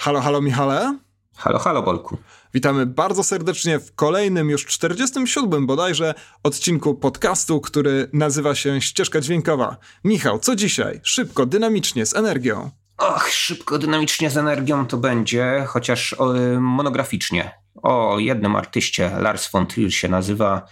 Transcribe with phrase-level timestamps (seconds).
[0.00, 0.98] Halo, halo Michale.
[1.36, 2.18] Halo, halo Bolku.
[2.54, 9.76] Witamy bardzo serdecznie w kolejnym, już 47 bodajże, odcinku podcastu, który nazywa się Ścieżka Dźwiękowa.
[10.04, 11.00] Michał, co dzisiaj?
[11.02, 12.70] Szybko, dynamicznie, z energią.
[12.98, 17.50] Och, szybko, dynamicznie, z energią to będzie, chociaż o, monograficznie.
[17.82, 20.66] O jednym artyście, Lars von Trier się nazywa.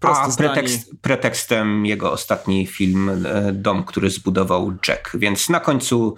[0.00, 5.16] A pretekst, pretekstem jego ostatni film e, Dom, który zbudował Jack.
[5.16, 6.14] Więc na końcu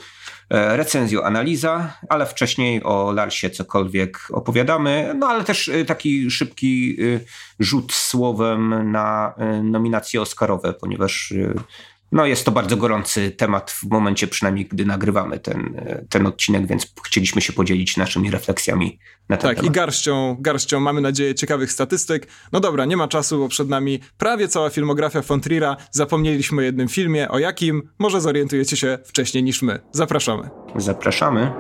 [0.51, 6.97] e, recenzją, analiza, ale wcześniej o Larsie cokolwiek opowiadamy, no ale też e, taki szybki
[7.61, 11.35] rzut słowem na nominacje Oscarowe, ponieważ
[12.13, 16.93] no jest to bardzo gorący temat w momencie przynajmniej, gdy nagrywamy ten, ten odcinek, więc
[17.07, 18.99] chcieliśmy się podzielić naszymi refleksjami
[19.29, 19.57] na ten tak, temat.
[19.57, 22.27] Tak, i garścią, garścią, mamy nadzieję, ciekawych statystyk.
[22.53, 25.77] No dobra, nie ma czasu, bo przed nami prawie cała filmografia von Trier'a.
[25.91, 27.91] Zapomnieliśmy o jednym filmie, o jakim?
[27.99, 29.79] Może zorientujecie się wcześniej niż my.
[29.93, 30.49] Zapraszamy.
[30.77, 31.53] Zapraszamy.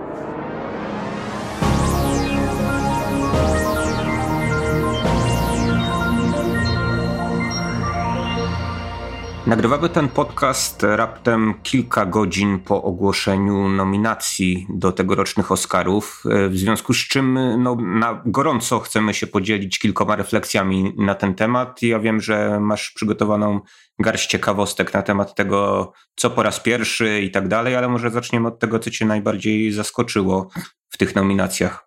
[9.46, 16.96] Nagrywamy ten podcast raptem kilka godzin po ogłoszeniu nominacji do tegorocznych Oscarów, w związku z
[16.96, 21.82] czym no, na gorąco chcemy się podzielić kilkoma refleksjami na ten temat.
[21.82, 23.60] Ja wiem, że masz przygotowaną
[23.98, 28.48] garść ciekawostek na temat tego, co po raz pierwszy i tak dalej, ale może zaczniemy
[28.48, 30.48] od tego, co cię najbardziej zaskoczyło
[30.88, 31.85] w tych nominacjach.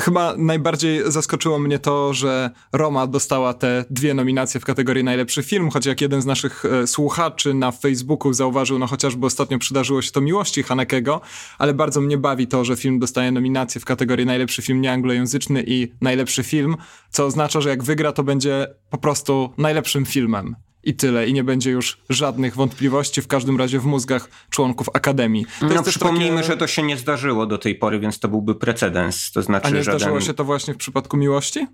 [0.00, 5.70] Chyba najbardziej zaskoczyło mnie to, że Roma dostała te dwie nominacje w kategorii najlepszy film,
[5.70, 10.10] choć jak jeden z naszych e, słuchaczy na Facebooku zauważył, no chociażby ostatnio przydarzyło się
[10.10, 11.20] to Miłości Hanekego,
[11.58, 15.92] ale bardzo mnie bawi to, że film dostaje nominację w kategorii najlepszy film nieanglojęzyczny i
[16.00, 16.76] najlepszy film,
[17.10, 21.44] co oznacza, że jak wygra, to będzie po prostu najlepszym filmem i tyle, i nie
[21.44, 25.46] będzie już żadnych wątpliwości, w każdym razie w mózgach członków Akademii.
[25.60, 26.48] To no przypomnijmy, takie...
[26.48, 29.32] że to się nie zdarzyło do tej pory, więc to byłby precedens.
[29.32, 30.00] To znaczy, A nie żaden...
[30.00, 31.66] zdarzyło się to właśnie w przypadku Miłości?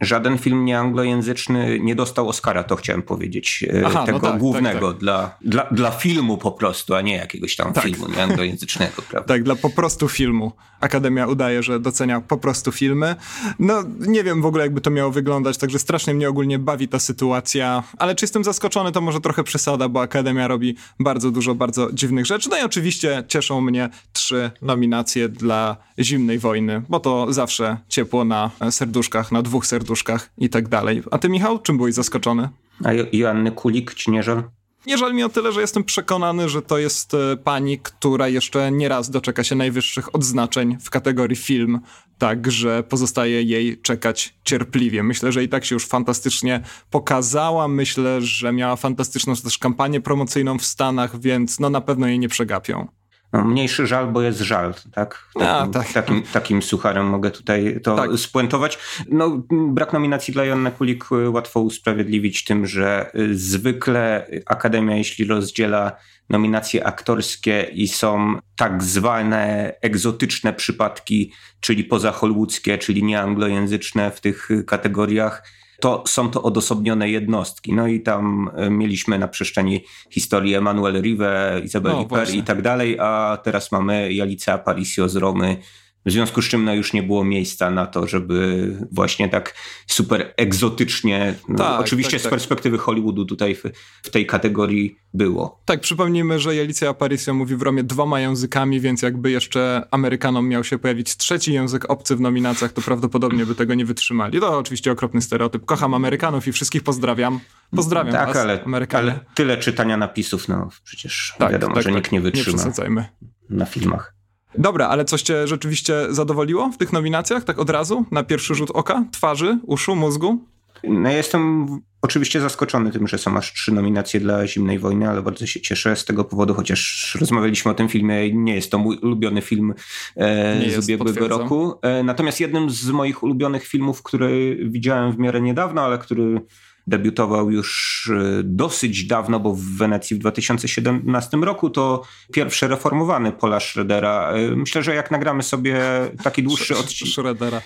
[0.00, 3.64] Żaden film nieanglojęzyczny nie dostał Oscara, to chciałem powiedzieć.
[3.74, 5.00] E, Aha, no tego no tak, głównego tak, tak.
[5.00, 7.84] Dla, dla, dla filmu po prostu, a nie jakiegoś tam tak.
[7.84, 9.34] filmu nieanglojęzycznego, prawda?
[9.34, 10.52] Tak, dla po prostu filmu.
[10.80, 13.16] Akademia udaje, że docenia po prostu filmy.
[13.58, 16.98] No, nie wiem w ogóle, jakby to miało wyglądać, także strasznie mnie ogólnie bawi ta
[16.98, 21.92] sytuacja, ale czy jestem zaskoczony, to może trochę przesada, bo Akademia robi bardzo dużo, bardzo
[21.92, 22.48] dziwnych rzeczy.
[22.50, 28.50] No i oczywiście cieszą mnie trzy nominacje dla Zimnej Wojny, bo to zawsze ciepło na
[28.70, 31.02] serduszkach, na dwóch serduszkach serduszkach i tak dalej.
[31.10, 32.48] A ty, Michał, czym byłeś zaskoczony?
[32.84, 34.42] A Joanny Kulik ci nie żal?
[34.86, 38.72] Nie żal mi o tyle, że jestem przekonany, że to jest e, pani, która jeszcze
[38.72, 41.80] nie raz doczeka się najwyższych odznaczeń w kategorii film,
[42.18, 45.02] także pozostaje jej czekać cierpliwie.
[45.02, 50.58] Myślę, że i tak się już fantastycznie pokazała, myślę, że miała fantastyczną też kampanię promocyjną
[50.58, 52.88] w Stanach, więc no na pewno jej nie przegapią
[53.34, 55.28] no, mniejszy żal, bo jest żal, tak?
[55.34, 55.92] Takim, A, tak.
[55.92, 58.10] takim, takim sucharem mogę tutaj to tak.
[58.16, 58.78] spuentować.
[59.10, 65.92] No, brak nominacji dla Joanny Kulik łatwo usprawiedliwić tym, że zwykle Akademia, jeśli rozdziela
[66.30, 75.42] nominacje aktorskie i są tak zwane egzotyczne przypadki, czyli pozahollywoodzkie, czyli nieanglojęzyczne w tych kategoriach,
[75.80, 77.72] to są to odosobnione jednostki.
[77.72, 82.62] No i tam e, mieliśmy na przestrzeni historii Emanuel Rive, Izabeli no, Per i tak
[82.62, 85.56] dalej, a teraz mamy Jalice Aparicio z Romy,
[86.06, 89.54] w związku z czym no, już nie było miejsca na to, żeby właśnie tak
[89.86, 92.30] super egzotycznie, no, tak, oczywiście tak, z tak.
[92.30, 93.62] perspektywy Hollywoodu tutaj w,
[94.02, 95.60] w, tej kategorii było.
[95.64, 100.64] Tak, przypomnijmy, że Alicja Aparicio mówi w Romie dwoma językami, więc jakby jeszcze Amerykanom miał
[100.64, 104.40] się pojawić trzeci język obcy w nominacjach, to prawdopodobnie by tego nie wytrzymali.
[104.40, 105.64] To oczywiście okropny stereotyp.
[105.64, 107.40] Kocham Amerykanów i wszystkich pozdrawiam.
[107.76, 109.10] Pozdrawiam tak, was, ale, Amerykanie.
[109.10, 113.08] ale tyle czytania napisów, no przecież tak, wiadomo, tak, że nikt nie wytrzyma nie
[113.50, 114.13] na filmach.
[114.58, 118.70] Dobra, ale coś cię rzeczywiście zadowoliło w tych nominacjach, tak od razu, na pierwszy rzut
[118.70, 120.44] oka, twarzy, uszu, mózgu?
[120.88, 121.66] No ja jestem
[122.02, 125.96] oczywiście zaskoczony tym, że są aż trzy nominacje dla Zimnej Wojny, ale bardzo się cieszę
[125.96, 129.74] z tego powodu, chociaż rozmawialiśmy o tym filmie, nie jest to mój ulubiony film
[130.16, 131.74] e, z ubiegłego roku.
[131.82, 136.40] E, natomiast jednym z moich ulubionych filmów, który widziałem w miarę niedawno, ale który
[136.86, 142.02] debiutował już e, dosyć dawno, bo w Wenecji w 2017 roku to
[142.32, 144.32] pierwszy reformowany Pola Schroedera.
[144.32, 145.80] E, myślę, że jak nagramy sobie
[146.22, 147.12] taki dłuższy odcinek...
[147.12, 147.60] Schroedera.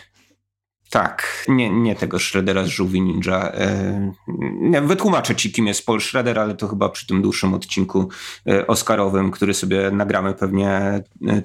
[0.90, 3.52] Tak, nie, nie tego Shreddera z Żółwi Ninja.
[3.52, 4.12] E,
[4.82, 8.08] wytłumaczę ci, kim jest Paul Schroeder, ale to chyba przy tym dłuższym odcinku
[8.66, 11.00] Oscarowym, który sobie nagramy pewnie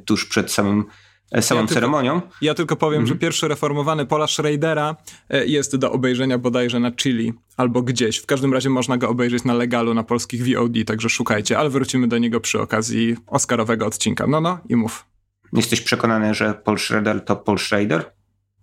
[0.05, 0.85] tuż przed samym E,
[1.41, 2.21] samą ja ceremonią.
[2.21, 3.07] Tylko, ja tylko powiem, mhm.
[3.07, 4.95] że pierwszy reformowany Pola Schradera
[5.29, 8.17] e, jest do obejrzenia bodajże na Chili albo gdzieś.
[8.17, 12.07] W każdym razie można go obejrzeć na legalu na polskich VOD, także szukajcie, ale wrócimy
[12.07, 14.27] do niego przy okazji Oscarowego odcinka.
[14.27, 15.05] No, no i mów.
[15.53, 18.11] Jesteś przekonany, że Paul Schrader to Paul Schrader?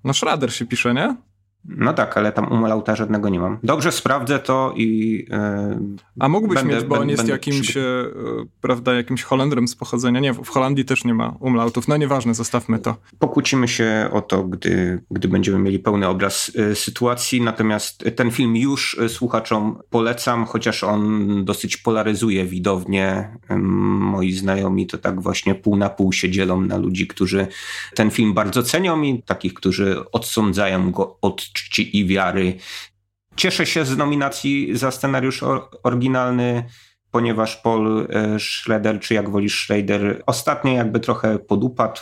[0.04, 1.16] No Schrader się pisze, nie?
[1.64, 3.58] No tak, ale tam umolauta żadnego nie mam.
[3.62, 5.18] Dobrze, sprawdzę to i.
[5.30, 8.14] Yy, A mógłbyś będę, mieć, bo on jest jakimś, yy,
[8.60, 10.20] prawda, jakimś Holendrem z pochodzenia.
[10.20, 11.88] Nie, w Holandii też nie ma umlautów.
[11.88, 12.96] No nieważne, zostawmy to.
[13.18, 17.40] Pokłócimy się o to, gdy, gdy będziemy mieli pełny obraz yy, sytuacji.
[17.40, 23.36] Natomiast ten film już słuchaczom polecam, chociaż on dosyć polaryzuje widownię.
[23.50, 27.46] Moi znajomi to tak właśnie pół na pół się dzielą na ludzi, którzy
[27.94, 32.54] ten film bardzo cenią i takich, którzy odsądzają go od czci i wiary.
[33.36, 35.42] Cieszę się z nominacji za scenariusz
[35.82, 36.64] oryginalny,
[37.10, 42.00] ponieważ Paul e, Schrader, czy jak wolisz Schrader, ostatnio jakby trochę podupadł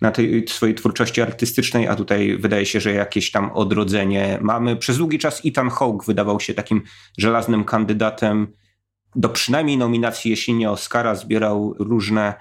[0.00, 4.76] na tej swojej twórczości artystycznej, a tutaj wydaje się, że jakieś tam odrodzenie mamy.
[4.76, 6.82] Przez długi czas Ethan Hawke wydawał się takim
[7.18, 8.52] żelaznym kandydatem
[9.16, 12.34] do przynajmniej nominacji, jeśli nie Oscara, zbierał różne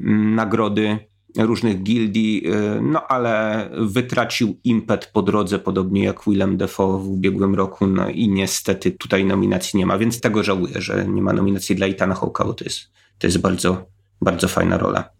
[0.00, 0.98] mm, nagrody
[1.36, 7.54] różnych gildii, y, no ale wytracił impet po drodze, podobnie jak Willem Dafoe w ubiegłym
[7.54, 11.76] roku, no i niestety tutaj nominacji nie ma, więc tego żałuję, że nie ma nominacji
[11.76, 12.80] dla Itana Hawke'a, to jest,
[13.18, 13.86] to jest bardzo,
[14.20, 15.15] bardzo fajna rola.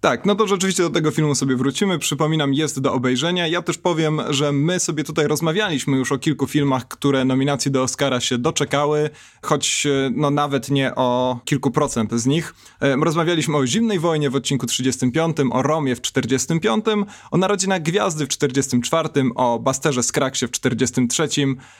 [0.00, 1.98] Tak, no to rzeczywiście do tego filmu sobie wrócimy.
[1.98, 3.46] Przypominam, jest do obejrzenia.
[3.46, 7.82] Ja też powiem, że my sobie tutaj rozmawialiśmy już o kilku filmach, które nominacji do
[7.82, 9.10] Oscara się doczekały,
[9.42, 12.54] choć e, no nawet nie o kilku procent z nich.
[12.80, 16.84] E, rozmawialiśmy o Zimnej Wojnie w odcinku 35, o Romie w 45,
[17.30, 21.28] o Narodzinach Gwiazdy w 44, o Basterze Skraksie w 43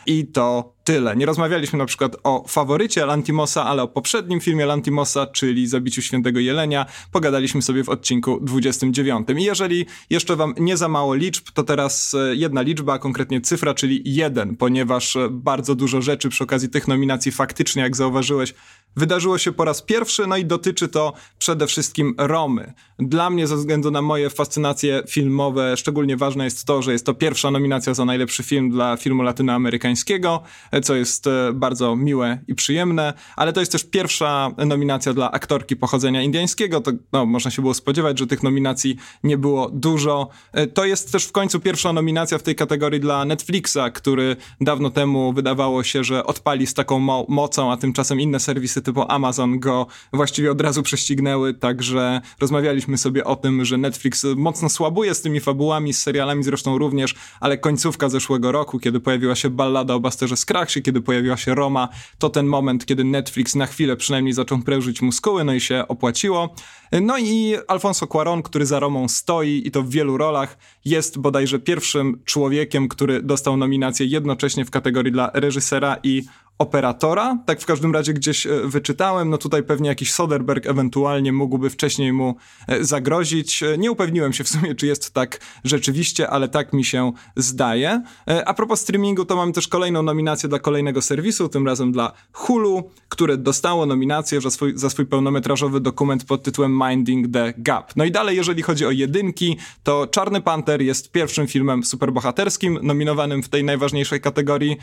[0.06, 1.16] i to tyle.
[1.16, 6.40] Nie rozmawialiśmy na przykład o faworycie Lantimosa, ale o poprzednim filmie Lantimosa, czyli Zabiciu Świętego
[6.40, 6.86] Jelenia.
[7.12, 9.28] Pogadaliśmy sobie w odcinku 29.
[9.38, 13.40] I jeżeli jeszcze wam nie za mało liczb, to teraz e, jedna liczba, a konkretnie
[13.40, 18.54] cyfra, czyli jeden, ponieważ e, bardzo dużo rzeczy przy okazji tych nominacji faktycznie, jak zauważyłeś,
[18.98, 22.72] wydarzyło się po raz pierwszy, no i dotyczy to przede wszystkim Romy.
[22.98, 27.14] Dla mnie, ze względu na moje fascynacje filmowe, szczególnie ważne jest to, że jest to
[27.14, 30.42] pierwsza nominacja za najlepszy film dla filmu latynoamerykańskiego,
[30.82, 35.76] co jest e, bardzo miłe i przyjemne, ale to jest też pierwsza nominacja dla aktorki
[35.76, 36.80] pochodzenia indyjskiego.
[36.80, 40.28] To no, można się było spodziewać, że tych nominacji nie było dużo.
[40.52, 44.90] E, to jest też w końcu pierwsza nominacja w tej kategorii dla Netflixa, który dawno
[44.90, 49.60] temu wydawało się, że odpali z taką mo mocą, a tymczasem inne serwisy typu Amazon
[49.60, 55.22] go właściwie od razu prześcignęły, także rozmawialiśmy sobie o tym, że Netflix mocno słabuje z
[55.22, 60.00] tymi fabułami, z serialami zresztą również, ale końcówka zeszłego roku, kiedy pojawiła się ballada o
[60.00, 61.88] Basterze Skraksie, kiedy pojawiła się Roma,
[62.18, 66.54] to ten moment, kiedy Netflix na chwilę przynajmniej zaczął prężyć muskuły, no i się opłaciło.
[66.92, 71.58] No i Alfonso Cuaron, który za Romą stoi i to w wielu rolach, jest bodajże
[71.58, 76.22] pierwszym człowiekiem, który dostał nominację jednocześnie w kategorii dla reżysera i
[76.58, 81.70] operatora, tak w każdym razie gdzieś e, wyczytałem, no tutaj pewnie jakiś Soderberg ewentualnie mógłby
[81.70, 82.36] wcześniej mu
[82.68, 83.62] e, zagrozić.
[83.62, 88.02] E, nie upewniłem się w sumie, czy jest tak rzeczywiście, ale tak mi się zdaje.
[88.46, 92.90] A propos streamingu, to mamy też kolejną nominację dla kolejnego serwisu, tym razem dla Hulu,
[93.08, 97.92] które dostało nominację za swój, za swój pełnometrażowy dokument pod tytułem Minding the Gap.
[97.96, 103.42] No i dalej, jeżeli chodzi o jedynki, to Czarny Panter jest pierwszym filmem superbohaterskim nominowanym
[103.42, 104.76] w tej najważniejszej kategorii.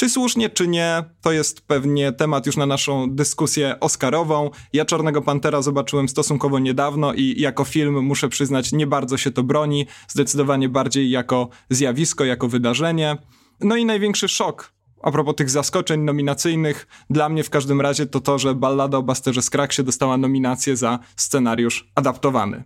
[0.00, 4.50] Czy słusznie, czy nie, to jest pewnie temat już na naszą dyskusję Oscarową.
[4.72, 9.42] Ja Czarnego Pantera zobaczyłem stosunkowo niedawno i jako film, muszę przyznać, nie bardzo się to
[9.42, 9.86] broni.
[10.08, 13.16] Zdecydowanie bardziej jako zjawisko, jako wydarzenie.
[13.60, 14.72] No i największy szok
[15.02, 19.02] a propos tych zaskoczeń nominacyjnych, dla mnie w każdym razie to to, że Ballada o
[19.02, 22.64] Basterze Skraksie dostała nominację za scenariusz adaptowany.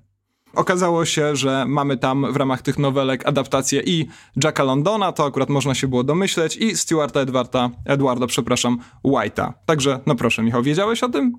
[0.55, 4.07] Okazało się, że mamy tam w ramach tych nowelek adaptację i
[4.45, 9.53] Jacka Londona, to akurat można się było domyśleć, i Stewarta Edwarda, Edwarda, przepraszam, White'a.
[9.67, 11.33] Także, no proszę, Michał, wiedziałeś o tym?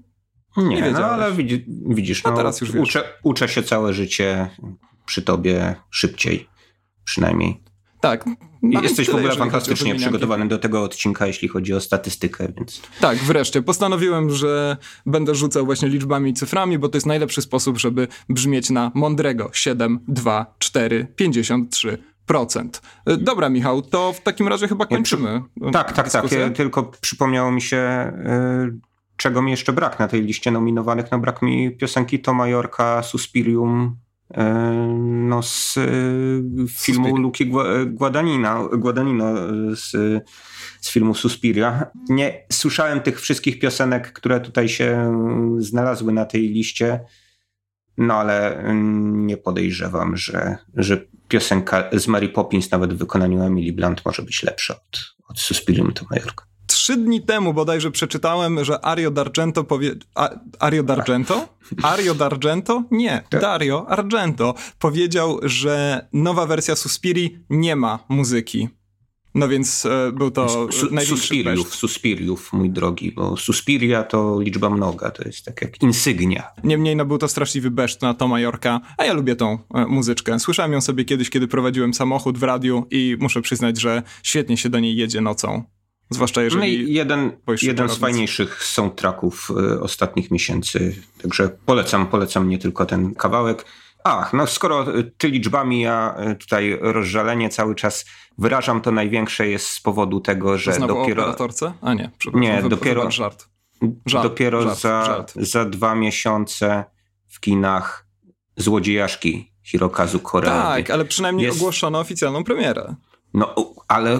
[0.58, 4.50] Nie, Nie no ale widzi, widzisz, no, no teraz już uczę, uczę się całe życie
[5.06, 6.48] przy tobie szybciej,
[7.04, 7.65] przynajmniej.
[8.10, 8.26] Tak.
[8.62, 12.82] Jesteś tyle, w ogóle fantastycznie przygotowany do tego odcinka, jeśli chodzi o statystykę, więc.
[13.00, 13.62] Tak, wreszcie.
[13.62, 18.70] Postanowiłem, że będę rzucał właśnie liczbami i cyframi, bo to jest najlepszy sposób, żeby brzmieć
[18.70, 19.50] na mądrego.
[19.54, 21.98] 7, 2, 4, 53.
[22.26, 22.82] Procent.
[23.18, 25.42] Dobra, Michał, to w takim razie chyba kończymy.
[25.74, 26.32] Tak, tak, tak.
[26.32, 28.12] Ja, tylko przypomniało mi się,
[28.64, 28.80] yy,
[29.18, 31.06] czego mi jeszcze brak na tej liście nominowanych.
[31.12, 34.05] No, brak mi piosenki To Majorka, Suspirium, E,
[34.98, 35.88] no, z e,
[36.70, 37.52] filmu Luki
[37.86, 39.36] Guadagnino, Guadagnino
[39.76, 39.92] z,
[40.82, 41.92] z filmu Suspiria.
[42.10, 45.18] Nie słyszałem tych wszystkich piosenek, które tutaj się
[45.60, 47.00] znalazły na tej liście,
[47.98, 48.64] no ale
[49.12, 54.44] nie podejrzewam, że, że piosenka z Mary Poppins nawet w wykonaniu Emily Blunt może być
[54.44, 56.55] lepsza od, od Suspirium to Majorka
[56.86, 59.96] trzy dni temu bodajże przeczytałem, że Ario D'Argento powie...
[60.16, 61.48] A, Ario D'Argento?
[61.84, 62.84] Ario D'Argento?
[62.92, 63.42] Nie, tak.
[63.42, 68.70] Dario Argento powiedział, że nowa wersja Suspiri nie ma muzyki.
[69.36, 75.12] No więc e, był to Su Suspiriów, Suspiriów, mój drogi, bo Suspiria to liczba mnoga,
[75.12, 76.44] to jest tak jak insygnia.
[76.64, 80.40] Niemniej no był to straszliwy beszcz na Toma Yorka, a ja lubię tą e, muzyczkę.
[80.40, 84.70] Słyszałem ją sobie kiedyś, kiedy prowadziłem samochód w radiu i muszę przyznać, że świetnie się
[84.70, 85.75] do niej jedzie nocą.
[86.10, 86.60] Zwłaszcza jeżeli.
[86.60, 87.32] No i jeden,
[87.62, 90.96] jeden z fajniejszych soundtracków y, ostatnich miesięcy.
[91.22, 93.66] Także polecam, polecam nie tylko ten kawałek.
[94.04, 94.86] Ach, no skoro
[95.18, 98.06] ty liczbami, ja y, tutaj rozżalenie cały czas
[98.38, 101.24] wyrażam, to największe jest z powodu tego, że Znowu dopiero...
[101.24, 101.74] o operatorce?
[101.82, 102.42] A nie, przepraszam.
[102.42, 103.48] Nie, wy, dopiero, żart.
[104.06, 104.24] żart.
[104.24, 105.34] Dopiero żart, za, żart.
[105.36, 106.84] za dwa miesiące
[107.28, 108.08] w kinach
[108.58, 110.58] Złodziejaszki Hirokazu Koreedy.
[110.58, 111.58] Tak, ale przynajmniej jest...
[111.58, 112.96] ogłoszono oficjalną premierę.
[113.34, 113.56] No,
[113.88, 114.20] ale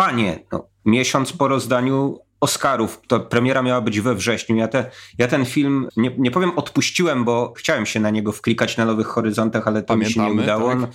[0.00, 3.00] panie, no, miesiąc po rozdaniu Oscarów.
[3.06, 4.56] To premiera miała być we wrześniu.
[4.56, 8.76] Ja, te, ja ten film, nie, nie powiem odpuściłem, bo chciałem się na niego wklikać
[8.76, 10.76] na Nowych Horyzontach, ale to Pamiętamy, mi się nie udało.
[10.76, 10.90] Tak?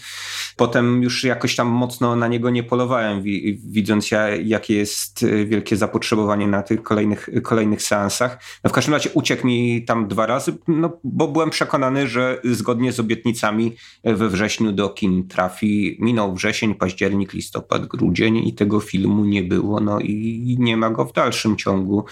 [0.56, 3.24] Potem już jakoś tam mocno na niego nie polowałem,
[3.66, 8.44] widząc ja, jakie jest y, wielkie zapotrzebowanie na tych kolejnych, kolejnych seansach.
[8.64, 12.92] No w każdym razie uciekł mi tam dwa razy, no, bo byłem przekonany, że zgodnie
[12.92, 15.98] z obietnicami we wrześniu do kin trafi.
[16.00, 21.06] Minął wrzesień, październik, listopad, grudzień i tego filmu nie było, no i nie ma go
[21.06, 22.06] w dalszym dalszym ciągu.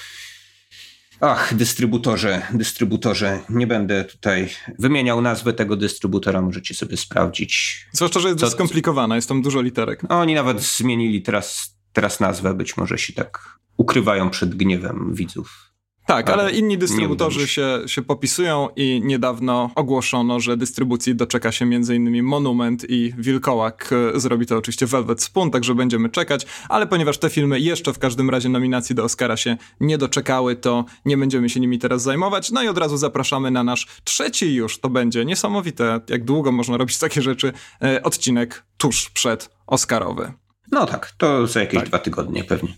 [1.21, 4.49] Ach, dystrybutorze, dystrybutorze, nie będę tutaj
[4.79, 7.85] wymieniał nazwy tego dystrybutora, możecie sobie sprawdzić.
[7.91, 8.49] Zwłaszcza, że jest co...
[8.49, 10.03] skomplikowana, jest tam dużo literek.
[10.03, 15.72] No, oni nawet zmienili teraz, teraz nazwę, być może się tak ukrywają przed gniewem widzów.
[16.05, 22.23] Tak, ale inni dystrybutorzy się, się popisują i niedawno ogłoszono, że dystrybucji doczeka się m.in.
[22.23, 23.89] Monument i Wilkołak.
[24.15, 28.29] Zrobi to oczywiście Velvet Spoon, także będziemy czekać, ale ponieważ te filmy jeszcze w każdym
[28.29, 32.51] razie nominacji do Oscara się nie doczekały, to nie będziemy się nimi teraz zajmować.
[32.51, 36.77] No i od razu zapraszamy na nasz trzeci już, to będzie niesamowite, jak długo można
[36.77, 40.33] robić takie rzeczy, e, odcinek tuż przed Oscarowy.
[40.71, 41.89] No tak, to za jakieś tak.
[41.89, 42.73] dwa tygodnie pewnie.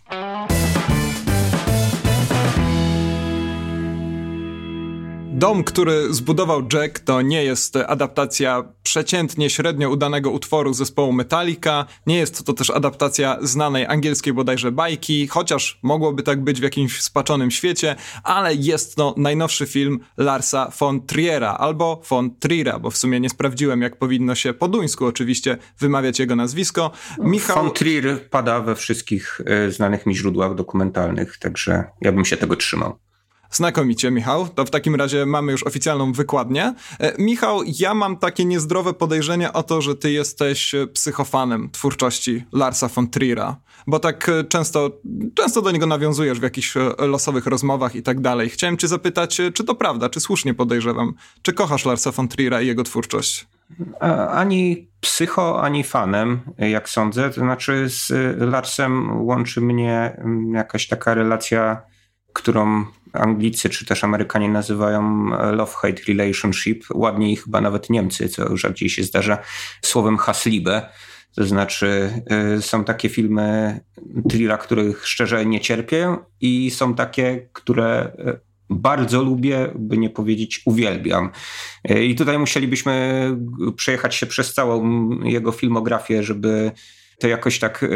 [5.37, 12.17] Dom, który zbudował Jack, to nie jest adaptacja przeciętnie średnio udanego utworu zespołu Metallica, nie
[12.17, 17.51] jest to też adaptacja znanej angielskiej bodajże bajki, chociaż mogłoby tak być w jakimś spaczonym
[17.51, 23.19] świecie, ale jest to najnowszy film Larsa von Triera, albo von Trira, bo w sumie
[23.19, 26.91] nie sprawdziłem, jak powinno się po duńsku oczywiście wymawiać jego nazwisko.
[27.19, 27.63] Michał...
[27.63, 32.55] Von Trier pada we wszystkich y, znanych mi źródłach dokumentalnych, także ja bym się tego
[32.55, 33.04] trzymał.
[33.51, 34.47] Znakomicie, Michał.
[34.47, 36.73] To w takim razie mamy już oficjalną wykładnię.
[36.99, 42.43] E, Michał, ja mam takie niezdrowe podejrzenie o to, że ty jesteś e, psychofanem twórczości
[42.51, 43.55] Larsa von Trier'a,
[43.87, 44.91] bo tak e, często,
[45.35, 48.49] często do niego nawiązujesz w jakichś losowych rozmowach i tak dalej.
[48.49, 52.67] Chciałem cię zapytać, czy to prawda, czy słusznie podejrzewam, czy kochasz Larsa von Trier'a i
[52.67, 53.47] jego twórczość?
[54.31, 57.29] Ani psycho, ani fanem, jak sądzę.
[57.29, 61.81] To znaczy z Larsem łączy mnie mm, jakaś taka relacja,
[62.33, 62.85] którą
[63.17, 69.03] Anglicy czy też Amerykanie nazywają e, love-hate relationship, ładniej chyba nawet Niemcy, co rzadziej się
[69.03, 69.37] zdarza,
[69.81, 70.89] słowem Hasliebe.
[71.35, 72.11] To znaczy,
[72.57, 73.79] y, są takie filmy
[74.29, 80.61] Trilla, których szczerze nie cierpię, i są takie, które y, bardzo lubię, by nie powiedzieć
[80.65, 81.29] uwielbiam.
[82.01, 83.29] I tutaj musielibyśmy
[83.75, 86.71] przejechać się przez całą jego filmografię, żeby
[87.19, 87.87] to jakoś tak e,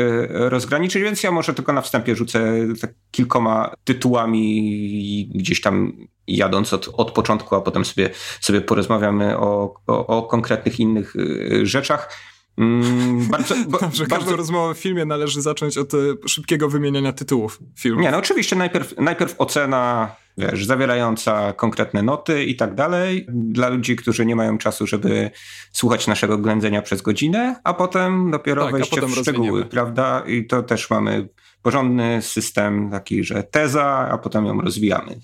[0.50, 5.94] rozgraniczyć, więc ja może tylko na wstępie rzucę tak kilkoma tytułami gdzieś tam
[6.28, 8.10] jadąc od, od początku, a potem sobie,
[8.42, 12.18] sobie porozmawiamy o, o, o konkretnych innych e, rzeczach.
[12.58, 14.06] Mm, bardzo, Dobrze, bardzo...
[14.06, 18.01] każdą rozmowę w filmie należy zacząć od e, szybkiego wymieniania tytułów filmu.
[18.01, 23.96] Nie, no oczywiście najpierw, najpierw ocena wiesz, zawierająca konkretne noty i tak dalej, dla ludzi,
[23.96, 25.32] którzy nie mają czasu, żeby
[25.72, 30.24] słuchać naszego ględzenia przez godzinę, a potem dopiero tak, wejście potem w szczegóły, prawda?
[30.27, 31.27] I to też mamy
[31.62, 35.20] porządny system taki, że teza, a potem ją rozwijamy.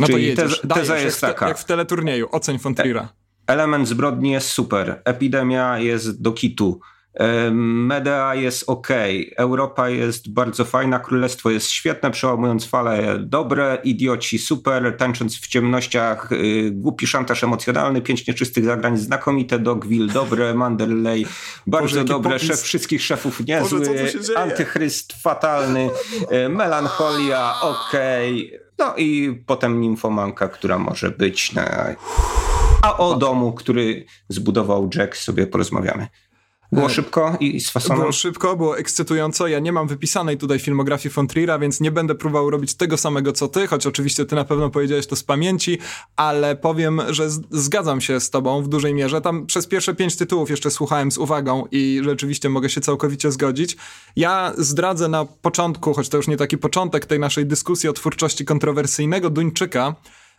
[0.00, 1.48] No Czyli to jedziesz, teza, teza jest taka.
[1.48, 3.08] Jak w teleturnieju, oceń Fontrira.
[3.46, 6.80] Element zbrodni jest super, epidemia jest do kitu,
[7.52, 8.88] Medea jest ok,
[9.36, 16.32] Europa jest bardzo fajna, Królestwo jest świetne, przełamując fale dobre, idioci super, tańcząc w ciemnościach,
[16.32, 21.26] y, głupi szantaż emocjonalny, pięć nieczystych zagrań znakomite, Dogville dobre, Manderley
[21.66, 22.48] bardzo Boże, dobre, popis.
[22.48, 25.90] szef wszystkich szefów niezły, Boże, antychryst fatalny,
[26.46, 27.92] y, melancholia ok,
[28.78, 31.94] no i potem nimfomanka, która może być na...
[32.84, 36.06] A o domu, który zbudował Jack sobie porozmawiamy.
[36.72, 37.98] Było szybko i z fasonem?
[37.98, 39.48] Było szybko, było ekscytująco.
[39.48, 43.32] Ja nie mam wypisanej tutaj filmografii von Trier'a, więc nie będę próbował robić tego samego
[43.32, 45.78] co ty, choć oczywiście ty na pewno powiedziałeś to z pamięci,
[46.16, 49.20] ale powiem, że zgadzam się z tobą w dużej mierze.
[49.20, 53.76] Tam przez pierwsze pięć tytułów jeszcze słuchałem z uwagą i rzeczywiście mogę się całkowicie zgodzić.
[54.16, 58.44] Ja zdradzę na początku, choć to już nie taki początek tej naszej dyskusji o twórczości
[58.44, 59.94] kontrowersyjnego Duńczyka,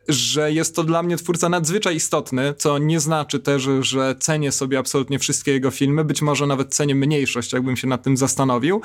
[0.07, 4.79] że jest to dla mnie twórca nadzwyczaj istotny, co nie znaczy też, że cenię sobie
[4.79, 8.81] absolutnie wszystkie jego filmy, być może nawet cenię mniejszość, jakbym się nad tym zastanowił,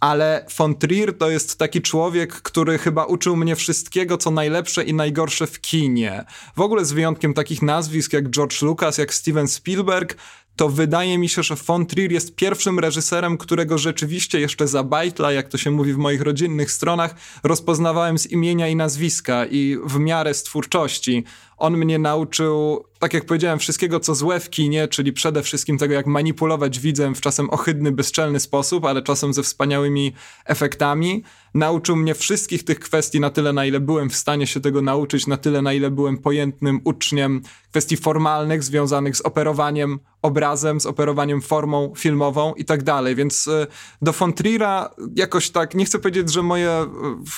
[0.00, 4.94] ale von Trier to jest taki człowiek, który chyba uczył mnie wszystkiego, co najlepsze i
[4.94, 6.24] najgorsze w kinie.
[6.56, 10.16] W ogóle z wyjątkiem takich nazwisk jak George Lucas, jak Steven Spielberg,
[10.56, 15.32] to wydaje mi się, że von Trier jest pierwszym reżyserem, którego rzeczywiście jeszcze za bajtla,
[15.32, 19.98] jak to się mówi w moich rodzinnych stronach, rozpoznawałem z imienia i nazwiska i w
[19.98, 21.24] miarę z twórczości.
[21.56, 25.94] On mnie nauczył, tak jak powiedziałem, wszystkiego co złe w kinie, czyli przede wszystkim tego,
[25.94, 30.12] jak manipulować widzem w czasem ohydny, bezczelny sposób, ale czasem ze wspaniałymi
[30.44, 31.22] efektami.
[31.54, 35.26] Nauczył mnie wszystkich tych kwestii na tyle, na ile byłem w stanie się tego nauczyć,
[35.26, 37.42] na tyle, na ile byłem pojętnym uczniem
[37.74, 43.14] kwestii formalnych związanych z operowaniem obrazem, z operowaniem formą filmową i tak dalej.
[43.14, 43.66] Więc y,
[44.02, 46.86] do Fontrira jakoś tak, nie chcę powiedzieć, że moje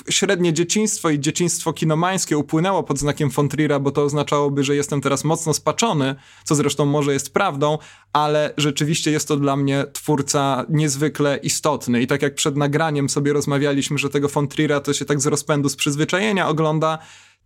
[0.08, 5.00] y, średnie dzieciństwo i dzieciństwo kinomańskie upłynęło pod znakiem Fontrira, bo to oznaczałoby, że jestem
[5.00, 6.14] teraz mocno spaczony,
[6.44, 7.78] co zresztą może jest prawdą,
[8.12, 12.02] ale rzeczywiście jest to dla mnie twórca niezwykle istotny.
[12.02, 15.68] I tak jak przed nagraniem sobie rozmawialiśmy, że tego Fontrira to się tak z rozpędu,
[15.68, 16.98] z przyzwyczajenia ogląda,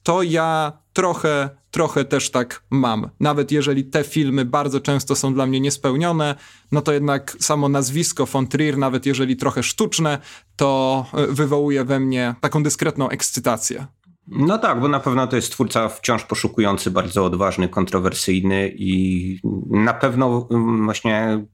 [0.03, 3.11] to ja trochę, trochę też tak mam.
[3.21, 6.35] Nawet jeżeli te filmy bardzo często są dla mnie niespełnione,
[6.73, 10.19] no to jednak samo nazwisko von Trier, nawet jeżeli trochę sztuczne,
[10.57, 13.87] to e, wywołuje we mnie taką dyskretną ekscytację.
[14.27, 19.39] No tak, bo na pewno to jest twórca wciąż poszukujący, bardzo odważny, kontrowersyjny i
[19.71, 21.45] na pewno mm, właśnie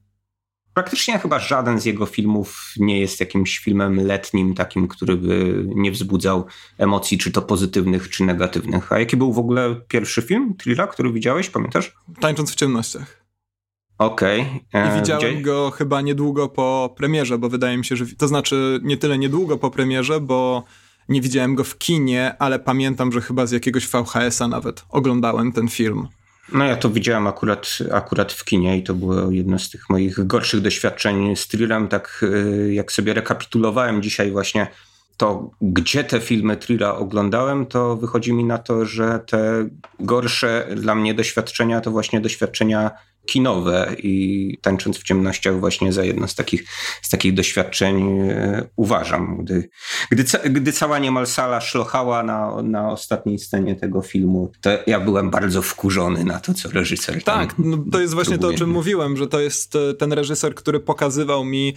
[0.77, 5.91] praktycznie chyba żaden z jego filmów nie jest jakimś filmem letnim, takim, który by nie
[5.91, 6.45] wzbudzał
[6.77, 8.91] emocji, czy to pozytywnych, czy negatywnych.
[8.91, 11.95] A jaki był w ogóle pierwszy film Trilla, który widziałeś, pamiętasz?
[12.19, 13.25] Tańcząc w ciemnościach.
[13.97, 14.41] Okej.
[14.41, 14.85] Okay.
[14.85, 15.41] I e, widziałem gdzie?
[15.41, 19.57] go chyba niedługo po premierze, bo wydaje mi się, że to znaczy nie tyle niedługo
[19.57, 20.63] po premierze, bo
[21.09, 25.67] nie widziałem go w kinie, ale pamiętam, że chyba z jakiegoś VHS-a nawet oglądałem ten
[25.67, 26.07] film.
[26.53, 30.27] No ja to widziałem akurat, akurat w kinie i to było jedno z tych moich
[30.27, 31.87] gorszych doświadczeń z thrillem.
[31.87, 34.67] Tak y, jak sobie rekapitulowałem dzisiaj właśnie
[35.17, 40.95] to, gdzie te filmy thrilla oglądałem, to wychodzi mi na to, że te gorsze dla
[40.95, 42.91] mnie doświadczenia to właśnie doświadczenia
[43.27, 46.63] kinowe i tańcząc w ciemnościach właśnie za jedno z takich,
[47.01, 49.37] z takich doświadczeń e, uważam.
[49.43, 49.69] Gdy,
[50.11, 55.29] gdy, gdy cała niemal sala szlochała na, na ostatniej scenie tego filmu, to ja byłem
[55.29, 58.51] bardzo wkurzony na to, co reżyser Tak, no to jest właśnie próbuje.
[58.51, 61.73] to, o czym mówiłem, że to jest e, ten reżyser, który pokazywał mi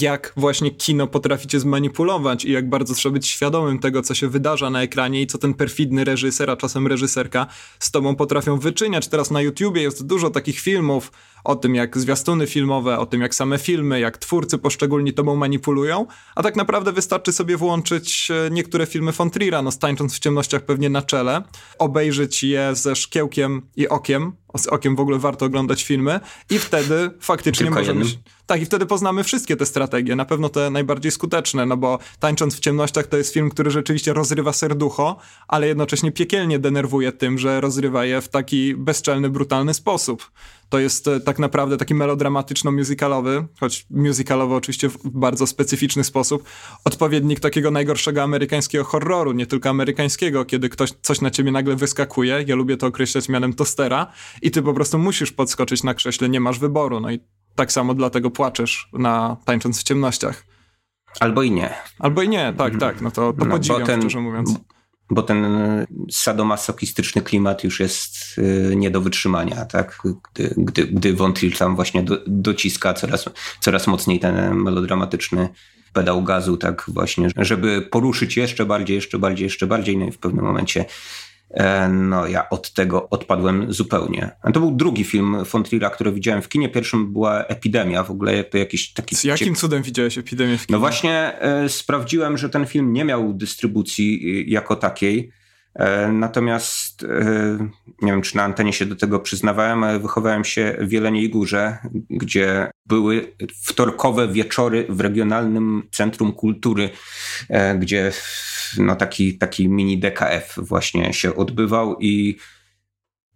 [0.00, 4.70] jak właśnie kino potraficie zmanipulować i jak bardzo trzeba być świadomym tego, co się wydarza
[4.70, 7.46] na ekranie i co ten perfidny reżyser, a czasem reżyserka
[7.78, 9.08] z tobą potrafią wyczyniać.
[9.08, 11.12] Teraz na YouTubie jest dużo takich filmów
[11.44, 16.06] o tym, jak zwiastuny filmowe, o tym, jak same filmy, jak twórcy poszczególni tobą manipulują,
[16.34, 20.62] a tak naprawdę wystarczy sobie włączyć e, niektóre filmy von Trier'a, no stańcząc w ciemnościach
[20.62, 21.42] pewnie na czele,
[21.78, 27.10] obejrzeć je ze szkiełkiem i okiem, z okiem w ogóle warto oglądać filmy i wtedy
[27.20, 28.04] faktycznie Tylko możemy...
[28.04, 28.22] Jednym.
[28.46, 32.56] Tak, i wtedy poznamy wszystkie te strategie, na pewno te najbardziej skuteczne, no bo Tańcząc
[32.56, 35.16] w ciemnościach to jest film, który rzeczywiście rozrywa serducho,
[35.48, 40.30] ale jednocześnie piekielnie denerwuje tym, że rozrywa je w taki bezczelny, brutalny sposób.
[40.68, 46.44] To jest e, tak naprawdę taki melodramatyczno-musicalowy, choć musicalowy oczywiście w bardzo specyficzny sposób,
[46.84, 52.44] odpowiednik takiego najgorszego amerykańskiego horroru, nie tylko amerykańskiego, kiedy ktoś coś na ciebie nagle wyskakuje,
[52.46, 54.06] ja lubię to określać mianem tostera
[54.42, 57.20] i ty po prostu musisz podskoczyć na krześle, nie masz wyboru, no i
[57.54, 60.44] tak samo dlatego płaczesz na Tańcząc w ciemnościach.
[61.20, 61.74] Albo i nie.
[61.98, 64.58] Albo i nie, tak, tak, no to, to no, podziwiam, ten, szczerze mówiąc
[65.10, 65.46] bo ten
[66.10, 70.02] sadomasochistyczny klimat już jest y, nie do wytrzymania, tak?
[70.32, 73.24] Gdy, gdy, gdy Von tam właśnie do, dociska coraz,
[73.60, 75.48] coraz mocniej ten melodramatyczny
[75.92, 80.18] pedał gazu, tak właśnie, żeby poruszyć jeszcze bardziej, jeszcze bardziej, jeszcze bardziej, no i w
[80.18, 80.84] pewnym momencie
[81.88, 84.30] no ja od tego odpadłem zupełnie.
[84.54, 86.68] To był drugi film Fontrira, który widziałem w kinie.
[86.68, 89.16] Pierwszym była Epidemia, w ogóle to jakiś taki...
[89.16, 90.76] Z jakim cudem widziałeś Epidemię w kinie?
[90.76, 95.32] No właśnie e, sprawdziłem, że ten film nie miał dystrybucji e, jako takiej.
[95.74, 97.68] E, natomiast e,
[98.02, 101.78] nie wiem, czy na antenie się do tego przyznawałem, ale wychowałem się w Jeleniej Górze,
[102.10, 106.90] gdzie były wtorkowe wieczory w regionalnym centrum kultury,
[107.48, 108.12] e, gdzie
[108.78, 112.36] no taki, taki mini DKF właśnie się odbywał i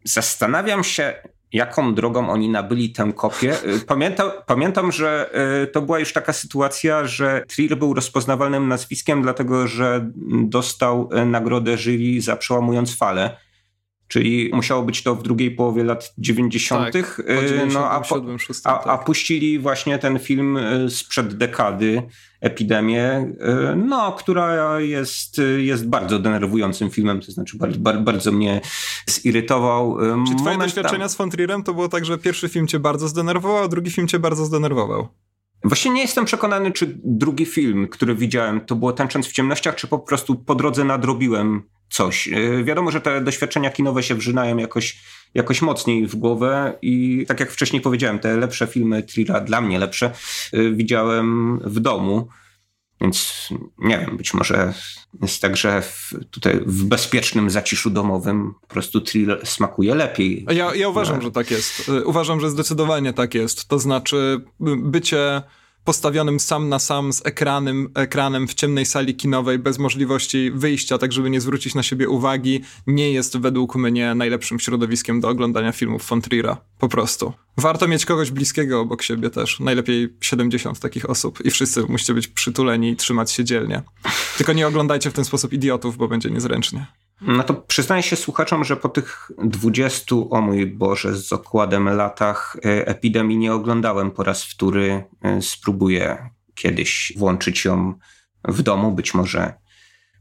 [0.04, 1.14] zastanawiam się,
[1.52, 3.54] jaką drogą oni nabyli tę kopię.
[3.64, 5.30] Y, pamiętam, pamiętam, że
[5.64, 10.10] y, to była już taka sytuacja, że Trier był rozpoznawalnym nazwiskiem, dlatego że
[10.42, 13.36] dostał y, nagrodę jury za przełamując falę.
[14.08, 16.92] Czyli musiało być to w drugiej połowie lat 90.
[16.92, 17.22] Tak,
[17.74, 18.22] no, a, po,
[18.64, 19.04] a, a, tak.
[19.04, 22.02] puścili właśnie ten film sprzed dekady,
[22.40, 23.32] Epidemię,
[23.76, 28.60] no, która jest, jest bardzo denerwującym filmem, to znaczy bardzo, bardzo mnie
[29.06, 29.98] zirytował.
[30.28, 31.08] Czy twoje doświadczenia tam...
[31.08, 34.08] z Von Trierem to było tak, że pierwszy film cię bardzo zdenerwował, a drugi film
[34.08, 35.08] cię bardzo zdenerwował?
[35.64, 39.86] Właśnie nie jestem przekonany, czy drugi film, który widziałem, to było Tańcząc w ciemnościach, czy
[39.86, 42.28] po prostu po drodze nadrobiłem coś.
[42.28, 44.98] E, wiadomo, że te doświadczenia kinowe się wrzynają jakoś,
[45.34, 49.78] jakoś mocniej w głowę i tak jak wcześniej powiedziałem, te lepsze filmy Trilla, dla mnie
[49.78, 50.06] lepsze,
[50.52, 52.28] e, widziałem w domu.
[53.00, 54.74] Więc nie wiem, być może
[55.22, 60.46] jest tak, że w, tutaj w bezpiecznym zaciszu domowym po prostu thriller smakuje lepiej.
[60.50, 61.22] Ja, ja uważam, no.
[61.22, 61.88] że tak jest.
[61.88, 63.68] E, uważam, że zdecydowanie tak jest.
[63.68, 64.40] To znaczy
[64.76, 65.42] bycie
[65.86, 71.12] postawionym sam na sam z ekranem, ekranem w ciemnej sali kinowej bez możliwości wyjścia, tak
[71.12, 76.08] żeby nie zwrócić na siebie uwagi, nie jest według mnie najlepszym środowiskiem do oglądania filmów
[76.08, 76.56] von Trier'a.
[76.78, 77.32] Po prostu.
[77.56, 79.60] Warto mieć kogoś bliskiego obok siebie też.
[79.60, 83.82] Najlepiej 70 takich osób i wszyscy musicie być przytuleni i trzymać się dzielnie.
[84.36, 86.86] Tylko nie oglądajcie w ten sposób idiotów, bo będzie niezręcznie.
[87.20, 92.56] No to przyznaję się słuchaczom, że po tych 20, o mój Boże, z okładem latach
[92.64, 95.04] e, epidemii nie oglądałem po raz wtóry.
[95.22, 97.94] E, spróbuję kiedyś włączyć ją
[98.44, 99.54] w domu, być może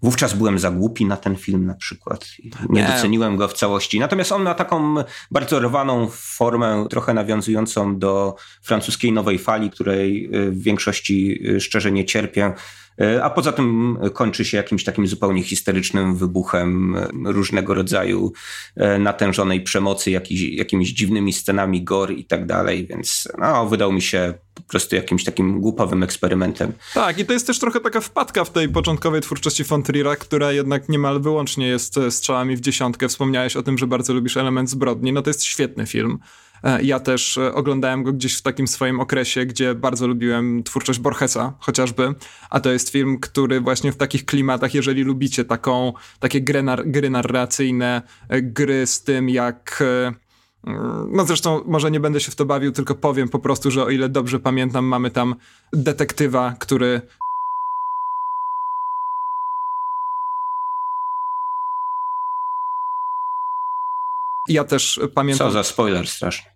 [0.01, 2.27] Wówczas byłem za głupi na ten film na przykład.
[2.69, 3.99] Nie, nie, doceniłem go w całości.
[3.99, 4.95] Natomiast on ma taką
[5.31, 12.05] bardzo rwaną formę, trochę nawiązującą do francuskiej nowej fali, której e, w większości szczerze nie
[12.05, 12.53] cierpię.
[13.01, 18.31] E, a poza tym kończy się jakimś takim zupełnie historycznym wybuchem e, różnego rodzaju
[18.75, 24.01] e, natężonej przemocy, jakiś, jakimiś dziwnymi scenami gor i tak dalej, więc no, wydał mi
[24.01, 26.73] się po prostu jakimś takim głupowym eksperymentem.
[26.93, 30.89] Tak, i to jest też trochę taka wpadka w tej początkowej twórczości Fontriera, która jednak
[30.89, 33.07] niemal wyłącznie jest strzałami w dziesiątkę.
[33.07, 35.13] Wspomniałeś o tym, że bardzo lubisz element zbrodni.
[35.13, 36.19] No to jest świetny film.
[36.65, 40.99] E, ja też e, oglądałem go gdzieś w takim swoim okresie, gdzie bardzo lubiłem twórczość
[40.99, 42.13] Borgesa chociażby,
[42.49, 46.83] a to jest film, który właśnie w takich klimatach, jeżeli lubicie taką, takie gry, nar
[46.89, 49.83] gry narracyjne, e, gry z tym jak...
[51.07, 53.89] No zresztą może nie będę się w to bawił, tylko powiem po prostu, że o
[53.89, 55.35] ile dobrze pamiętam, mamy tam
[55.73, 57.01] detektywa, który
[64.47, 65.47] Ja też pamiętam.
[65.47, 66.51] Co za spoiler straszny.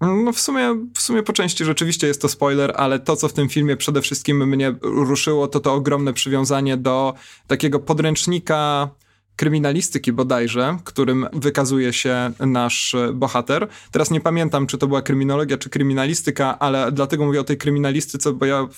[0.00, 3.32] No w sumie, w sumie po części rzeczywiście jest to spoiler, ale to, co w
[3.32, 7.14] tym filmie przede wszystkim mnie ruszyło, to to ogromne przywiązanie do
[7.46, 8.90] takiego podręcznika
[9.36, 13.68] kryminalistyki bodajże, którym wykazuje się nasz bohater.
[13.90, 18.32] Teraz nie pamiętam, czy to była kryminologia, czy kryminalistyka, ale dlatego mówię o tej kryminalistyce,
[18.32, 18.68] bo ja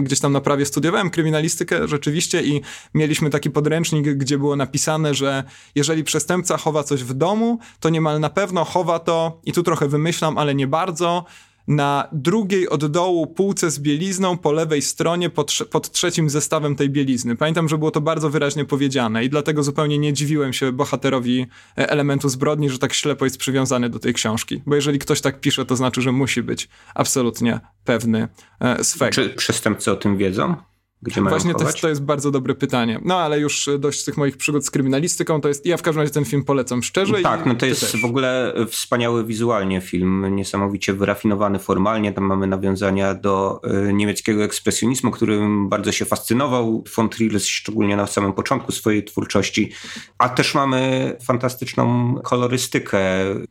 [0.00, 2.60] gdzieś tam na prawie studiowałem kryminalistykę rzeczywiście i
[2.94, 8.20] mieliśmy taki podręcznik, gdzie było napisane, że jeżeli przestępca chowa coś w domu, to niemal
[8.20, 11.24] na pewno chowa to, i tu trochę wymyślam, ale nie bardzo,
[11.68, 16.90] na drugiej od dołu półce z bielizną po lewej stronie pod, pod, trzecim zestawem tej
[16.90, 17.36] bielizny.
[17.36, 21.46] Pamiętam, że było to bardzo wyraźnie powiedziane i dlatego zupełnie nie dziwiłem się bohaterowi
[21.78, 24.62] e, elementu zbrodni, że tak ślepo jest przywiązany do tej książki.
[24.66, 28.28] Bo jeżeli ktoś tak pisze, to znaczy, że musi być absolutnie pewny
[28.60, 29.12] e, swego.
[29.12, 30.56] Czy przestępcy o tym wiedzą?
[31.02, 33.00] Gdzie Właśnie to, to, jest bardzo dobre pytanie.
[33.04, 35.66] No ale już dość tych moich przygód z kryminalistyką, to jest.
[35.66, 37.22] Ja w każdym razie ten film polecam szczerze.
[37.22, 38.00] Tak, no to jest też.
[38.00, 42.12] w ogóle wspaniały wizualnie film, niesamowicie wyrafinowany formalnie.
[42.12, 48.06] Tam mamy nawiązania do y, niemieckiego ekspresjonizmu, którym bardzo się fascynował von Trier, szczególnie na
[48.06, 49.72] samym początku swojej twórczości.
[50.18, 53.00] A też mamy fantastyczną kolorystykę,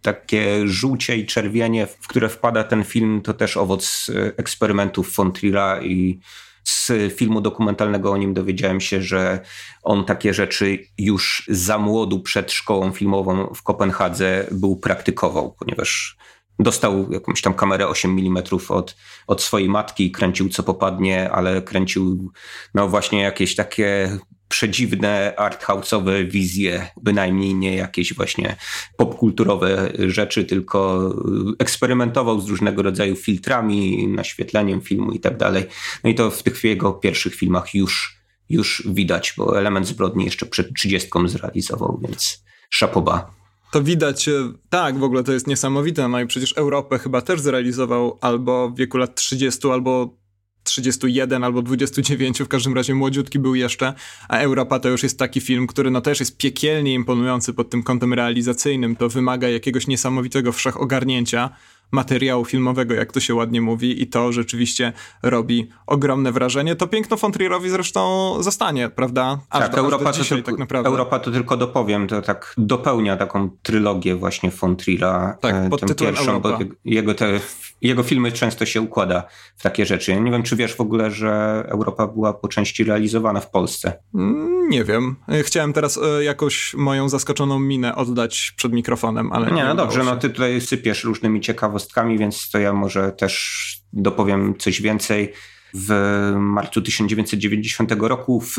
[0.02, 5.82] takie żółcie i czerwienie, w które wpada ten film, to też owoc eksperymentów von Triera
[5.82, 6.20] i
[6.66, 9.40] z filmu dokumentalnego o nim dowiedziałem się, że
[9.84, 16.18] on takie rzeczy już za młodu przed szkołą filmową w Kopenhadze był praktykował, ponieważ
[16.60, 18.96] dostał jakąś tam kamerę 8 mm od,
[19.28, 22.32] od swojej matki kręcił co popadnie, ale kręcił
[22.74, 24.18] no właśnie jakieś takie
[24.50, 28.56] przedziwne arthouse'owe wizje, bynajmniej nie jakieś właśnie
[28.98, 31.12] popkulturowe rzeczy, tylko
[31.60, 35.66] eksperymentował z różnego rodzaju filtrami, naświetleniem filmu i tak dalej.
[36.04, 38.18] No i to w tych jego pierwszych filmach już,
[38.50, 43.32] już widać, bo element zbrodni jeszcze przed 30 zrealizował, więc szapoba.
[43.72, 46.08] To widać, e, tak, w ogóle to jest niesamowite.
[46.08, 50.18] No i przecież Europę chyba też zrealizował albo w wieku lat 30, albo
[50.66, 53.94] 31 albo 29, w każdym razie młodziutki był jeszcze,
[54.30, 57.84] a Europa to już jest taki film, który no też jest piekielnie imponujący pod tym
[57.84, 61.50] kątem realizacyjnym, to wymaga jakiegoś niesamowitego wszechogarnięcia,
[61.96, 66.76] materiału filmowego, jak to się ładnie mówi, i to rzeczywiście robi ogromne wrażenie.
[66.76, 69.40] To piękno von Trierowi zresztą zostanie, prawda?
[69.50, 70.90] Aż tak, do, Europa, aż do dzisiaj, to tylko, tak naprawdę.
[70.90, 75.38] Europa to tylko dopowiem, to tak dopełnia taką trylogię właśnie von Triera.
[75.42, 76.60] Tak, e, pod tytułem pierwszą, Europa.
[76.86, 77.40] jego, te,
[77.82, 79.24] jego filmy często się układa
[79.56, 80.22] w takie rzeczy.
[80.22, 84.00] Nie wiem, czy wiesz w ogóle, że Europa była po części realizowana w Polsce.
[84.16, 85.16] Mm, nie wiem.
[85.30, 89.76] E, chciałem teraz e, jakoś moją zaskoczoną minę oddać przed mikrofonem, ale nie, nie no
[89.76, 94.82] dobrze, no ty tutaj sypiesz różnymi ciekawostkami ciekawostkami, więc to ja może też dopowiem coś
[94.82, 95.34] więcej.
[95.78, 95.92] W
[96.38, 98.56] marcu 1990 roku w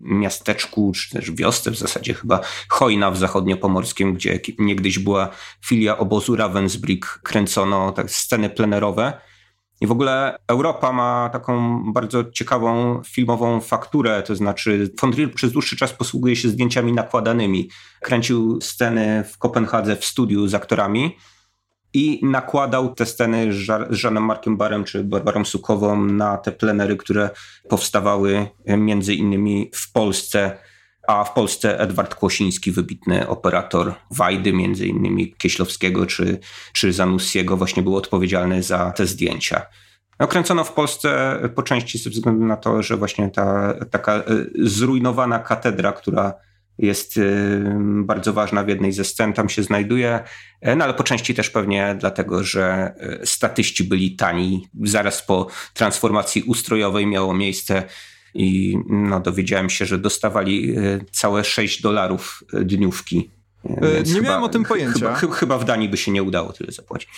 [0.00, 5.28] miasteczku, czy też wiosce w zasadzie chyba Chojna w zachodniopomorskim, gdzie niegdyś była
[5.64, 9.20] filia obozu Ravensbrück, kręcono tak sceny plenerowe.
[9.80, 15.52] I w ogóle Europa ma taką bardzo ciekawą filmową fakturę, to znaczy von Trier przez
[15.52, 17.68] dłuższy czas posługuje się zdjęciami nakładanymi.
[18.00, 21.16] Kręcił sceny w Kopenhadze w studiu z aktorami,
[21.96, 23.56] i nakładał te sceny z
[23.90, 27.30] Żanem Markiem Barem czy Barbarą Sukową na te plenery, które
[27.68, 30.58] powstawały e, między innymi w Polsce,
[31.08, 36.38] a w Polsce Edward Kłosiński, wybitny operator Wajdy, między innymi Kieślowskiego czy,
[36.72, 39.66] czy Zanussiego, właśnie był odpowiedzialny za te zdjęcia.
[40.20, 44.22] No, kręcono w Polsce po części ze względu na to, że właśnie ta taka e,
[44.54, 46.34] zrujnowana katedra, która
[46.78, 47.20] jest
[48.02, 50.20] bardzo ważna w jednej ze scen, tam się znajduje,
[50.60, 54.68] e, no ale po części też pewnie dlatego, że e, statyści byli tani.
[54.84, 57.82] Zaraz po transformacji ustrojowej miało miejsce
[58.34, 63.30] i no, dowiedziałem się, że dostawali e, całe 6 dolarów dniówki.
[63.64, 65.14] nie chyba, miałem o tym pojęcia.
[65.14, 67.08] Chyba, chyba w Danii by się nie udało tyle zapłacić.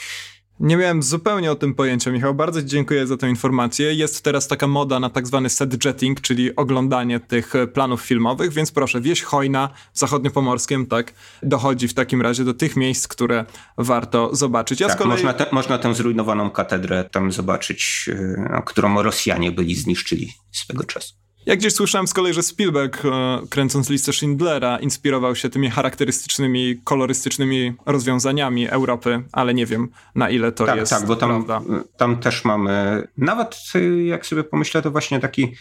[0.61, 2.35] Nie miałem zupełnie o tym pojęcia, Michał.
[2.35, 3.94] Bardzo Ci dziękuję za tę informację.
[3.94, 8.53] Jest teraz taka moda na tak zwany set jetting, czyli oglądanie tych e, planów filmowych,
[8.53, 13.44] więc proszę, wieś hojna w zachodniopomorskiem, tak, dochodzi w takim razie do tych miejsc, które
[13.79, 14.81] warto zobaczyć.
[14.81, 15.11] Ja tak, kolei...
[15.11, 21.28] można, te, można tę zrujnowaną katedrę tam zobaczyć, e, którą Rosjanie byli zniszczyli swego czasu.
[21.49, 23.09] Ja gdzieś słyszałem z kolei, że Spielberg, e,
[23.51, 30.53] kręcąc listę Schindlera, inspirował się tymi charakterystycznymi, kolorystycznymi rozwiązaniami Europy, ale nie wiem na ile
[30.53, 31.61] to tak, jest Tak, bo tam, prawda.
[31.97, 33.57] tam też mamy, nawet
[34.05, 35.55] jak sobie pomyślę, to właśnie taki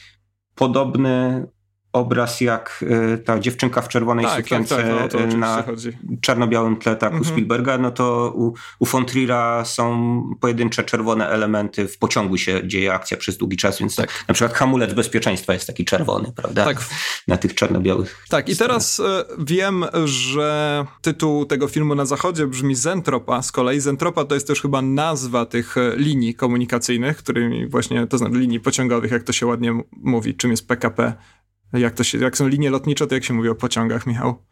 [0.55, 1.47] podobny
[1.97, 5.63] obraz jak y, ta dziewczynka w czerwonej tak, sukience tak, tak, no, na
[6.21, 7.21] czarno-białym tle tak, mhm.
[7.21, 12.93] u Spielberga, no to u, u Fontrira są pojedyncze czerwone elementy, w pociągu się dzieje
[12.93, 14.25] akcja przez długi czas, więc tak.
[14.27, 16.65] na przykład hamulec bezpieczeństwa jest taki czerwony, prawda?
[16.65, 16.77] Tak.
[17.27, 18.25] Na tych czarno-białych.
[18.29, 19.03] Tak, i teraz y,
[19.39, 24.61] wiem, że tytuł tego filmu na zachodzie brzmi Zentropa, z kolei Zentropa to jest też
[24.61, 29.45] chyba nazwa tych e, linii komunikacyjnych, którymi właśnie, to znaczy linii pociągowych, jak to się
[29.45, 31.13] ładnie mówi, czym jest PKP
[31.73, 34.45] jak, to się, jak są linie lotnicze, to jak się mówi o pociągach, Michał?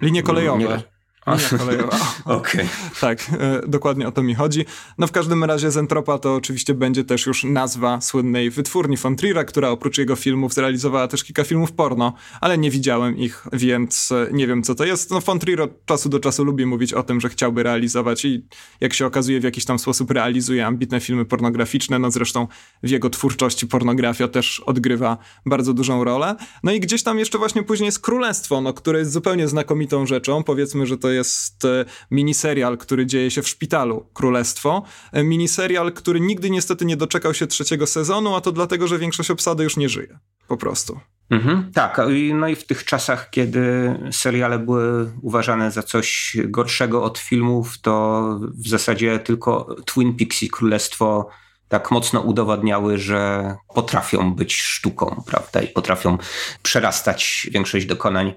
[0.00, 0.82] Linie kolejowe.
[1.26, 1.34] Nie,
[2.24, 2.60] Okej.
[2.60, 2.66] Okay.
[3.00, 4.64] Tak, e, dokładnie o to mi chodzi.
[4.98, 9.44] No w każdym razie Zentropa to oczywiście będzie też już nazwa słynnej wytwórni von Trier'a,
[9.44, 14.28] która oprócz jego filmów zrealizowała też kilka filmów porno, ale nie widziałem ich, więc e,
[14.32, 15.10] nie wiem co to jest.
[15.10, 18.46] No von Trier od czasu do czasu lubi mówić o tym, że chciałby realizować i
[18.80, 22.46] jak się okazuje w jakiś tam sposób realizuje ambitne filmy pornograficzne, no zresztą
[22.82, 26.36] w jego twórczości pornografia też odgrywa bardzo dużą rolę.
[26.62, 30.42] No i gdzieś tam jeszcze właśnie później jest Królestwo, no które jest zupełnie znakomitą rzeczą.
[30.42, 31.15] Powiedzmy, że to jest
[31.64, 34.82] e, miniserial, który dzieje się w szpitalu Królestwo.
[35.12, 39.30] E, miniserial, który nigdy niestety nie doczekał się trzeciego sezonu, a to dlatego, że większość
[39.30, 40.18] obsady już nie żyje.
[40.48, 41.00] Po prostu.
[41.30, 42.00] Mhm, tak,
[42.34, 48.24] no i w tych czasach, kiedy seriale były uważane za coś gorszego od filmów, to
[48.64, 51.28] w zasadzie tylko Twin Peaks i Królestwo
[51.68, 55.60] tak mocno udowadniały, że potrafią być sztuką, prawda?
[55.60, 56.18] I potrafią
[56.62, 58.34] przerastać większość dokonań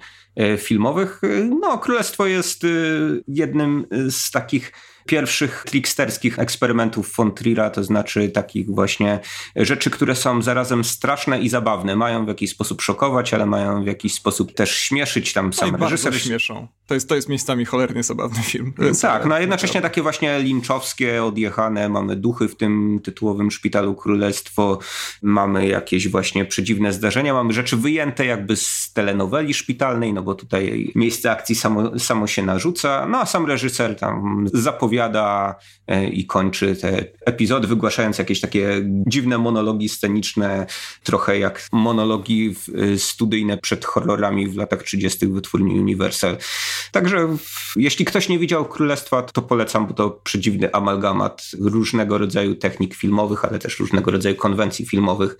[0.57, 1.21] filmowych.
[1.23, 2.67] E, no, Królestwo jest e,
[3.27, 4.71] jednym z takich
[5.09, 9.19] pierwszych tricksterskich eksperymentów von Trier'a, to znaczy takich właśnie
[9.55, 11.95] rzeczy, które są zarazem straszne i zabawne.
[11.95, 15.33] Mają w jakiś sposób szokować, ale mają w jakiś sposób też śmieszyć.
[15.33, 16.21] Tam sam no reżyser...
[16.21, 16.67] śmieszą.
[16.87, 18.73] To jest, to jest miejscami cholernie zabawny film.
[19.01, 21.89] Tak, no a jednocześnie takie właśnie linczowskie, odjechane.
[21.89, 24.79] Mamy duchy w tym tytułowym Szpitalu Królestwo.
[25.21, 27.33] Mamy jakieś właśnie przedziwne zdarzenia.
[27.33, 32.43] Mamy rzeczy wyjęte jakby z telenoweli szpitalnej, no bo tutaj miejsce akcji samo, samo się
[32.43, 33.05] narzuca.
[33.05, 35.55] No a sam reżyser tam zapowiada opowiada
[35.87, 40.65] e, i kończy te epizody, wygłaszając jakieś takie dziwne monologi sceniczne,
[41.03, 42.55] trochę jak monologi
[42.93, 45.27] e, studyjne przed horrorami w latach 30.
[45.27, 46.37] wytwórni Universal.
[46.91, 47.37] Także
[47.75, 53.45] jeśli ktoś nie widział Królestwa, to polecam, bo to przedziwny amalgamat różnego rodzaju technik filmowych,
[53.45, 55.37] ale też różnego rodzaju konwencji filmowych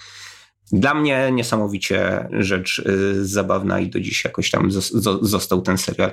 [0.72, 4.72] dla mnie niesamowicie rzecz y, zabawna i do dziś jakoś tam
[5.22, 6.12] został ten serial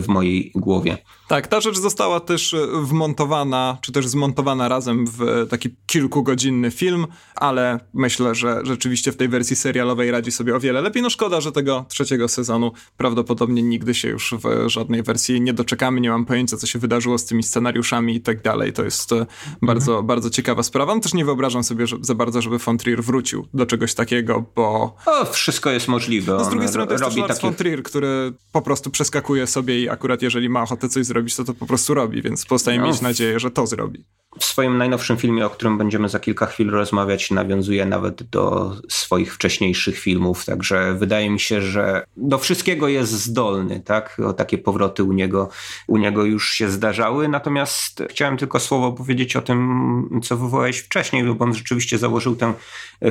[0.00, 0.98] w mojej głowie.
[1.30, 7.06] Tak, ta rzecz została też e, wmontowana, czy też zmontowana razem w taki kilkugodzinny film,
[7.34, 11.02] ale myślę, że rzeczywiście w tej wersji serialowej radzi sobie o wiele lepiej.
[11.02, 16.00] No szkoda, że tego trzeciego sezonu prawdopodobnie nigdy się już w żadnej wersji nie doczekamy.
[16.00, 18.72] Nie mam pojęcia, co się wydarzyło z tymi scenariuszami i tak dalej.
[18.72, 19.26] To jest e,
[19.62, 20.06] bardzo, mhm.
[20.06, 20.94] bardzo ciekawa sprawa.
[20.94, 24.44] No też nie wyobrażam sobie że, za bardzo, żeby von Trier wrócił do czegoś takiego,
[24.56, 24.96] bo...
[25.06, 26.32] O, wszystko jest możliwe.
[26.32, 27.42] No z drugiej strony to jest też Lars takich...
[27.42, 31.44] von Trier, który po prostu przeskakuje sobie i akurat jeżeli ma ochotę coś zrobić, to
[31.44, 32.86] to po prostu robi, więc pozostaje no.
[32.86, 34.04] mieć nadzieję, że to zrobi.
[34.38, 39.34] W swoim najnowszym filmie, o którym będziemy za kilka chwil rozmawiać, nawiązuje nawet do swoich
[39.34, 44.20] wcześniejszych filmów, także wydaje mi się, że do wszystkiego jest zdolny, tak?
[44.26, 45.48] O takie powroty u niego,
[45.86, 51.24] u niego już się zdarzały, natomiast chciałem tylko słowo powiedzieć o tym, co wywołałeś wcześniej,
[51.24, 52.54] bo on rzeczywiście założył tę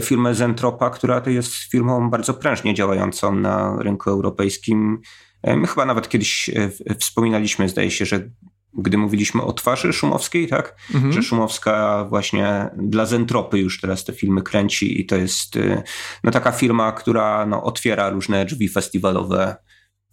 [0.02, 5.02] firmę Zentropa, która to jest firmą bardzo prężnie działającą na rynku europejskim
[5.44, 8.30] My chyba nawet kiedyś e, wspominaliśmy, zdaje się, że
[8.74, 10.76] gdy mówiliśmy o twarzy Szumowskiej, tak?
[10.96, 11.14] Mhm.
[11.14, 15.84] Że Szumowska właśnie dla Zentropy już teraz te filmy kręci i to jest e,
[16.24, 19.56] no, taka firma, która no, otwiera różne drzwi festiwalowe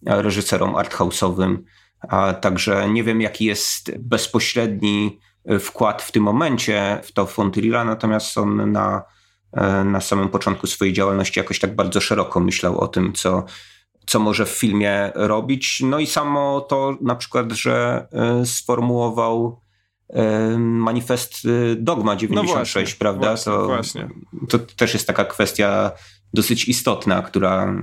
[0.06, 1.56] reżyserom arthouse'owym,
[2.08, 7.84] a także nie wiem jaki jest bezpośredni e, wkład w tym momencie w to Fontrira,
[7.84, 9.02] natomiast on na,
[9.84, 13.44] na samym początku swojej działalności jakoś tak bardzo szeroko myślał o tym, co
[14.06, 15.82] co może w filmie robić.
[15.84, 19.60] No i samo to na przykład, że e, sformułował
[20.08, 23.26] e, manifest e, Dogma 96, no właśnie, prawda?
[23.26, 24.08] Właśnie, to, właśnie.
[24.48, 25.92] to też jest taka kwestia
[26.34, 27.74] dosyć istotna, która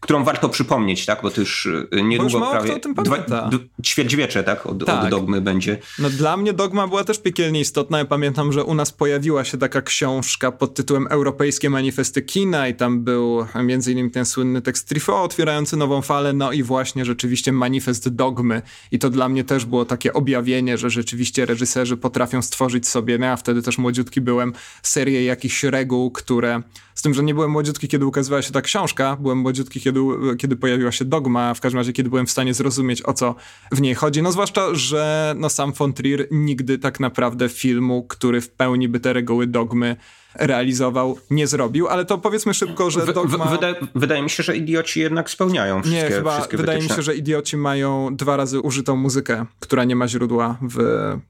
[0.00, 1.22] którą warto przypomnieć, tak?
[1.22, 3.50] Bo to już y, niedługo bo prawie dwa,
[3.82, 4.66] ćwierćwiecze, tak?
[4.66, 5.04] Od, tak?
[5.04, 5.78] od, dogmy będzie.
[5.98, 7.98] No dla mnie dogma była też piekielnie istotna.
[7.98, 12.74] Ja pamiętam, że u nas pojawiła się taka książka pod tytułem Europejskie Manifesty Kina i
[12.74, 17.52] tam był między innymi ten słynny tekst Trifo otwierający nową falę, no i właśnie rzeczywiście
[17.52, 18.62] manifest dogmy.
[18.92, 23.26] I to dla mnie też było takie objawienie, że rzeczywiście reżyserzy potrafią stworzyć sobie, no
[23.26, 26.62] ja wtedy też młodziutki byłem, serię jakichś reguł, które
[26.96, 30.00] z tym, że nie byłem młodziutki, kiedy ukazywała się ta książka, byłem młodziutki, kiedy,
[30.38, 33.34] kiedy pojawiła się dogma, w każdym razie, kiedy byłem w stanie zrozumieć, o co
[33.72, 34.22] w niej chodzi.
[34.22, 39.00] No zwłaszcza, że no, sam von Trier nigdy tak naprawdę filmu, który w pełni by
[39.00, 39.96] te reguły dogmy
[40.38, 43.44] realizował, nie zrobił, ale to powiedzmy szybko, że dogma...
[43.44, 46.94] Wydaje, wydaje mi się, że idioci jednak spełniają wszystkie Nie, chyba wszystkie wydaje wytyczne.
[46.94, 50.78] mi się, że idioci mają dwa razy użytą muzykę, która nie ma źródła w...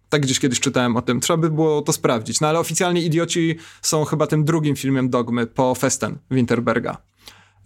[0.08, 1.20] Tak gdzieś kiedyś czytałem o tym.
[1.20, 2.40] Trzeba by było to sprawdzić.
[2.40, 6.96] No ale oficjalnie idioci są chyba tym drugim filmem Dogmy po Festen Winterberga.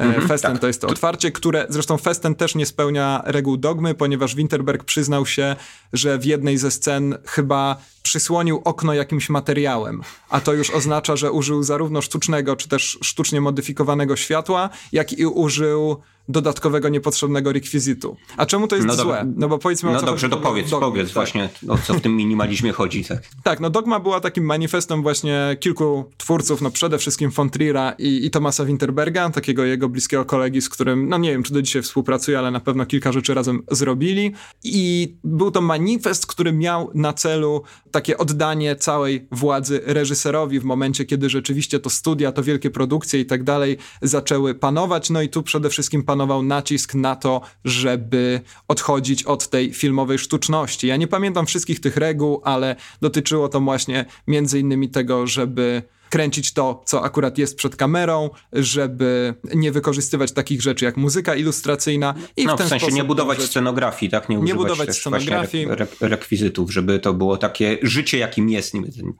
[0.00, 0.60] Mm-hmm, Festen tak.
[0.60, 5.26] to jest to otwarcie, które zresztą Festen też nie spełnia reguł dogmy, ponieważ Winterberg przyznał
[5.26, 5.56] się,
[5.92, 11.32] że w jednej ze scen chyba przysłonił okno jakimś materiałem, a to już oznacza, że
[11.32, 18.16] użył zarówno sztucznego, czy też sztucznie modyfikowanego światła, jak i użył dodatkowego, niepotrzebnego rekwizytu.
[18.36, 19.32] A czemu to jest no złe?
[19.36, 21.14] No bo powiedzmy No dobrze, to powiedz, dogmy, powiedz tak.
[21.14, 23.04] właśnie o co w tym minimalizmie chodzi.
[23.04, 23.22] Tak?
[23.42, 28.26] tak, no Dogma była takim manifestem właśnie kilku twórców, no przede wszystkim von Trier'a i,
[28.26, 31.82] i Thomasa Winterberga, takiego jego bliskiego kolegi, z którym, no nie wiem, czy do dzisiaj
[31.82, 34.32] współpracuje, ale na pewno kilka rzeczy razem zrobili.
[34.64, 41.04] I był to manifest, który miał na celu takie oddanie całej władzy reżyserowi w momencie,
[41.04, 45.10] kiedy rzeczywiście to studia, to wielkie produkcje i tak dalej zaczęły panować.
[45.10, 46.02] No i tu przede wszystkim
[46.42, 50.86] nacisk na to, żeby odchodzić od tej filmowej sztuczności.
[50.86, 56.52] Ja nie pamiętam wszystkich tych reguł, ale dotyczyło to właśnie między innymi tego, żeby kręcić
[56.52, 62.46] to, co akurat jest przed kamerą, żeby nie wykorzystywać takich rzeczy jak muzyka ilustracyjna i
[62.46, 64.28] no, w ten w sensie nie budować scenografii, tak?
[64.28, 65.64] Nie, nie budować scenografii.
[65.64, 68.72] Re, re, rekwizytów, żeby to było takie życie, jakim jest.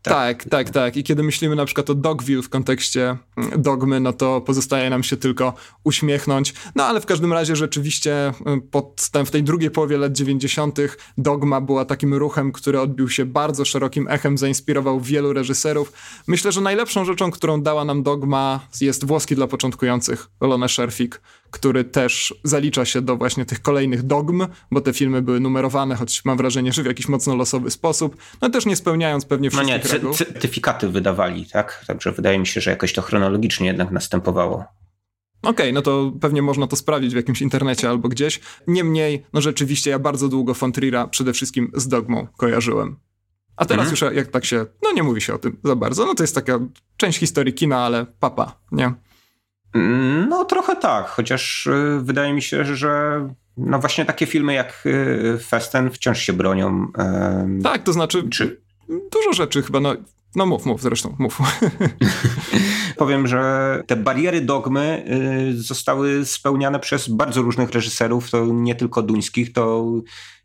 [0.03, 0.14] Tak?
[0.14, 0.96] tak, tak, tak.
[0.96, 5.03] I kiedy myślimy na przykład o Dogville w kontekście mm, dogmy, no to pozostaje nam
[5.03, 6.55] się tylko uśmiechnąć.
[6.74, 10.79] No ale w każdym razie rzeczywiście y, pod, w tej drugiej połowie lat 90.
[11.18, 15.92] dogma była takim ruchem, który odbił się bardzo szerokim echem, zainspirował wielu reżyserów.
[16.26, 21.20] Myślę, że najlepiej najlepszą rzeczą, którą dała nam Dogma jest włoski dla początkujących, Lone Sherfik,
[21.50, 26.24] który też zalicza się do właśnie tych kolejnych dogm, bo te filmy były numerowane, choć
[26.24, 29.88] mam wrażenie, że w jakiś mocno losowy sposób, no też nie spełniając pewnie wszystkich no
[29.88, 30.14] nie, reguł.
[30.14, 31.84] certyfikaty wydawali, tak?
[31.86, 34.64] Także wydaje mi się, że jakoś to chronologicznie jednak następowało.
[35.42, 38.40] Okej, okay, no to pewnie można to sprawdzić w jakimś internecie albo gdzieś.
[38.66, 42.96] Niemniej, no rzeczywiście ja bardzo długo Fontrira przede wszystkim z Dogmą kojarzyłem.
[43.61, 43.90] A teraz mhm.
[43.90, 46.06] już jak tak się, no nie mówi się o tym za bardzo.
[46.06, 46.58] No to jest taka
[46.96, 48.92] część historii kina, ale papa, nie?
[50.28, 55.38] No trochę tak, chociaż y, wydaje mi się, że no właśnie takie filmy jak y,
[55.46, 56.86] Festen wciąż się bronią.
[57.62, 58.61] Tak, to znaczy czy...
[58.88, 59.94] dużo rzeczy chyba, no,
[60.34, 61.38] no mów, mów zresztą, mów.
[62.96, 65.04] Powiem, że te bariery dogmy
[65.54, 69.86] zostały spełniane przez bardzo różnych reżyserów, to nie tylko duńskich, to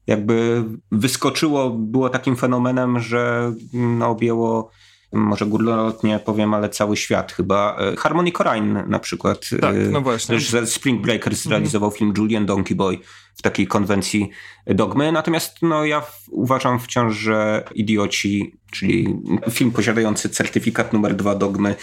[0.08, 4.72] jakby wyskoczyło, było takim fenomenem, że no, objęło
[5.16, 7.78] może górnolotnie powiem, ale cały świat chyba.
[7.80, 9.50] E, Harmony Korine na przykład.
[9.62, 10.40] Tak, no właśnie.
[10.66, 13.00] Spring Breakers realizował film Julian Donkey Boy
[13.36, 14.30] w takiej konwencji
[14.68, 15.12] dogmy.
[15.12, 19.16] Natomiast no, ja uważam wciąż, że Idioci, czyli
[19.52, 21.76] film posiadający certyfikat numer dwa dogmy,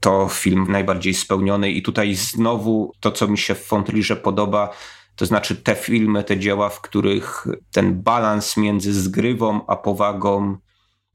[0.00, 4.70] to film najbardziej spełniony i tutaj znowu to, co mi się w Fontrillerze podoba,
[5.18, 10.56] to znaczy te filmy, te dzieła, w których ten balans między zgrywą a powagą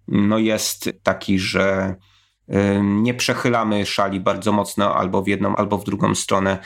[0.07, 1.95] no jest taki, że
[2.83, 6.57] nie przechylamy szali bardzo mocno albo w jedną, albo w drugą stronę.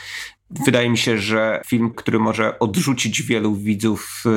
[0.49, 4.29] Wydaje mi się, że film, który może odrzucić wielu widzów y,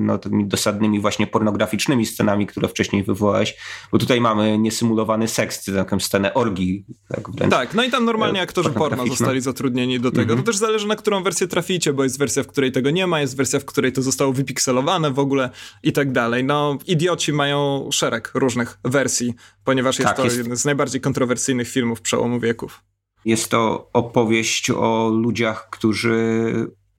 [0.00, 3.56] no, tymi dosadnymi właśnie pornograficznymi scenami, które wcześniej wywołałeś,
[3.92, 6.84] bo tutaj mamy niesymulowany seks, taką scenę orgii.
[7.08, 10.34] Tak, wręcz, tak, no i tam normalnie aktorzy porno zostali zatrudnieni do tego.
[10.34, 10.38] -hmm.
[10.38, 13.20] To też zależy na którą wersję traficie, bo jest wersja, w której tego nie ma,
[13.20, 15.50] jest wersja, w której to zostało wypikselowane w ogóle
[15.82, 16.44] i tak dalej.
[16.44, 19.34] No, idioci mają szereg różnych wersji,
[19.64, 20.38] ponieważ jest tak, to jest...
[20.38, 22.82] jeden z najbardziej kontrowersyjnych filmów przełomu wieków.
[23.26, 26.52] Jest to opowieść o ludziach, którzy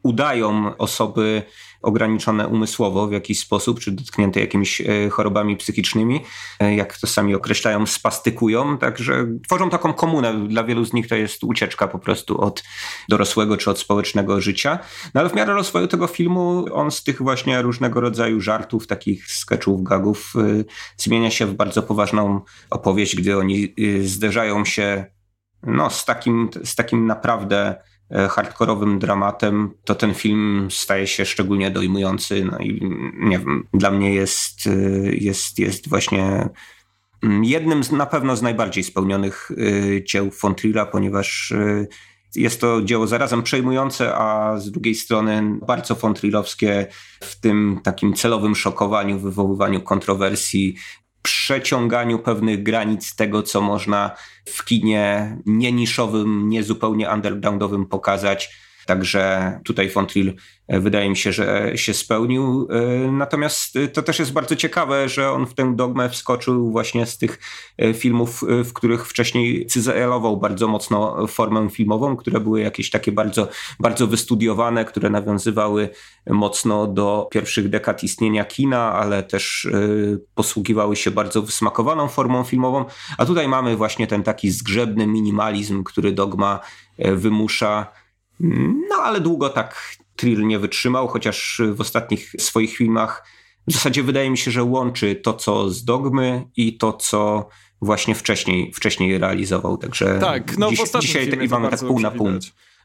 [0.03, 1.43] udają osoby
[1.81, 6.23] ograniczone umysłowo w jakiś sposób, czy dotknięte jakimiś e, chorobami psychicznymi,
[6.59, 10.47] e, jak to sami określają, spastykują, także tworzą taką komunę.
[10.47, 12.63] Dla wielu z nich to jest ucieczka po prostu od
[13.09, 14.79] dorosłego czy od społecznego życia.
[15.13, 19.31] No ale w miarę rozwoju tego filmu on z tych właśnie różnego rodzaju żartów, takich
[19.31, 20.63] sketchów, gagów e,
[20.97, 23.73] zmienia się w bardzo poważną opowieść, gdy oni
[24.03, 25.16] zderzają się
[25.63, 27.75] no, z, takim, z takim naprawdę
[28.11, 32.45] e, hardkorowym dramatem, to ten film staje się szczególnie dojmujący.
[32.51, 32.79] No i
[33.19, 34.71] nie wiem, dla mnie jest, e,
[35.15, 36.49] jest, jest właśnie
[37.23, 41.53] mm, jednym z, na pewno z najbardziej spełnionych e, dzieł Fontrilla, ponieważ
[42.35, 46.87] jest to dzieło zarazem przejmujące, a z drugiej strony bardzo fontrillowskie
[47.21, 50.75] w tym takim celowym szokowaniu, wywoływaniu kontrowersji,
[51.27, 54.11] przeciąganiu pewnych granic tego, co można
[54.45, 60.33] w kinie nie niszowym, nie zupełnie undergroundowym pokazać Także tutaj Fontril
[60.67, 62.67] e, wydaje mi się, że się spełnił.
[62.71, 67.05] E, natomiast e, to też jest bardzo ciekawe, że on w tę dogmę wskoczył właśnie
[67.05, 67.39] z tych
[67.93, 73.47] filmów, w których wcześniej cyzelował bardzo mocno formę filmową, które były jakieś takie bardzo,
[73.79, 75.89] bardzo wystudiowane, które nawiązywały
[76.29, 79.67] mocno do pierwszych dekad istnienia kina, ale też
[80.35, 82.85] posługiwały się bardzo wysmakowaną formą filmową.
[83.17, 86.59] A tutaj mamy właśnie ten taki zgrzebny minimalizm, który dogma
[86.99, 87.87] wymusza
[88.89, 93.23] no ale długo tak Trill nie wytrzymał, chociaż w ostatnich swoich filmach
[93.67, 97.49] w zasadzie wydaje mi się, że łączy to, co z Dogmy i to, co
[97.81, 99.77] właśnie wcześniej, wcześniej realizował.
[99.77, 102.29] Także tak, no dziś, dzisiaj tak, mamy tak pół na pół.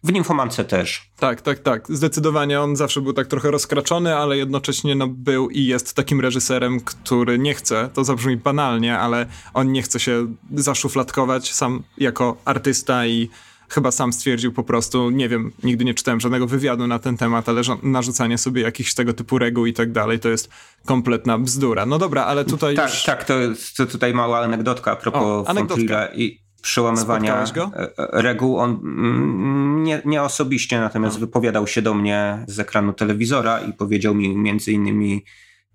[0.05, 1.11] W Nymfomance też.
[1.19, 1.87] Tak, tak, tak.
[1.89, 6.81] Zdecydowanie on zawsze był tak trochę rozkraczony, ale jednocześnie no, był i jest takim reżyserem,
[6.81, 13.07] który nie chce, to zabrzmi banalnie, ale on nie chce się zaszufladkować sam jako artysta
[13.07, 13.29] i
[13.73, 17.49] chyba sam stwierdził po prostu, nie wiem, nigdy nie czytałem żadnego wywiadu na ten temat,
[17.49, 20.51] ale narzucanie sobie jakichś tego typu reguł i tak dalej, to jest
[20.85, 21.87] kompletna bzdura.
[21.87, 23.03] No dobra, ale tutaj Tak, już...
[23.03, 23.35] tak, to,
[23.77, 28.59] to tutaj mała anegdotka a propos Fontrilla i przełamywania e, e, reguł.
[28.59, 34.15] On mm, nie, nie osobiście, natomiast wypowiadał się do mnie z ekranu telewizora i powiedział
[34.15, 35.25] mi między innymi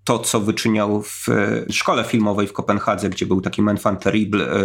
[0.08, 4.60] to, co wyczyniał w e, szkole filmowej w Kopenhadze, gdzie był taki enfant terrible, e,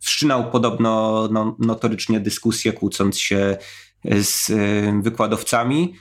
[0.00, 3.56] wszczynał podobno no, notorycznie dyskusje, kłócąc się
[4.22, 5.94] z e, wykładowcami,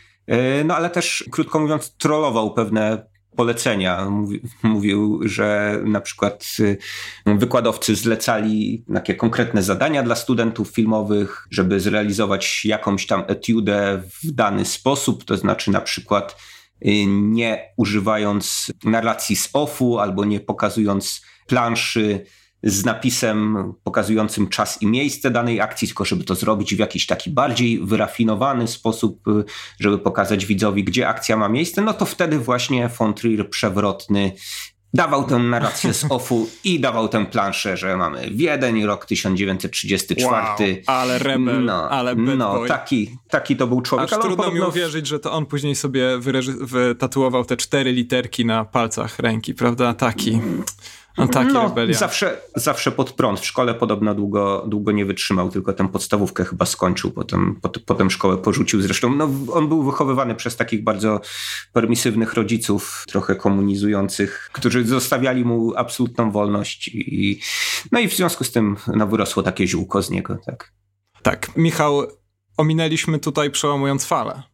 [0.65, 3.05] no ale też, krótko mówiąc, trollował pewne
[3.35, 4.07] polecenia.
[4.63, 6.45] mówił, że na przykład
[7.25, 14.65] wykładowcy zlecali takie konkretne zadania dla studentów filmowych, żeby zrealizować jakąś tam etiudę w dany
[14.65, 16.35] sposób, to znaczy na przykład
[17.07, 22.25] nie używając narracji z offu albo nie pokazując planszy
[22.63, 27.29] z napisem pokazującym czas i miejsce danej akcji, tylko żeby to zrobić w jakiś taki
[27.29, 29.43] bardziej wyrafinowany sposób, y,
[29.79, 34.31] żeby pokazać widzowi, gdzie akcja ma miejsce, no to wtedy właśnie von Trier przewrotny
[34.93, 40.73] dawał tę narrację z offu i dawał tę planszę, że mamy Wiedeń, rok 1934.
[40.73, 44.07] Wow, ale rebel, no, ale No, taki, taki to był człowiek.
[44.07, 46.19] Aż ale trudno mi uwierzyć, że to on później sobie
[46.61, 49.93] wytatuował te cztery literki na palcach ręki, prawda?
[49.93, 50.41] Taki...
[51.19, 51.97] No taki no, rebelia.
[51.97, 53.39] Zawsze, zawsze pod prąd.
[53.39, 58.11] W szkole podobno długo, długo nie wytrzymał, tylko tę podstawówkę chyba skończył, potem, pot, potem
[58.11, 58.81] szkołę porzucił.
[58.81, 61.21] Zresztą no, on był wychowywany przez takich bardzo
[61.73, 67.39] permisywnych rodziców, trochę komunizujących, którzy zostawiali mu absolutną wolność i
[67.91, 70.37] no i w związku z tym no, wyrosło takie ziółko z niego.
[70.45, 70.73] Tak,
[71.21, 72.07] tak Michał,
[72.57, 74.48] ominęliśmy tutaj przełamując falę.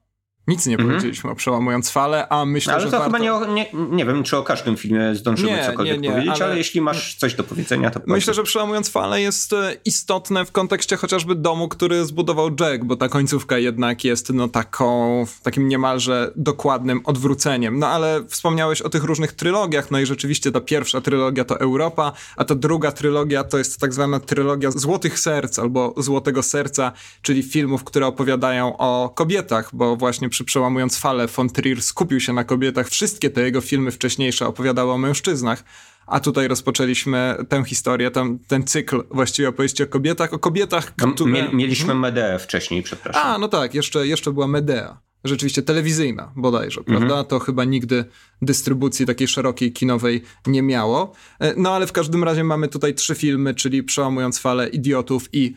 [0.48, 0.90] Nic nie mhm.
[0.90, 3.18] powiedzieliśmy o przełamując falę, a myślę, ale że to warto...
[3.18, 6.36] chyba nie, nie, nie wiem, czy o każdym filmie zdążymy nie, cokolwiek nie, nie, powiedzieć,
[6.36, 6.46] ale...
[6.46, 6.58] ale...
[6.58, 10.96] jeśli masz coś do powiedzenia, to Myślę, że przełamując falę jest e, istotne w kontekście
[10.96, 17.02] chociażby domu, który zbudował Jack, bo ta końcówka jednak jest no taką, takim niemalże dokładnym
[17.04, 17.80] odwróceniem.
[17.80, 22.12] No ale wspomniałeś o tych różnych trylogiach, no i rzeczywiście ta pierwsza trylogia to Europa,
[22.38, 26.92] a ta druga trylogia to jest tak zwana trylogia Złotych Serc albo Złotego Serca,
[27.22, 32.34] czyli filmów, które opowiadają o kobietach, bo właśnie przy Przełamując Falę von Trier skupił się
[32.34, 32.90] na kobietach.
[32.90, 35.64] Wszystkie te jego filmy wcześniejsze opowiadały o mężczyznach.
[36.08, 41.12] A tutaj rozpoczęliśmy tę historię, ten, ten cykl właściwie opowieści o kobietach, o kobietach, no,
[41.12, 41.50] które...
[41.54, 42.00] Mieliśmy mhm.
[42.00, 43.22] Medeę wcześniej, przepraszam.
[43.26, 44.98] A, no tak, jeszcze, jeszcze była Medea.
[45.24, 46.98] Rzeczywiście telewizyjna bodajże, mhm.
[46.98, 47.24] prawda?
[47.24, 48.06] To chyba nigdy
[48.42, 51.14] dystrybucji takiej szerokiej, kinowej nie miało.
[51.40, 55.56] E, no ale w każdym razie mamy tutaj trzy filmy, czyli Przełamując Falę Idiotów i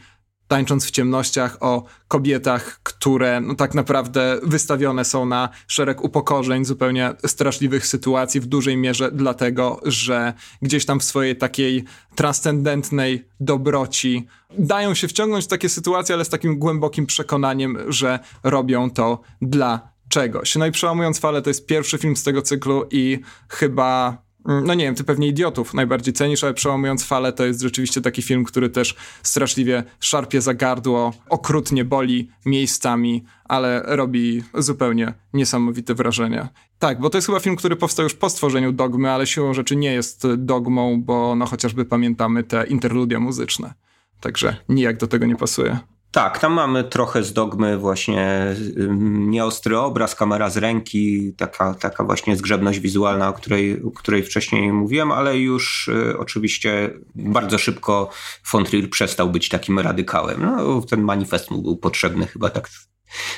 [0.48, 7.14] tańcząc w ciemnościach o kobietach, które no, tak naprawdę wystawione są na szereg upokorzeń, zupełnie
[7.26, 10.32] straszliwych sytuacji, w dużej mierze dlatego, że
[10.62, 11.84] gdzieś tam w swojej takiej
[12.14, 14.26] transcendentnej dobroci
[14.58, 19.98] dają się wciągnąć w takie sytuacje, ale z takim głębokim przekonaniem, że robią to dla
[20.08, 20.56] czegoś.
[20.56, 23.18] No i przełamując falę, to jest pierwszy film z tego cyklu i
[23.48, 28.00] chyba no nie wiem, ty pewnie idiotów najbardziej cenisz, ale przełamując falę to jest rzeczywiście
[28.00, 35.94] taki film, który też straszliwie szarpie za gardło, okrutnie boli miejscami, ale robi zupełnie niesamowite
[35.94, 36.48] wrażenie.
[36.78, 39.76] Tak, bo to jest chyba film, który powstał już po stworzeniu dogmy, ale siłą rzeczy
[39.76, 43.74] nie jest dogmą, bo no chociażby pamiętamy te interludia muzyczne.
[44.20, 45.78] Także nijak do tego nie pasuje.
[46.10, 48.56] Tak, tam mamy trochę z dogmy właśnie
[49.08, 54.72] nieostry obraz, kamera z ręki, taka, taka właśnie zgrzebność wizualna, o której, o której wcześniej
[54.72, 58.10] mówiłem, ale już y, oczywiście bardzo szybko
[58.52, 60.42] von Trier przestał być takim radykałem.
[60.42, 62.68] No, ten manifest mu był potrzebny chyba tak,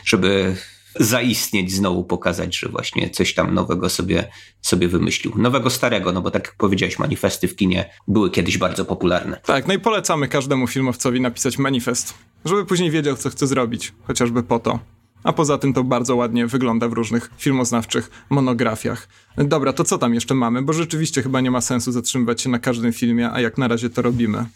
[0.05, 0.57] żeby
[1.01, 4.28] zaistnieć, znowu pokazać, że właśnie coś tam nowego sobie,
[4.62, 5.32] sobie wymyślił.
[5.36, 9.40] Nowego, starego, no bo tak jak powiedziałeś, manifesty w kinie były kiedyś bardzo popularne.
[9.44, 14.42] Tak, no i polecamy każdemu filmowcowi napisać manifest, żeby później wiedział, co chce zrobić, chociażby
[14.42, 14.78] po to.
[15.24, 19.09] A poza tym to bardzo ładnie wygląda w różnych filmoznawczych monografiach.
[19.36, 20.62] Dobra, to co tam jeszcze mamy?
[20.62, 23.90] Bo rzeczywiście chyba nie ma sensu zatrzymywać się na każdym filmie, a jak na razie
[23.90, 24.46] to robimy.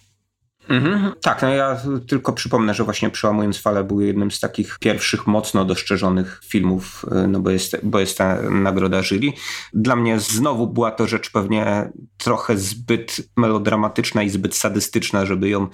[0.68, 1.12] Mhm.
[1.22, 1.76] Tak, no ja
[2.08, 7.28] tylko przypomnę, że właśnie Przełamując Falę był jednym z takich pierwszych mocno dostrzeżonych filmów, y,
[7.28, 9.32] no bo jest, bo jest ta nagroda jury.
[9.72, 15.68] Dla mnie znowu była to rzecz pewnie trochę zbyt melodramatyczna i zbyt sadystyczna, żeby ją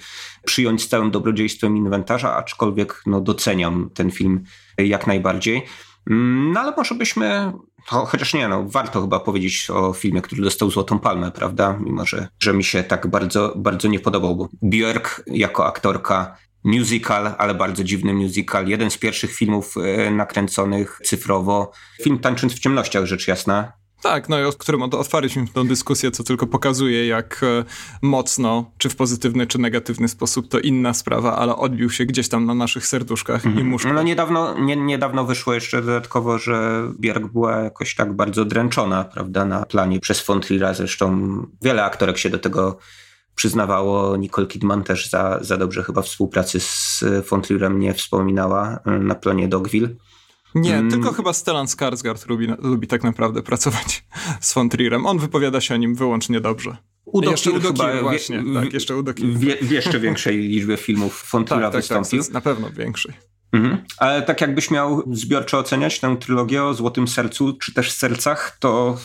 [0.45, 4.43] przyjąć z całym dobrodziejstwem inwentarza, aczkolwiek no doceniam ten film
[4.77, 5.65] jak najbardziej.
[6.09, 7.51] Mm, no ale może byśmy
[7.89, 11.77] to, chociaż nie, no, warto chyba powiedzieć o filmie, który dostał Złotą Palmę, prawda?
[11.79, 17.35] Mimo, że, że mi się tak bardzo, bardzo nie podobał, bo Björk jako aktorka musical,
[17.37, 18.67] ale bardzo dziwny musical.
[18.67, 21.71] Jeden z pierwszych filmów e, nakręconych cyfrowo.
[22.03, 23.80] Film Tańcząc w ciemnościach, rzecz jasna.
[24.01, 27.63] Tak, no i o którym otwarliśmy tę dyskusję, co tylko pokazuje, jak e,
[28.01, 32.45] mocno, czy w pozytywny, czy negatywny sposób, to inna sprawa, ale odbił się gdzieś tam
[32.45, 33.67] na naszych serduszkach i mhm.
[33.67, 33.93] muszkach.
[33.93, 39.45] No niedawno, nie, niedawno wyszło jeszcze dodatkowo, że Bierg była jakoś tak bardzo dręczona, prawda,
[39.45, 40.73] na planie przez Fontrira.
[40.73, 42.77] Zresztą wiele aktorek się do tego
[43.35, 44.17] przyznawało.
[44.17, 49.47] Nicole Kidman też za, za dobrze chyba współpracy z Fontrirem nie wspominała e, na planie
[49.47, 49.89] Dogville.
[50.55, 50.91] Nie, mm.
[50.91, 54.05] tylko chyba Stellan Skarsgård lubi, lubi tak naprawdę pracować
[54.41, 55.05] z von Trierem.
[55.05, 56.77] On wypowiada się o nim wyłącznie dobrze.
[57.05, 61.29] Udo jeszcze Udo chyba właśnie, wie, tak, jeszcze Udo wie, w jeszcze większej liczbie filmów
[61.31, 62.23] von Triera tak, wystąpił.
[62.23, 63.13] Tak, na pewno większej.
[63.51, 63.77] Mhm.
[63.97, 68.97] Ale tak jakbyś miał zbiorczo oceniać tę trylogię o Złotym Sercu, czy też Sercach, to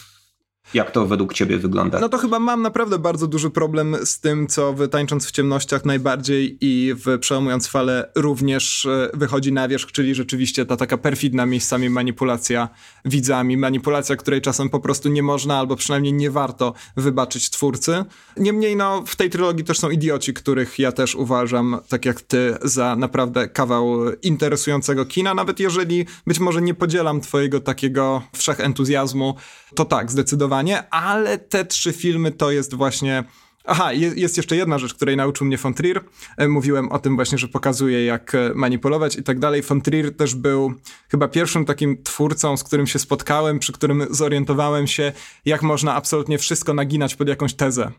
[0.75, 2.01] jak to według ciebie wygląda?
[2.01, 5.85] No to chyba mam naprawdę bardzo duży problem z tym, co w Tańcząc w ciemnościach
[5.85, 11.47] najbardziej i w Przełamując falę również e, wychodzi na wierzch, czyli rzeczywiście ta taka perfidna
[11.47, 12.69] miejscami manipulacja
[13.05, 18.05] widzami, manipulacja, której czasem po prostu nie można albo przynajmniej nie warto wybaczyć twórcy.
[18.37, 22.55] Niemniej no w tej trylogii też są idioci, których ja też uważam, tak jak ty,
[22.63, 29.35] za naprawdę kawał interesującego kina, nawet jeżeli być może nie podzielam twojego takiego wszechentuzjazmu,
[29.75, 33.25] to tak, zdecydowanie zdecydowanie, ale te trzy filmy to jest właśnie
[33.69, 36.05] Aha, jest jeszcze jedna rzecz, której nauczył mnie von Trier.
[36.37, 39.63] E, mówiłem o tym właśnie, że pokazuje, jak e, manipulować i tak dalej.
[39.63, 40.75] Von Trier też był
[41.11, 45.13] chyba pierwszym takim twórcą, z którym się spotkałem, przy którym zorientowałem się,
[45.45, 47.93] jak można absolutnie wszystko naginać pod jakąś tezę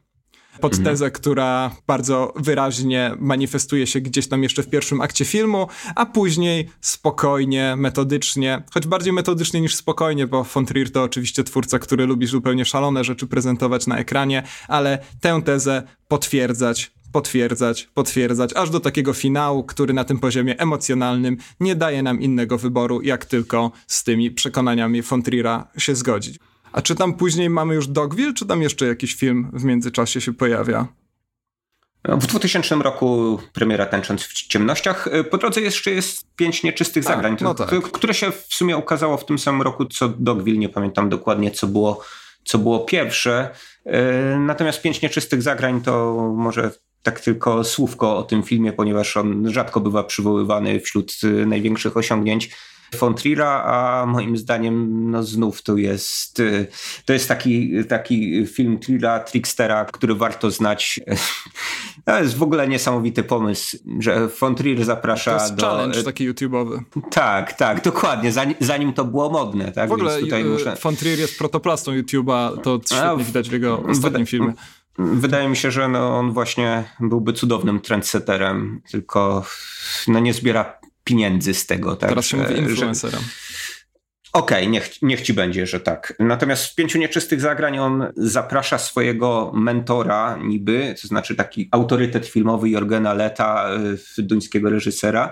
[0.62, 0.84] pod mhm.
[0.84, 6.70] tezę, która bardzo wyraźnie manifestuje się gdzieś tam jeszcze w pierwszym akcie filmu, a później
[6.82, 12.28] spokojnie, metodycznie, choć bardziej metodycznie niż spokojnie, bo von Trier to oczywiście twórca, który lubi
[12.28, 19.14] zupełnie szalone rzeczy prezentować na ekranie, ale tę tezę potwierdzać, potwierdzać, potwierdzać, aż do takiego
[19.14, 24.32] finału, który na tym poziomie emocjonalnym nie daje nam innego wyboru, jak tylko z tymi
[24.32, 26.40] przekonaniami von Trier'a się zgodzić.
[26.78, 30.34] A czy tam później mamy już Dogville, czy tam jeszcze jakiś film w międzyczasie się
[30.34, 30.88] pojawia?
[32.06, 35.10] W 2000 roku premiera Tęcząc w ciemnościach.
[35.32, 37.70] Po drodze jeszcze jest pięć nieczystych A, zagrań, no tak.
[37.70, 40.58] które się w sumie ukazało w tym samym roku co Dogville.
[40.58, 42.04] Nie pamiętam dokładnie, co było,
[42.46, 43.50] co było pierwsze.
[43.86, 46.72] E, natomiast pięć nieczystych zagrań to może
[47.04, 51.14] tak tylko słówko o tym filmie, ponieważ on rzadko bywa przywoływany wśród
[51.46, 52.50] największych osiągnięć
[52.96, 56.68] von Trier'a, a moim zdaniem no znów to jest y,
[57.06, 61.00] to jest taki, taki film Trier'a, Trickstera, który warto znać.
[62.06, 65.68] To jest w ogóle niesamowity pomysł, że von Trier zaprasza to jest do...
[65.68, 66.80] challenge taki YouTube'owy.
[67.12, 69.72] Tak, tak, dokładnie, zanim, zanim to było modne.
[69.72, 69.90] Tak?
[69.90, 70.78] W ogóle tutaj y, muszę...
[70.84, 74.54] von Trier jest protoplastą YouTube'a, to świetnie widać w jego ostatnim filmie.
[75.00, 79.46] Wydaje mi się, że no on właśnie byłby cudownym trendsetterem, tylko
[80.08, 81.96] no nie zbiera pieniędzy z tego.
[81.96, 83.22] Tak, Teraz się mówi influencerem.
[84.34, 86.14] Okej, okay, niech, niech ci będzie, że tak.
[86.20, 92.70] Natomiast w pięciu nieczystych zagrań on zaprasza swojego mentora niby, to znaczy taki autorytet filmowy
[92.70, 93.70] Jorgena Leta,
[94.20, 95.32] y, duńskiego reżysera,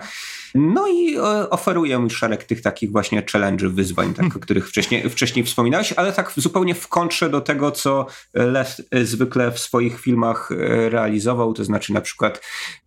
[0.55, 5.09] no i e, oferuję mi szereg tych takich właśnie challenge'ów, wyzwań, tak, o których wcześniej,
[5.09, 10.51] wcześniej wspominałeś, ale tak zupełnie w kontrze do tego, co Lew zwykle w swoich filmach
[10.51, 12.41] e, realizował, to znaczy na przykład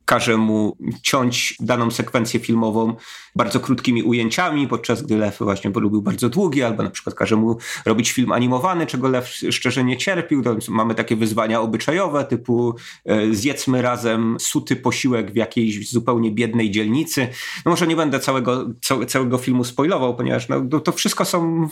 [0.08, 2.96] każe mu ciąć daną sekwencję filmową
[3.36, 7.58] bardzo krótkimi ujęciami, podczas gdy Lew właśnie polubił bardzo długie, albo na przykład każe mu
[7.86, 10.42] robić film animowany, czego Lew szczerze nie cierpił.
[10.68, 17.28] Mamy takie wyzwania obyczajowe, typu e, zjedzmy razem suty posiłek w jakiejś zupełnie biednej dzielnicy.
[17.64, 18.66] No może nie będę całego,
[19.08, 21.68] całego filmu spoilował, ponieważ no, to wszystko są,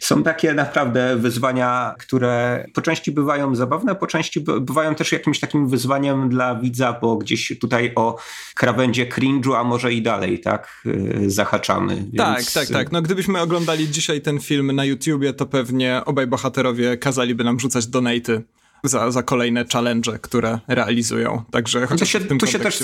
[0.00, 5.68] są takie naprawdę wyzwania, które po części bywają zabawne, po części bywają też jakimś takim
[5.68, 8.16] wyzwaniem dla widza, bo gdzieś tutaj o
[8.54, 11.96] krawędzie cringe'u, a może i dalej, tak, y, zahaczamy.
[11.96, 12.16] Więc...
[12.16, 12.92] Tak, tak, tak.
[12.92, 17.86] No gdybyśmy oglądali dzisiaj ten film na YouTubie, to pewnie obaj bohaterowie kazaliby nam rzucać
[17.86, 18.42] donaty
[18.84, 21.42] za, za kolejne challenge, które realizują.
[21.50, 22.78] Także tu się, tu się też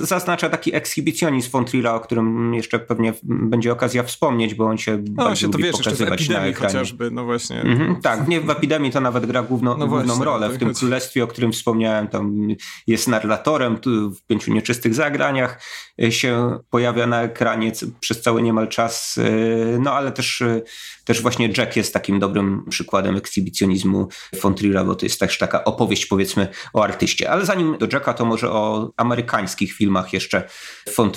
[0.00, 5.24] zaznacza taki ekshibicjonizm Fontrila, o którym jeszcze pewnie będzie okazja wspomnieć, bo on się no,
[5.24, 6.72] bardzo się to lubi wiesz, pokazywać na ekranie.
[6.72, 7.60] chociażby, no właśnie.
[7.60, 10.48] Mhm, tak, nie, w Epidemii to nawet gra główno, no główną właśnie, rolę.
[10.48, 10.80] W tym chodzi.
[10.80, 12.48] królestwie, o którym wspomniałem, tam
[12.86, 15.62] jest narratorem, w Pięciu Nieczystych Zagraniach
[16.02, 20.62] y, się pojawia na ekranie przez cały niemal czas, y, no ale też, y,
[21.04, 26.06] też właśnie Jack jest takim dobrym przykładem ekshibicjonizmu Fontrila, bo to jest też taka opowieść
[26.06, 27.30] powiedzmy o artyście.
[27.30, 30.48] Ale zanim do Jacka, to może o amerykańskich filmach jeszcze
[30.96, 31.12] von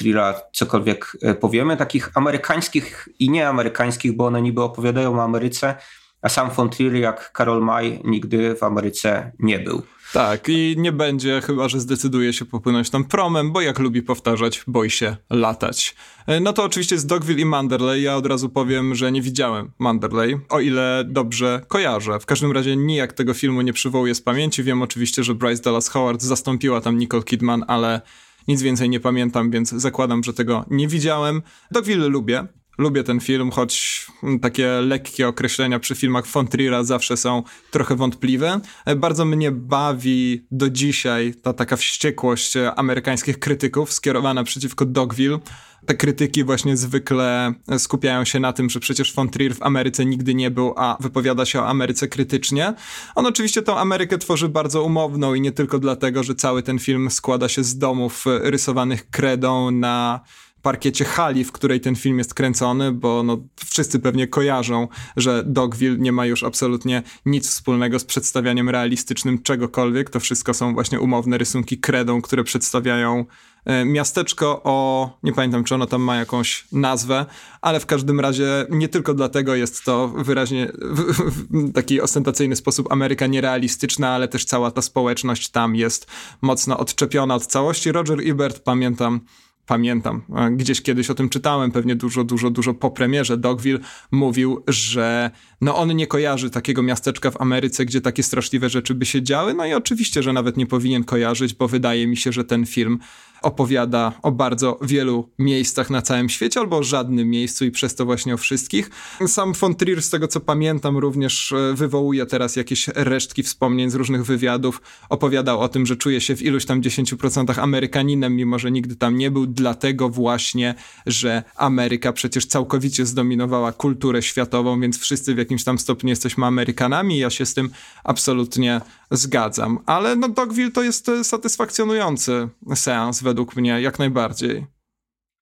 [0.53, 1.77] cokolwiek e, powiemy.
[1.77, 5.75] Takich amerykańskich i nieamerykańskich, bo one niby opowiadają o Ameryce,
[6.21, 9.83] a sam von jak Karol May nigdy w Ameryce nie był.
[10.16, 14.63] Tak, i nie będzie, chyba że zdecyduje się popłynąć tam promem, bo jak lubi powtarzać,
[14.68, 15.95] boi się latać.
[16.28, 18.03] E, no to oczywiście jest Dogville i Manderley.
[18.03, 22.20] Ja od razu powiem, że nie widziałem Manderley, o ile dobrze kojarzę.
[22.20, 24.63] W każdym razie nijak tego filmu nie przywołuję z pamięci.
[24.63, 28.01] Wiem oczywiście, że Bryce Dallas Howard zastąpiła tam Nicole Kidman, ale
[28.47, 31.41] nic więcej nie pamiętam, więc zakładam, że tego nie widziałem.
[31.72, 32.47] Dogville lubię.
[32.78, 34.05] Lubię ten film, choć
[34.41, 38.59] takie lekkie określenia przy filmach von Trier'a zawsze są trochę wątpliwe.
[38.97, 45.39] Bardzo mnie bawi do dzisiaj ta taka wściekłość amerykańskich krytyków skierowana przeciwko Dogville.
[45.86, 50.36] Te krytyki właśnie zwykle skupiają się na tym, że przecież von Trier w Ameryce nigdy
[50.36, 52.73] nie był, a wypowiada się o Ameryce krytycznie.
[53.15, 57.11] On oczywiście tą Amerykę tworzy bardzo umowną i nie tylko dlatego, że cały ten film
[57.11, 60.19] składa się z domów rysowanych kredą na
[60.66, 64.88] parkiecie hali, w której ten film jest kręcony, bo no, wszyscy pewnie kojarzą,
[65.18, 70.09] że Dogville nie ma już absolutnie nic wspólnego z przedstawianiem realistycznym czegokolwiek.
[70.09, 73.26] To wszystko są właśnie umowne rysunki kredą, które przedstawiają
[73.66, 77.26] e, miasteczko o, nie pamiętam czy ono tam ma jakąś nazwę,
[77.61, 82.91] ale w każdym razie nie tylko dlatego jest to wyraźnie w, w taki ostentacyjny sposób
[82.91, 86.07] Ameryka nierealistyczna, ale też cała ta społeczność tam jest
[86.41, 87.91] mocno odczepiona od całości.
[87.91, 89.22] Roger Ebert, pamiętam,
[89.66, 93.80] pamiętam, gdzieś kiedyś o tym czytałem, pewnie dużo, dużo, dużo po premierze, Dogville
[94.11, 99.05] mówił, że no on nie kojarzy takiego miasteczka w Ameryce, gdzie takie straszliwe rzeczy by
[99.05, 102.43] się działy, no i oczywiście, że nawet nie powinien kojarzyć, bo wydaje mi się, że
[102.43, 102.99] ten film
[103.41, 108.05] opowiada o bardzo wielu miejscach na całym świecie, albo o żadnym miejscu i przez to
[108.05, 108.89] właśnie o wszystkich.
[109.27, 113.95] Sam von Trier, z tego co pamiętam, również e, wywołuje teraz jakieś resztki wspomnień z
[113.95, 114.81] różnych wywiadów.
[115.09, 119.17] Opowiadał o tym, że czuje się w iluś tam 10% Amerykaninem, mimo że nigdy tam
[119.17, 120.75] nie był, dlatego właśnie,
[121.05, 127.17] że Ameryka przecież całkowicie zdominowała kulturę światową, więc wszyscy w jakimś tam stopniu jesteśmy Amerykanami.
[127.17, 127.69] Ja się z tym
[128.03, 128.81] absolutnie
[129.11, 129.79] zgadzam.
[129.85, 134.65] Ale no Dogville to jest e, satysfakcjonujący seans według mnie, jak najbardziej.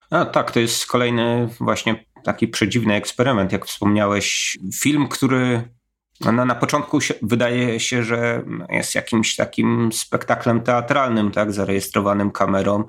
[0.09, 4.57] A, tak, to jest kolejny właśnie taki przedziwny eksperyment, jak wspomniałeś.
[4.74, 5.70] Film, który
[6.22, 12.84] no, na początku się, wydaje się, że jest jakimś takim spektaklem teatralnym, tak, zarejestrowanym kamerą.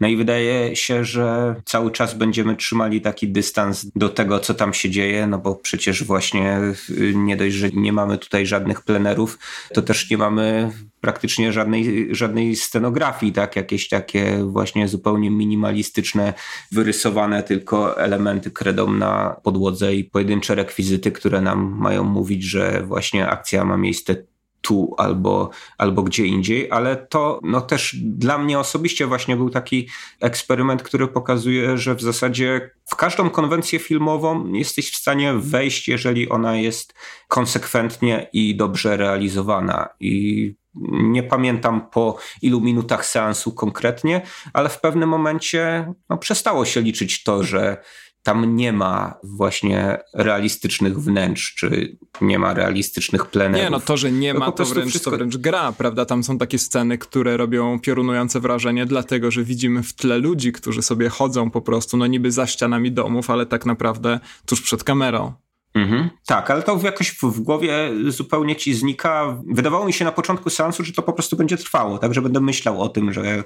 [0.00, 4.74] No i wydaje się, że cały czas będziemy trzymali taki dystans do tego, co tam
[4.74, 6.60] się dzieje, no bo przecież właśnie
[6.90, 9.38] y, nie dość, że nie mamy tutaj żadnych plenerów,
[9.74, 13.56] to też nie mamy praktycznie żadnej, żadnej scenografii, tak?
[13.56, 16.34] Jakieś takie właśnie zupełnie minimalistyczne,
[16.72, 23.28] wyrysowane tylko elementy kredą na podłodze i pojedyncze rekwizyty, które nam mają mówić, że właśnie
[23.28, 24.16] akcja ma miejsce
[24.60, 29.88] tu albo, albo gdzie indziej, ale to no też dla mnie osobiście właśnie był taki
[30.20, 36.28] eksperyment, który pokazuje, że w zasadzie w każdą konwencję filmową jesteś w stanie wejść, jeżeli
[36.28, 36.94] ona jest
[37.28, 39.88] konsekwentnie i dobrze realizowana.
[40.00, 40.54] I
[40.90, 44.22] nie pamiętam po ilu minutach seansu konkretnie,
[44.52, 47.76] ale w pewnym momencie no, przestało się liczyć to, że
[48.22, 53.64] tam nie ma właśnie realistycznych wnętrz, czy nie ma realistycznych plenerów.
[53.64, 55.10] Nie, no to, że nie ma, to wręcz, wszystko...
[55.10, 56.04] to wręcz gra, prawda?
[56.04, 60.82] Tam są takie sceny, które robią piorunujące wrażenie, dlatego, że widzimy w tle ludzi, którzy
[60.82, 65.32] sobie chodzą po prostu, no niby za ścianami domów, ale tak naprawdę tuż przed kamerą.
[65.74, 69.38] Mhm, tak, ale to jakoś w, głowie zupełnie ci znika.
[69.46, 72.40] Wydawało mi się na początku seansu, że to po prostu będzie trwało, tak, że będę
[72.40, 73.44] myślał o tym, że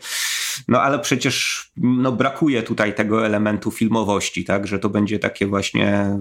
[0.68, 6.18] no ale przecież no, brakuje tutaj tego elementu filmowości, tak, że to będzie takie właśnie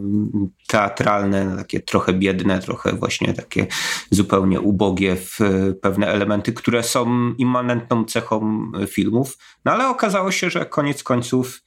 [0.68, 3.68] teatralne, takie trochę biedne, trochę właśnie takie
[4.10, 5.40] zupełnie ubogie w
[5.82, 9.38] pewne elementy, które są immanentną cechą filmów.
[9.66, 11.62] No ale okazało się, że koniec końców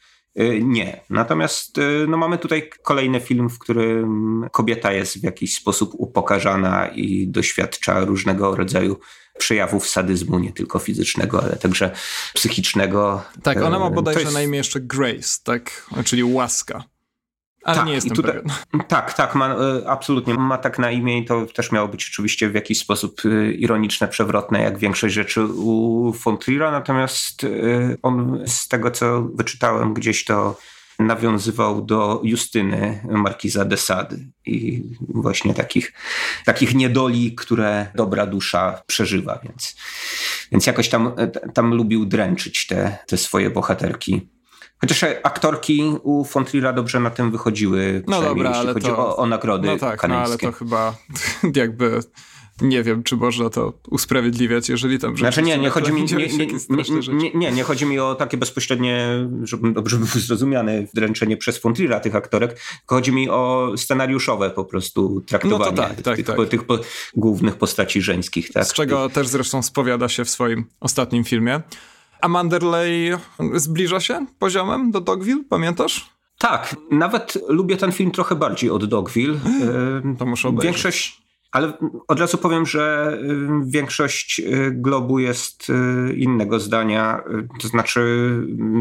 [0.63, 1.01] nie.
[1.11, 6.89] Natomiast y, no, mamy tutaj kolejny film, w którym kobieta jest w jakiś sposób upokarzana
[6.89, 8.99] i doświadcza różnego rodzaju
[9.39, 11.91] przejawów sadyzmu, nie tylko fizycznego, ale także
[12.35, 13.25] psychicznego.
[13.43, 14.33] Tak, ona ma y, bodajże jest...
[14.33, 15.91] na imię jeszcze Grace, tak?
[16.05, 16.85] Czyli łaska.
[17.65, 18.41] Ale tak, nie jestem tutaj.
[18.89, 20.35] Tak, tak, ma, e, absolutnie.
[20.35, 24.09] Ma tak na imię i to też miało być oczywiście w jakiś sposób e, ironiczne,
[24.09, 27.49] przewrotne, jak większość rzeczy u Fontrira, natomiast e,
[28.03, 30.57] on z tego, co wyczytałem gdzieś, to
[30.99, 35.93] nawiązywał do Justyny Markiza de Sady i właśnie takich,
[36.45, 39.77] takich niedoli, które dobra dusza przeżywa, więc,
[40.53, 41.13] więc jakoś tam,
[41.55, 44.34] tam lubił dręczyć te, te swoje bohaterki
[44.81, 49.17] Chociaż aktorki u Fontrira dobrze na tym wychodziły, no dobra, jeśli ale chodzi to, o,
[49.17, 50.95] o nagrody No tak, no ale to chyba
[51.57, 52.01] jakby
[52.61, 56.47] nie wiem, czy można to usprawiedliwiać, jeżeli tam Znaczy nie, nie chodzi mi, nie, nie,
[57.13, 59.09] nie, nie, nie, chodzi mi o takie bezpośrednie,
[59.43, 65.21] żeby dobrze był zrozumiane, wdręczenie przez Fontrira tych aktorek, chodzi mi o scenariuszowe po prostu
[65.21, 66.49] traktowanie no tak, tak, tych, tak.
[66.49, 66.79] tych po,
[67.17, 68.53] głównych postaci żeńskich.
[68.53, 68.67] Tak?
[68.67, 71.61] Z czego też zresztą spowiada się w swoim ostatnim filmie.
[72.25, 73.11] A Manderley
[73.55, 76.11] zbliża się poziomem do Dogville, pamiętasz?
[76.39, 79.39] Tak, nawet lubię ten film trochę bardziej od Dogville.
[80.19, 80.65] To muszę obejrzeć.
[80.73, 81.23] Większość,
[81.53, 81.73] ale
[82.09, 83.19] od razu powiem, że
[83.67, 87.23] większość y, globu jest y, innego zdania.
[87.61, 88.31] To znaczy,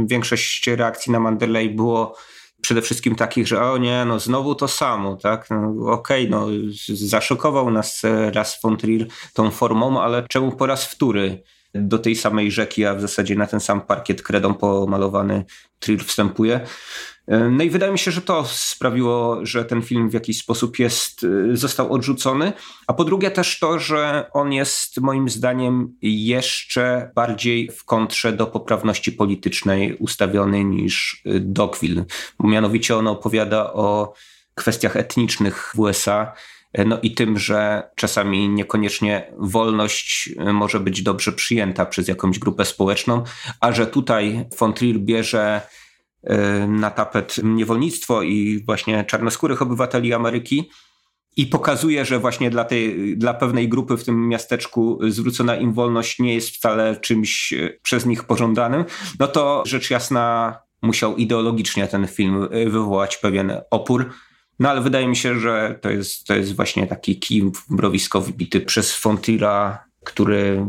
[0.05, 2.15] większość reakcji na Manderley było
[2.61, 5.47] przede wszystkim takich, że o nie, no znowu to samo, tak?
[5.49, 6.47] No, Okej, okay, no
[6.93, 11.43] zaszokował nas raz von Trier tą formą, ale czemu po raz wtóry?
[11.73, 15.45] Do tej samej rzeki, a w zasadzie na ten sam parkiet kredą pomalowany
[15.79, 16.59] Trier wstępuje.
[17.27, 21.23] No i wydaje mi się, że to sprawiło, że ten film w jakiś sposób jest,
[21.23, 22.53] y, został odrzucony.
[22.87, 28.47] A po drugie też to, że on jest moim zdaniem jeszcze bardziej w kontrze do
[28.47, 32.05] poprawności politycznej ustawiony niż y, Dogville.
[32.39, 34.13] Mianowicie on opowiada o
[34.55, 36.33] kwestiach etnicznych w USA
[36.85, 42.65] no i tym, że czasami niekoniecznie wolność e, może być dobrze przyjęta przez jakąś grupę
[42.65, 43.23] społeczną,
[43.59, 45.61] a że tutaj von Trier bierze
[46.23, 50.69] e, na tapet niewolnictwo i właśnie czarnoskórych obywateli Ameryki
[51.35, 56.19] i pokazuje, że właśnie dla, tej, dla pewnej grupy w tym miasteczku zwrócona im wolność
[56.19, 58.85] nie jest wcale czymś e, przez nich pożądanym,
[59.19, 64.13] no to rzecz jasna musiał ideologicznie ten film wywołać pewien opór.
[64.63, 68.25] No ale wydaje mi się, że to jest, to jest właśnie taki kij w mrowisko
[68.65, 70.65] przez Fontira, który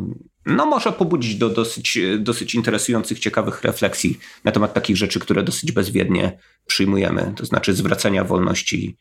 [0.46, 5.72] no może pobudzić do dosyć, dosyć interesujących, ciekawych refleksji na temat takich rzeczy, które dosyć
[5.72, 8.96] bezwiednie przyjmujemy, to znaczy zwracania wolności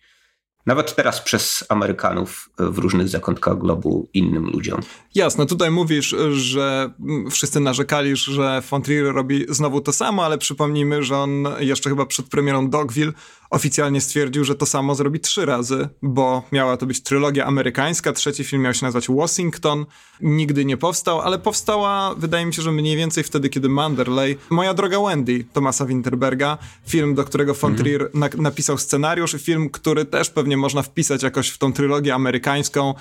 [0.66, 4.80] nawet teraz przez Amerykanów w różnych zakątkach globu innym ludziom.
[5.16, 6.94] Jasne, tutaj mówisz, że
[7.32, 12.30] wszyscy narzekali, że Fontrier robi znowu to samo, ale przypomnijmy, że on jeszcze chyba przed
[12.30, 13.14] premierą Dogville
[13.54, 18.44] oficjalnie stwierdził, że to samo zrobi trzy razy, bo miała to być trylogia amerykańska, trzeci
[18.44, 19.86] film miał się nazywać Washington,
[20.22, 24.74] nigdy nie powstał, ale powstała, wydaje mi się, że mniej więcej wtedy, kiedy Manderley, Moja
[24.74, 28.12] droga Wendy, Tomasa Winterberga, film, do którego von Trier mm.
[28.14, 32.94] na napisał scenariusz, film, który też pewnie można wpisać jakoś w tą trylogię amerykańską,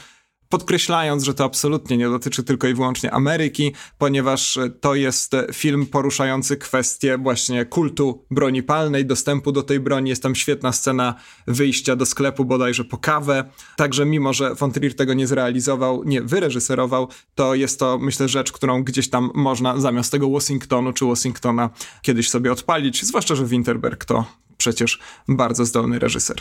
[0.52, 6.56] podkreślając, że to absolutnie nie dotyczy tylko i wyłącznie Ameryki, ponieważ to jest film poruszający
[6.56, 10.10] kwestię właśnie kultu broni palnej, dostępu do tej broni.
[10.10, 11.14] Jest tam świetna scena
[11.46, 13.44] wyjścia do sklepu bodajże po kawę.
[13.76, 18.52] Także mimo, że von Trier tego nie zrealizował, nie wyreżyserował, to jest to myślę rzecz,
[18.52, 21.70] którą gdzieś tam można zamiast tego Washingtonu czy Washingtona
[22.02, 24.24] kiedyś sobie odpalić, zwłaszcza, że Winterberg to
[24.56, 24.98] przecież
[25.28, 26.36] bardzo zdolny reżyser.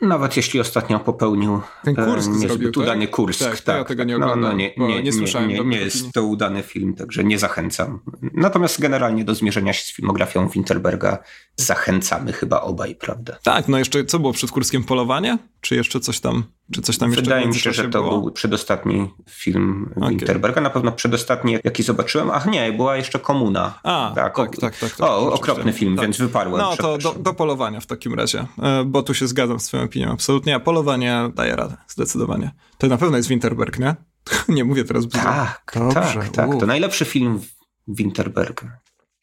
[0.00, 3.16] Nawet jeśli ostatnio popełnił Ten Kursk e, niezbyt zrobił, udany tak?
[3.16, 3.44] Kursk.
[3.44, 5.48] Tak, tak, ja tego nie oglądam, no, no nie, nie, nie, słyszałem.
[5.48, 8.00] Nie, nie jest to udany film, także nie zachęcam.
[8.34, 11.18] Natomiast generalnie do zmierzenia się z filmografią Winterberga
[11.56, 13.38] zachęcamy chyba obaj, prawda?
[13.42, 14.84] Tak, no jeszcze co było przed Kurskiem?
[14.84, 15.38] Polowanie?
[15.60, 16.44] Czy jeszcze coś tam?
[16.72, 18.20] Czy coś tam jeszcze Wydaje mi się, że to było?
[18.20, 20.08] był przedostatni film okay.
[20.08, 20.60] Winterberga.
[20.60, 22.30] Na pewno przedostatni, jaki zobaczyłem.
[22.30, 23.80] Ach nie, była jeszcze Komuna.
[23.82, 24.78] A, tak, tak, tak.
[24.78, 26.02] tak, tak o, okropny film, tak.
[26.04, 26.60] więc wyparłem.
[26.60, 29.82] No to do, do, polowania w takim razie, e, bo tu się zgadzam z twoją
[29.82, 32.50] opinią absolutnie, a polowanie daje radę, zdecydowanie.
[32.78, 33.96] To na pewno jest Winterberg, nie?
[34.48, 35.22] nie mówię teraz bzdur.
[35.22, 36.60] Tak, Dobrze, tak, tak.
[36.60, 37.40] To najlepszy film
[37.88, 38.78] Winterberga.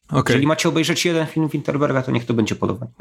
[0.10, 0.24] Okay.
[0.34, 2.92] Jeżeli macie obejrzeć jeden film Winterberga, to niech to będzie polowanie.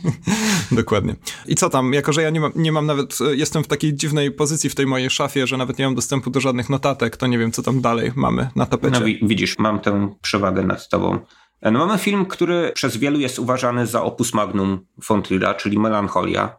[0.72, 1.16] Dokładnie.
[1.46, 1.92] I co tam?
[1.92, 4.86] Jako, że ja nie mam, nie mam nawet, jestem w takiej dziwnej pozycji w tej
[4.86, 7.80] mojej szafie, że nawet nie mam dostępu do żadnych notatek, to nie wiem, co tam
[7.80, 9.00] dalej mamy na tapecie.
[9.00, 11.18] No widzisz, mam tę przewagę nad tobą.
[11.62, 16.56] No, mamy film, który przez wielu jest uważany za opus magnum Fontrira, czyli Melancholia.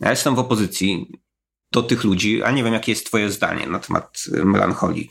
[0.00, 1.20] Ja jestem w opozycji
[1.72, 5.10] do tych ludzi, a nie wiem, jakie jest twoje zdanie na temat melancholii.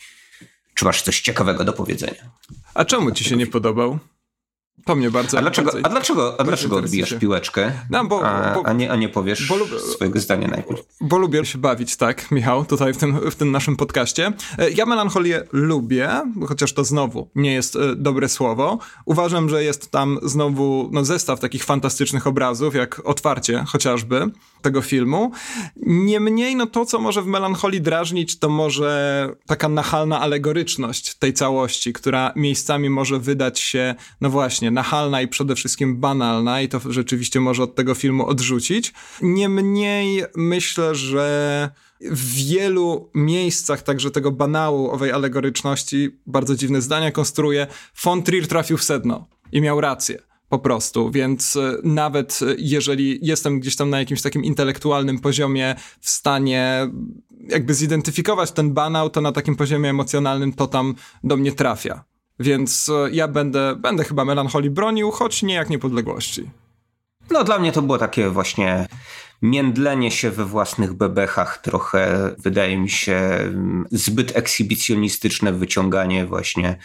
[0.75, 2.29] Czy masz coś ciekawego do powiedzenia?
[2.73, 3.99] A czemu ci się nie podobał?
[4.85, 5.37] To mnie bardzo.
[5.37, 7.71] A dlaczego, a dlaczego, a dlaczego odbijasz piłeczkę?
[7.89, 10.81] No, bo, a, bo, a, nie, a nie powiesz bo, swojego zdania najpierw?
[11.01, 14.33] Bo lubię się bawić, tak, Michał, tutaj w tym, w tym naszym podcaście.
[14.57, 16.09] E, ja melancholię lubię,
[16.47, 18.79] chociaż to znowu nie jest e, dobre słowo.
[19.05, 25.31] Uważam, że jest tam znowu no, zestaw takich fantastycznych obrazów, jak otwarcie chociażby tego filmu.
[25.85, 31.93] Niemniej, no to, co może w melancholii drażnić, to może taka nachalna alegoryczność tej całości,
[31.93, 37.39] która miejscami może wydać się, no właśnie, nachalna i przede wszystkim banalna i to rzeczywiście
[37.39, 38.93] może od tego filmu odrzucić.
[39.21, 41.69] Niemniej myślę, że
[42.01, 47.67] w wielu miejscach także tego banału, owej alegoryczności, bardzo dziwne zdania konstruuje,
[48.03, 50.19] von Trier trafił w sedno i miał rację.
[50.49, 56.09] Po prostu, więc e, nawet jeżeli jestem gdzieś tam na jakimś takim intelektualnym poziomie w
[56.09, 56.89] stanie
[57.49, 62.03] jakby zidentyfikować ten banał, to na takim poziomie emocjonalnym to tam do mnie trafia.
[62.39, 66.49] Więc e, ja będę, będę chyba melancholii bronił, choć nie jak niepodległości.
[67.31, 68.87] No dla mnie to było takie właśnie
[69.41, 73.39] międlenie się we własnych bebechach, trochę wydaje mi się
[73.91, 76.77] zbyt ekshibicjonistyczne wyciąganie właśnie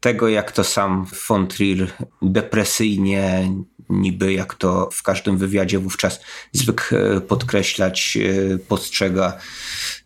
[0.00, 3.50] tego, jak to sam von Trier depresyjnie,
[3.90, 6.20] niby jak to w każdym wywiadzie wówczas
[6.52, 9.38] zwykł e, podkreślać, e, postrzega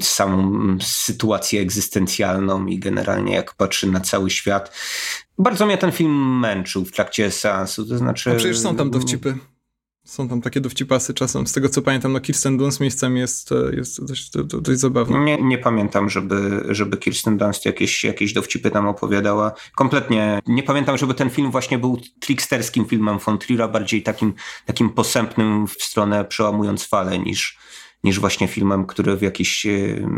[0.02, 4.76] samą sytuację egzystencjalną i generalnie jak patrzy na cały świat.
[5.38, 8.30] Bardzo mnie ten film męczył w trakcie seansu, to znaczy...
[8.30, 9.38] A przecież są tam dowcipy.
[10.10, 11.46] Są tam takie dowcipasy czasem.
[11.46, 14.82] Z tego co pamiętam, no Kirsten Dunst miejscami jest, e, jest dość, dość.
[15.24, 19.52] Nie, nie pamiętam, żeby, żeby Kirsten Dunst jakieś, jakieś dowcipy tam opowiadała.
[19.74, 24.34] Kompletnie nie pamiętam, żeby ten film właśnie był tricksterskim filmem von Trier'a, bardziej takim,
[24.66, 27.58] takim posępnym w stronę przełamując falę niż,
[28.04, 29.70] niż właśnie filmem, który w jakiś e,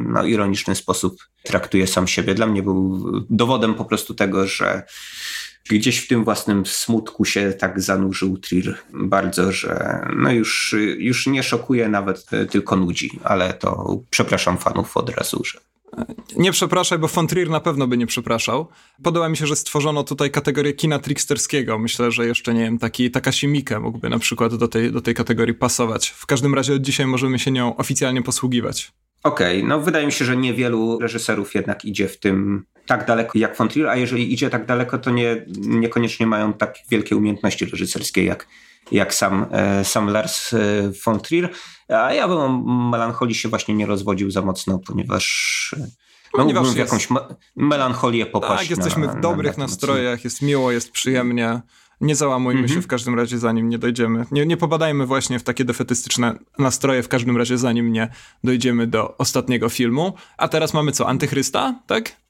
[0.07, 2.35] no, ironiczny sposób traktuje sam siebie.
[2.35, 4.83] Dla mnie był dowodem po prostu tego, że
[5.71, 11.43] gdzieś w tym własnym smutku się tak zanurzył Trier bardzo, że no już, już nie
[11.43, 15.61] szokuje nawet, e, tylko nudzi, ale to przepraszam fanów od razu, że
[16.37, 18.69] nie przepraszaj, bo von Trier na pewno by nie przepraszał.
[19.03, 21.79] Podoba mi się, że stworzono tutaj kategorię kina tricksterskiego.
[21.79, 25.15] Myślę, że jeszcze, nie wiem, taki, taka Simike mógłby na przykład do tej, do tej
[25.15, 26.09] kategorii pasować.
[26.09, 28.93] W każdym razie od dzisiaj możemy się nią oficjalnie posługiwać.
[29.23, 33.39] Okej, okay, no wydaje mi się, że niewielu reżyserów jednak idzie w tym tak daleko
[33.39, 37.65] jak von Trier, a jeżeli idzie tak daleko, to nie, niekoniecznie mają tak wielkie umiejętności
[37.65, 38.47] reżyserskie jak,
[38.93, 40.59] jak sam, e, sam Lars e,
[41.05, 41.51] von Trier.
[41.89, 42.49] A ja bym o
[42.91, 45.87] melancholii się właśnie nie rozwodził za mocno, ponieważ e,
[46.35, 47.21] no, ponieważ w jakąś me
[47.57, 48.63] melancholię popaść.
[48.63, 51.61] Tak, jesteśmy na, w dobrych na, na nastrojach, jest miło, jest przyjemnie.
[52.03, 52.69] Nie załamujmy mm -hmm.
[52.69, 52.83] się mhm.
[52.83, 54.27] w każdym razie, zanim nie dojdziemy.
[54.31, 58.09] Nie, nie pobadajmy właśnie w takie defetystyczne nastroje, w każdym razie, zanim nie
[58.45, 60.13] dojdziemy do ostatniego filmu.
[60.37, 61.09] A teraz mamy co?
[61.09, 62.23] Antychrysta, tak?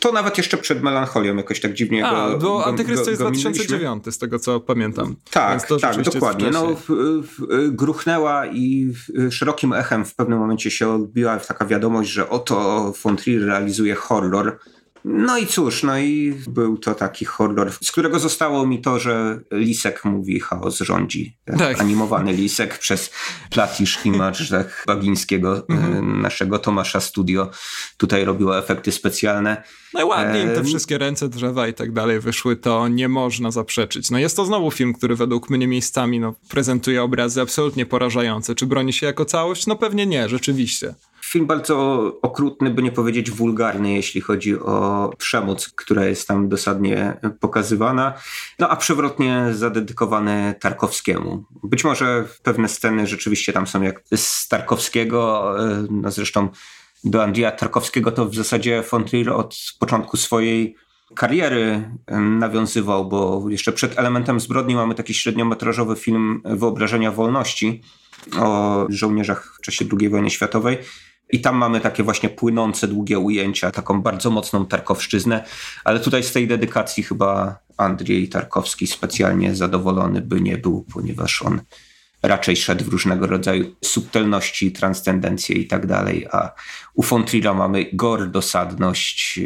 [0.00, 4.18] To nawet jeszcze przed melancholią jakoś tak dziwnie A, go, bo Antychrysta jest 2009, z
[4.18, 5.16] tego co pamiętam.
[5.30, 6.50] Tak, tak, dokładnie.
[6.50, 8.92] No, w, w, gruchnęła i
[9.30, 14.58] szerokim echem w pewnym momencie się odbiła taka wiadomość, że oto von Trier realizuje horror
[15.04, 19.40] no i cóż, no i był to taki horror, z którego zostało mi to, że
[19.52, 21.36] Lisek mówi chaos rządzi.
[21.58, 21.80] Tak.
[21.80, 23.10] Animowany Lisek przez
[23.50, 26.22] Platisz Image tak, Bagińskiego, mhm.
[26.22, 27.50] naszego Tomasza Studio.
[27.96, 29.62] Tutaj robiło efekty specjalne.
[29.94, 34.10] Najładniej im te wszystkie ręce drzewa i tak dalej wyszły, to nie można zaprzeczyć.
[34.10, 38.54] No jest to znowu film, który według mnie miejscami no, prezentuje obrazy absolutnie porażające.
[38.54, 39.66] Czy broni się jako całość?
[39.66, 40.94] No pewnie nie, rzeczywiście.
[41.34, 41.76] Film bardzo
[42.22, 48.14] okrutny, by nie powiedzieć wulgarny, jeśli chodzi o przemoc, która jest tam dosadnie pokazywana,
[48.58, 51.44] no a przewrotnie zadedykowany Tarkowskiemu.
[51.62, 56.48] Być może pewne sceny rzeczywiście tam są jak z Tarkowskiego, e, no zresztą
[57.04, 60.76] do Andrzeja Tarkowskiego to w zasadzie von Trier od początku swojej
[61.14, 67.82] kariery nawiązywał, bo jeszcze przed elementem zbrodni mamy taki średniometrażowy film Wyobrażenia Wolności
[68.40, 70.78] o żołnierzach w czasie II wojny światowej.
[71.30, 75.44] I tam mamy takie właśnie płynące, długie ujęcia, taką bardzo mocną Tarkowszczyznę,
[75.84, 81.60] ale tutaj z tej dedykacji chyba Andrzej Tarkowski specjalnie zadowolony by nie był, ponieważ on
[82.26, 86.54] raczej szedł w różnego rodzaju subtelności, transcendencje i tak dalej, a
[86.94, 89.40] u Fontrira mamy gor, dosadność.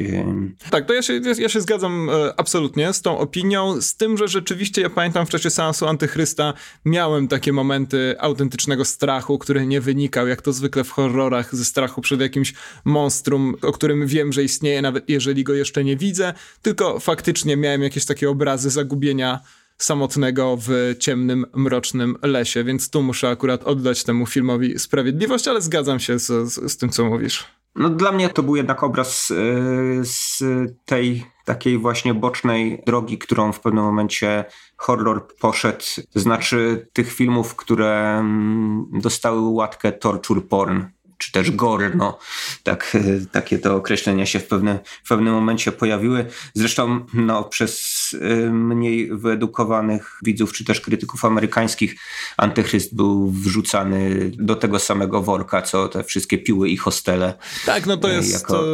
[0.71, 4.29] Tak, to ja się, ja się zgadzam e, absolutnie z tą opinią, z tym, że
[4.29, 6.55] rzeczywiście ja pamiętam w czasie seansu Antychrysta
[6.85, 12.01] miałem takie momenty autentycznego strachu, który nie wynikał, jak to zwykle w horrorach, ze strachu
[12.01, 12.55] przed jakimś
[12.85, 17.83] monstrum, o którym wiem, że istnieje, nawet jeżeli go jeszcze nie widzę, tylko faktycznie miałem
[17.83, 19.41] jakieś takie obrazy zagubienia
[19.79, 26.01] samotnego w ciemnym, mrocznym lesie, więc tu muszę akurat oddać temu filmowi sprawiedliwość, ale zgadzam
[26.01, 27.45] się z, z, z tym, co mówisz.
[27.75, 30.43] No dla mnie to był jednak obraz yy, z
[30.85, 34.45] tej takiej właśnie bocznej drogi, którą w pewnym momencie
[34.77, 35.85] horror poszedł.
[36.13, 40.85] To znaczy tych filmów, które mm, dostały łatkę torture porn
[41.19, 42.19] czy też gorno.
[42.63, 46.27] Tak, e, takie to określenia się w, pewne, w pewnym momencie pojawiły.
[46.55, 47.81] Zresztą no, przez
[48.15, 51.97] e, mniej wyedukowanych widzów, czy też krytyków amerykańskich
[52.37, 57.35] Antychryst był wrzucany do tego samego worka, co te wszystkie piły i hostele.
[57.67, 58.65] Tak, no to e, jest jako...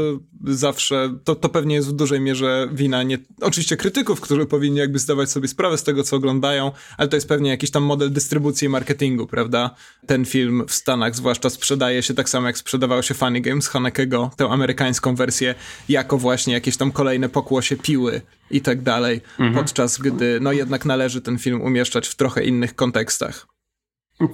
[0.45, 4.99] zawsze, to, to pewnie jest w dużej mierze wina nie, oczywiście krytyków, którzy powinni jakby
[4.99, 8.67] zdawać sobie sprawę z tego, co oglądają, ale to jest pewnie jakiś tam model dystrybucji
[8.67, 9.71] i marketingu, prawda?
[10.07, 14.31] Ten film w Stanach zwłaszcza sprzedaje się tak samo jak sprzedawało się Funny Games Hanekego,
[14.37, 15.55] tę amerykańską wersję,
[15.89, 18.21] jako właśnie jakieś tam kolejne pokłosie piły
[18.51, 19.55] i tak dalej, mhm.
[19.55, 23.47] podczas gdy no jednak należy ten film umieszczać w trochę innych kontekstach.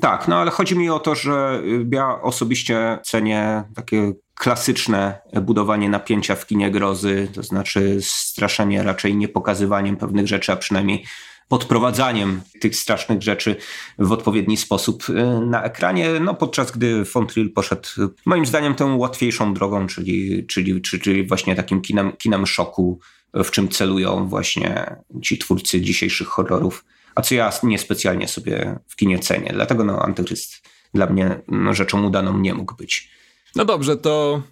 [0.00, 6.34] Tak, no ale chodzi mi o to, że ja osobiście cenię takie klasyczne budowanie napięcia
[6.34, 11.04] w kinie grozy, to znaczy straszenie raczej nie pokazywaniem pewnych rzeczy, a przynajmniej
[11.48, 13.56] podprowadzaniem tych strasznych rzeczy
[13.98, 15.12] w odpowiedni sposób y,
[15.46, 17.88] na ekranie, no podczas gdy Fontrill poszedł
[18.26, 23.00] moim zdaniem tą łatwiejszą drogą, czyli, czyli, czyli właśnie takim kinem, kinem szoku,
[23.34, 29.18] w czym celują właśnie ci twórcy dzisiejszych horrorów, a co ja niespecjalnie sobie w kinie
[29.18, 29.50] cenię.
[29.54, 33.10] Dlatego no, Antychryst dla mnie no, rzeczą udaną nie mógł być.
[33.56, 34.42] No dobrze, to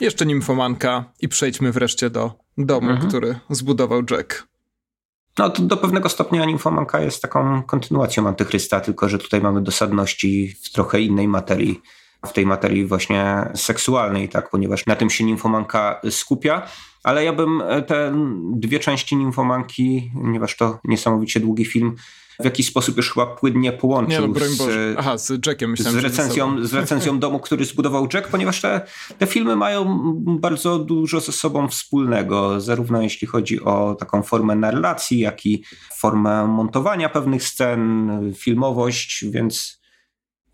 [0.00, 3.08] jeszcze nimfomanka i przejdźmy wreszcie do domu, mhm.
[3.08, 4.46] który zbudował Jack.
[5.38, 10.56] No to do pewnego stopnia Ninfomanka jest taką kontynuacją Antychrysta, tylko że tutaj mamy dosadności
[10.62, 11.80] w trochę innej materii,
[12.26, 16.66] w tej materii właśnie seksualnej, tak, ponieważ na tym się Ninfomanka skupia.
[17.04, 18.12] Ale ja bym te
[18.52, 21.94] dwie części Ninfomanki, ponieważ to niesamowicie długi film,
[22.40, 25.70] w jakiś sposób już chyba płynnie połączył nie, no, z, Aha, z Jackiem.
[25.70, 28.80] Myślałem, z recenzją, z recenzją domu, który zbudował Jack, ponieważ te,
[29.18, 29.86] te filmy mają
[30.40, 35.64] bardzo dużo ze sobą wspólnego, zarówno jeśli chodzi o taką formę narracji, jak i
[35.96, 39.83] formę montowania pewnych scen, filmowość, więc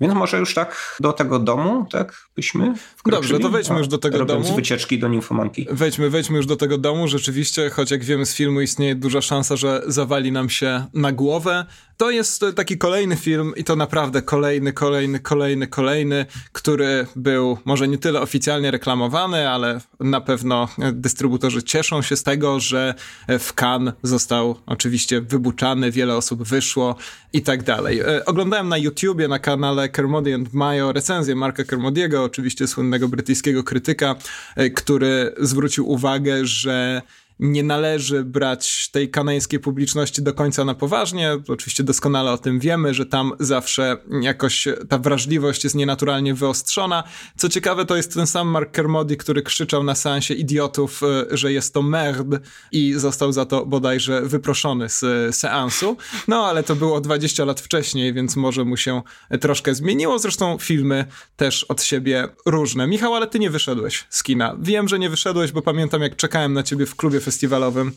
[0.00, 3.22] więc może już tak do tego domu, tak byśmy wkroczyli?
[3.22, 4.54] Dobrze, to wejdźmy już do tego domu.
[4.56, 5.66] wycieczki do nimfomanki.
[5.70, 7.08] Wejdźmy, wejdźmy już do tego domu.
[7.08, 11.66] Rzeczywiście, choć jak wiemy z filmu istnieje duża szansa, że zawali nam się na głowę,
[12.00, 17.88] to jest taki kolejny film i to naprawdę kolejny, kolejny, kolejny, kolejny, który był może
[17.88, 22.94] nie tyle oficjalnie reklamowany, ale na pewno dystrybutorzy cieszą się z tego, że
[23.28, 26.96] w Cannes został oczywiście wybuczany, wiele osób wyszło
[27.32, 28.00] i tak dalej.
[28.00, 33.64] E, oglądałem na YouTubie, na kanale Kermody and Mayo recenzję Marka Kermodiego, oczywiście słynnego brytyjskiego
[33.64, 34.14] krytyka,
[34.56, 37.02] e, który zwrócił uwagę, że
[37.40, 41.36] nie należy brać tej kanańskiej publiczności do końca na poważnie.
[41.48, 47.04] Oczywiście doskonale o tym wiemy, że tam zawsze jakoś ta wrażliwość jest nienaturalnie wyostrzona.
[47.36, 51.52] Co ciekawe, to jest ten sam Mark Kermody, który krzyczał na seansie idiotów, e, że
[51.52, 52.26] jest to merd
[52.72, 55.96] i został za to bodajże wyproszony z e, seansu.
[56.28, 59.02] No ale to było 20 lat wcześniej, więc może mu się
[59.40, 60.18] troszkę zmieniło.
[60.18, 61.04] Zresztą filmy
[61.36, 62.86] też od siebie różne.
[62.86, 64.56] Michał, ale ty nie wyszedłeś z kina.
[64.60, 67.92] Wiem, że nie wyszedłeś, bo pamiętam jak czekałem na ciebie w klubie festiwalowym,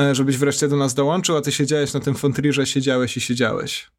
[0.00, 3.90] e, żebyś wreszcie do nas dołączył, a ty siedziałeś na tym fontrirze, siedziałeś i siedziałeś.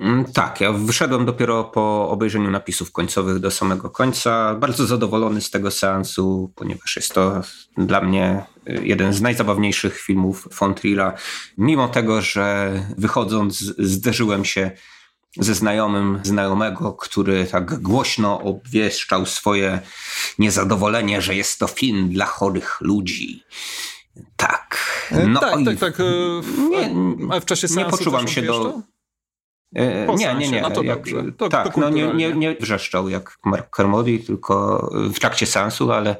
[0.00, 4.54] Mm, tak, ja wyszedłem dopiero po obejrzeniu napisów końcowych do samego końca.
[4.54, 7.42] Bardzo zadowolony z tego seansu, ponieważ jest to
[7.76, 11.12] dla mnie y, jeden z najzabawniejszych filmów Fontrilla.
[11.58, 14.70] Mimo tego, że wychodząc zderzyłem się
[15.36, 19.80] ze znajomym znajomego, który tak głośno obwieszczał swoje
[20.38, 23.44] niezadowolenie, że jest to film dla chorych ludzi.
[24.36, 24.78] Tak.
[25.12, 26.00] E, no tak, tak, tak.
[26.00, 26.04] E,
[26.70, 26.90] nie,
[27.30, 28.80] a w czasie nie poczuwam się do.
[29.74, 30.62] E, nie, nie, nie.
[30.62, 30.98] No to jak.
[31.36, 35.92] To, tak, to no nie, nie, nie wrzeszczał jak Mark Kermody, tylko w trakcie seansu,
[35.92, 36.16] ale,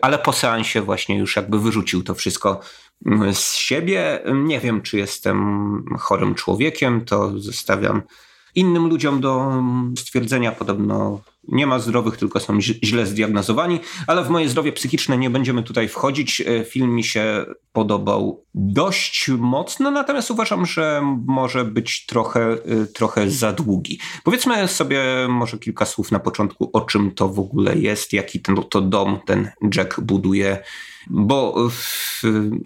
[0.00, 2.60] ale po seansie właśnie już jakby wyrzucił to wszystko
[3.06, 4.22] mm, z siebie.
[4.34, 8.02] Nie wiem, czy jestem chorym człowiekiem, to zostawiam
[8.54, 9.62] innym ludziom do
[9.98, 10.52] stwierdzenia.
[10.52, 15.62] Podobno nie ma zdrowych, tylko są źle zdiagnozowani, ale w moje zdrowie psychiczne nie będziemy
[15.62, 16.40] tutaj wchodzić.
[16.40, 23.30] E, film mi się podobał dość mocno, natomiast uważam, że może być trochę, e, trochę
[23.30, 23.98] za długi.
[24.24, 28.56] Powiedzmy sobie może kilka słów na początku, o czym to w ogóle jest, jaki ten
[28.70, 30.58] to dom ten Jack buduje.
[31.06, 31.68] Bo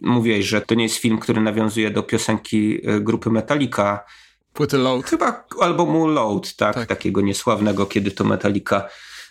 [0.03, 4.01] mówię, że to nie jest film, który nawiązuje do piosenki e, grupy Metallica,
[4.53, 5.07] Płyty Load.
[5.07, 8.88] Chyba albumu Load, tak, tak, takiego niesławnego, kiedy to Metallica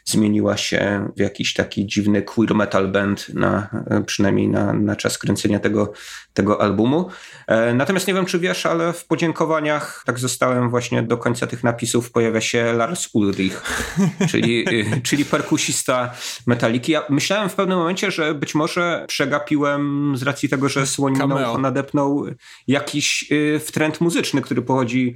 [0.08, 3.70] zmieniła się w jakiś taki dziwny queer metal band, na,
[4.06, 5.94] przynajmniej na, na czas kręcenia tego,
[6.34, 7.10] tego albumu.
[7.48, 11.64] E, natomiast nie wiem, czy wiesz, ale w podziękowaniach, tak zostałem właśnie do końca tych
[11.64, 13.64] napisów, pojawia się Lars Ulrich,
[14.32, 16.14] czyli, y, czyli perkusista
[16.46, 16.92] Metaliki.
[16.92, 22.26] Ja myślałem w pewnym momencie, że być może przegapiłem z racji tego, że słoniną nadepnął
[22.68, 25.16] jakiś y, trend muzyczny, który pochodzi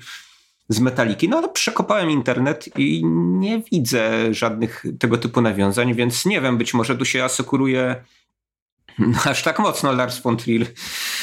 [0.73, 1.29] z Metaliki.
[1.29, 3.01] No ale przekopałem internet i
[3.39, 7.95] nie widzę żadnych tego typu nawiązań, więc nie wiem, być może tu się asekuruje
[9.25, 10.65] aż tak mocno Lars von Trier.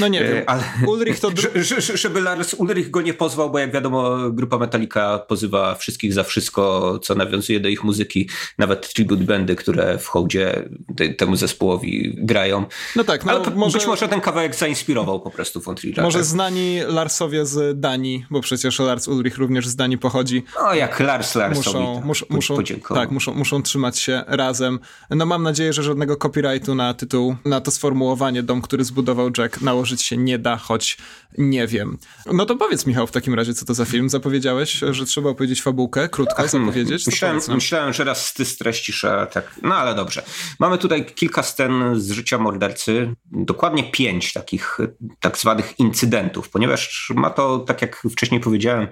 [0.00, 1.30] No nie wiem, e, ale Ulrich to...
[1.94, 6.98] żeby Lars Ulrich go nie pozwał, bo jak wiadomo grupa Metallica pozywa wszystkich za wszystko,
[7.02, 12.64] co nawiązuje do ich muzyki, nawet tribute bandy, które w hołdzie te, temu zespołowi grają.
[12.96, 13.78] No tak, no ale może...
[13.78, 16.02] być może ten kawałek zainspirował po prostu von Triera.
[16.02, 16.26] Może tak?
[16.26, 20.44] znani Larsowie z Danii, bo przecież Lars Ulrich również z Danii pochodzi.
[20.62, 22.56] No jak Lars Larsowi muszą, muszą, muszą,
[22.94, 24.78] tak, muszą, muszą trzymać się razem.
[25.10, 29.60] No mam nadzieję, że żadnego copyrightu na tytuł, na to sformułowanie dom, który zbudował Jack
[29.60, 30.98] nałożyć się nie da, choć
[31.38, 31.98] nie wiem.
[32.32, 34.08] No to powiedz Michał w takim razie, co to za film?
[34.08, 37.06] Zapowiedziałeś, że trzeba opowiedzieć fabułkę, krótko Ach, zapowiedzieć?
[37.06, 40.22] Myślałem, myślałem, że raz ty streścisz, tak, no ale dobrze.
[40.58, 44.78] Mamy tutaj kilka scen z życia mordercy, dokładnie pięć takich
[45.20, 48.88] tak zwanych incydentów, ponieważ ma to, tak jak wcześniej powiedziałem,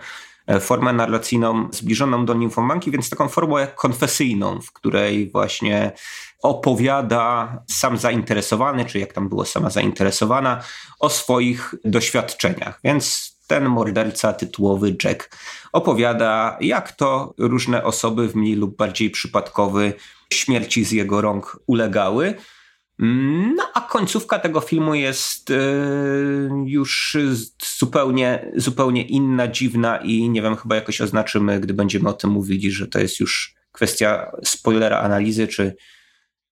[0.61, 5.93] formę narracyjną zbliżoną do nimfomanki, więc taką formę konfesyjną, w której właśnie
[6.47, 10.63] opowiada sam zainteresowany, czy jak tam było sama zainteresowana,
[10.99, 12.81] o swoich doświadczeniach.
[12.85, 15.37] Więc ten morderca tytułowy Jack
[15.73, 19.93] opowiada, jak to różne osoby w mniej lub bardziej przypadkowy
[20.33, 22.35] śmierci z jego rąk ulegały.
[23.57, 27.17] No a końcówka tego filmu jest yy, już
[27.79, 32.71] zupełnie, zupełnie inna, dziwna i nie wiem, chyba jakoś oznaczymy, gdy będziemy o tym mówili,
[32.71, 35.77] że to jest już kwestia spoilera analizy, czy,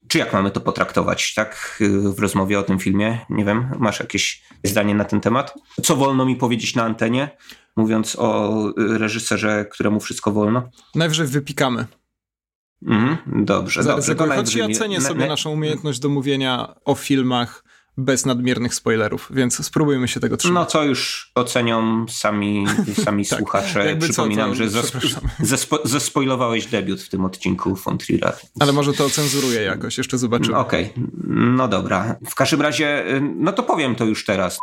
[0.09, 1.79] czy jak mamy to potraktować, tak?
[2.15, 5.55] W rozmowie o tym filmie, nie wiem, masz jakieś zdanie na ten temat?
[5.83, 7.37] Co wolno mi powiedzieć na antenie,
[7.77, 10.69] mówiąc o reżyserze, któremu wszystko wolno?
[10.95, 11.87] Najwyżej wypikamy.
[12.87, 14.15] Mhm, dobrze, Za, dobrze.
[14.15, 17.65] Choć ja cenię sobie naszą umiejętność do mówienia o filmach
[17.97, 20.55] bez nadmiernych spoilerów, więc spróbujmy się tego trzymać.
[20.55, 22.66] No co już ocenią sami,
[23.05, 23.97] sami tak, słuchacze.
[23.97, 24.69] Przypominam, co, że
[25.85, 27.99] zespoilowałeś debiut w tym odcinku von
[28.61, 30.57] Ale może to cenzuruję jakoś, jeszcze zobaczymy.
[30.57, 31.05] Okej, okay.
[31.27, 32.16] no dobra.
[32.29, 33.05] W każdym razie,
[33.37, 34.59] no to powiem to już teraz.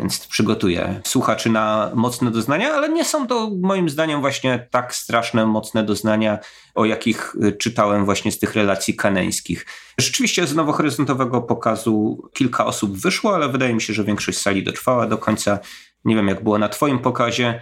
[0.00, 5.46] Więc przygotuję słuchaczy na mocne doznania, ale nie są to moim zdaniem właśnie tak straszne,
[5.46, 6.38] mocne doznania,
[6.74, 9.66] o jakich y, czytałem właśnie z tych relacji kaneńskich.
[9.98, 15.06] Rzeczywiście z nowohoryzontowego pokazu kilka osób wyszło, ale wydaje mi się, że większość sali dotrwała
[15.06, 15.58] do końca.
[16.04, 17.60] Nie wiem, jak było na Twoim pokazie.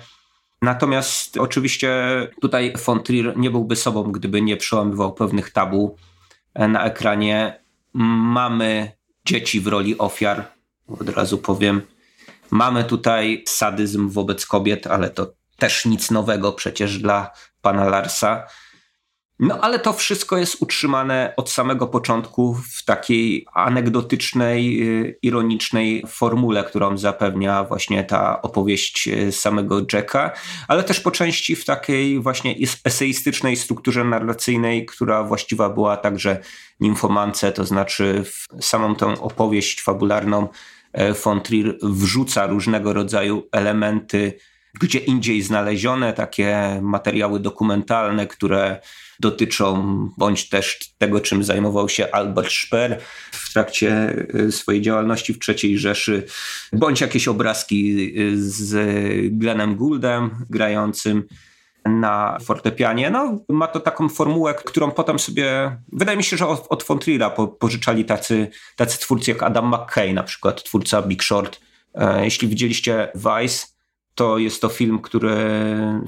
[0.62, 1.90] Natomiast oczywiście
[2.40, 5.96] tutaj von Trier nie byłby sobą, gdyby nie przełamywał pewnych tabu
[6.54, 7.60] e, na ekranie.
[7.94, 8.92] Mamy
[9.24, 10.44] dzieci w roli ofiar,
[11.00, 11.82] od razu powiem.
[12.50, 17.30] Mamy tutaj sadyzm wobec kobiet, ale to też nic nowego przecież dla
[17.62, 18.46] pana Larsa.
[19.40, 26.64] No ale to wszystko jest utrzymane od samego początku w takiej anegdotycznej, y, ironicznej formule,
[26.64, 30.32] którą zapewnia właśnie ta opowieść y, samego Jacka,
[30.68, 32.54] ale też po części w takiej właśnie
[32.84, 36.40] eseistycznej strukturze narracyjnej, która właściwa była także
[36.80, 40.48] Nimfomance, to znaczy w samą tą opowieść fabularną
[41.24, 44.32] von Trier wrzuca różnego rodzaju elementy
[44.80, 48.80] gdzie indziej znalezione, takie materiały dokumentalne, które
[49.20, 49.82] dotyczą
[50.18, 53.00] bądź też tego, czym zajmował się Albert Speer
[53.30, 56.26] w trakcie y, swojej działalności w III Rzeszy,
[56.72, 58.74] bądź jakieś obrazki y, z
[59.32, 61.24] Glennem Gouldem grającym
[61.84, 63.10] na fortepianie.
[63.10, 67.30] No, ma to taką formułę, którą potem sobie, wydaje mi się, że od, od Fontrira
[67.30, 71.60] po, pożyczali tacy, tacy twórcy jak Adam McKay, na przykład twórca Big Short.
[71.94, 73.66] E, jeśli widzieliście Vice,
[74.14, 75.36] to jest to film, który,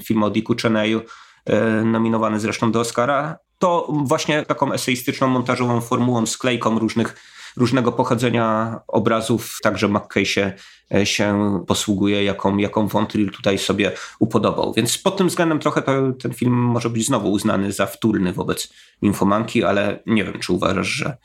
[0.03, 1.01] film o Dicku Cheneyu,
[1.45, 3.37] e, nominowany zresztą do Oscara.
[3.59, 10.53] To właśnie taką eseistyczną, montażową formułą, sklejką różnych, różnego pochodzenia obrazów, także McKay się,
[10.93, 14.73] e, się posługuje, jaką, jaką Trier tutaj sobie upodobał.
[14.73, 18.73] Więc pod tym względem trochę to, ten film może być znowu uznany za wtórny wobec
[19.01, 21.17] Infomanki, ale nie wiem, czy uważasz, że,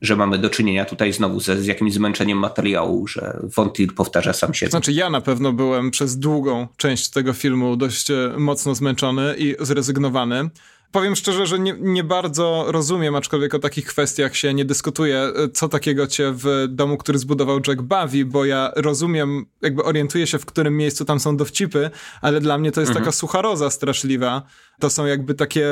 [0.00, 3.40] że mamy do czynienia tutaj znowu ze, z jakimś zmęczeniem materiału, że
[3.74, 4.70] Trier powtarza sam siebie.
[4.70, 9.56] Znaczy ja na pewno byłem przez długą część tego filmu dość e, mocno zmęczony i
[9.60, 10.50] zrezygnowany.
[10.96, 15.48] Powiem szczerze, że nie, nie, bardzo rozumiem, aczkolwiek o takich kwestiach się nie dyskutuje, e,
[15.48, 20.38] co takiego cię w domu, który zbudował Jack bawi, bo ja rozumiem, jakby orientuję się,
[20.38, 21.90] w którym miejscu tam są dowcipy,
[22.20, 23.04] ale dla mnie to jest mhm.
[23.04, 24.42] taka sucharoza straszliwa.
[24.80, 25.68] To są jakby takie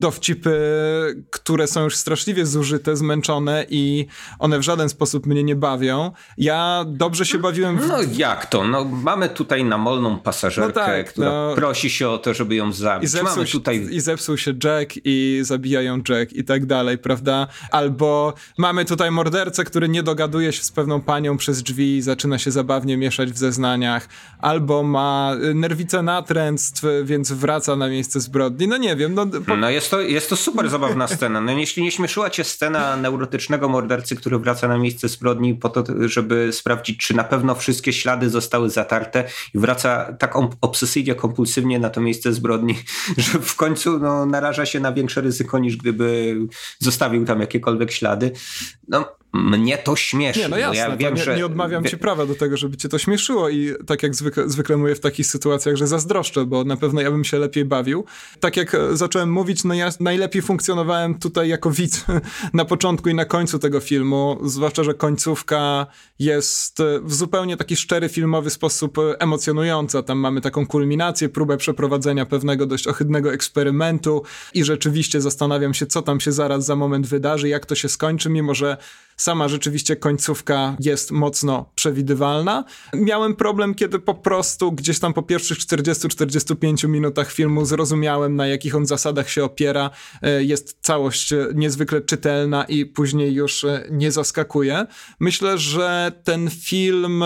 [0.00, 0.58] dowcipy,
[1.30, 4.06] które są już straszliwie zużyte, zmęczone i
[4.38, 6.12] one w żaden sposób mnie nie bawią.
[6.36, 7.88] Ja dobrze się bawiłem w...
[7.88, 8.64] No jak to?
[8.64, 11.54] No mamy tutaj namolną pasażerkę, no tak, która no...
[11.54, 13.04] prosi się o to, żeby ją zabić.
[13.04, 13.88] I zepsuł, mamy tutaj...
[13.90, 17.46] I zepsuł się Jack i zabijają Jack i tak dalej, prawda?
[17.70, 22.38] Albo mamy tutaj mordercę, który nie dogaduje się z pewną panią przez drzwi i zaczyna
[22.38, 24.08] się zabawnie mieszać w zeznaniach.
[24.38, 28.68] Albo ma nerwicę natręctw, więc wraca na miejsce zbrodni.
[28.68, 29.14] No nie wiem.
[29.14, 29.56] No, po...
[29.56, 31.40] no jest jest to, jest to super zabawna scena.
[31.40, 35.84] No, jeśli nie śmieszyła cię scena neurotycznego mordercy, który wraca na miejsce zbrodni po to,
[36.08, 39.24] żeby sprawdzić, czy na pewno wszystkie ślady zostały zatarte
[39.54, 42.74] i wraca tak obsesyjnie, kompulsywnie na to miejsce zbrodni,
[43.16, 46.36] że w końcu no, naraża się na większe ryzyko niż gdyby
[46.78, 48.32] zostawił tam jakiekolwiek ślady.
[48.88, 50.40] No, mnie to śmieszy.
[50.40, 51.36] Nie, no jasne, ja wiem, nie, że...
[51.36, 54.76] nie odmawiam ci prawa do tego, żeby cię to śmieszyło i tak jak zwykle, zwykle
[54.76, 58.04] mówię w takich sytuacjach, że zazdroszczę, bo na pewno ja bym się lepiej bawił.
[58.40, 62.04] Tak jak zacząłem mówić, no ja najlepiej funkcjonowałem tutaj jako widz
[62.52, 65.86] na początku i na końcu tego filmu, zwłaszcza, że końcówka
[66.18, 70.02] jest w zupełnie taki szczery filmowy sposób emocjonująca.
[70.02, 74.22] Tam mamy taką kulminację, próbę przeprowadzenia pewnego dość ohydnego eksperymentu
[74.54, 78.30] i rzeczywiście zastanawiam się, co tam się zaraz za moment wydarzy, jak to się skończy,
[78.30, 78.76] mimo że
[79.18, 82.64] Sama rzeczywiście końcówka jest mocno przewidywalna.
[82.94, 88.74] Miałem problem, kiedy po prostu gdzieś tam po pierwszych 40-45 minutach filmu zrozumiałem, na jakich
[88.74, 89.90] on zasadach się opiera.
[90.22, 94.86] E, jest całość e, niezwykle czytelna i później już e, nie zaskakuje.
[95.20, 97.24] Myślę, że ten film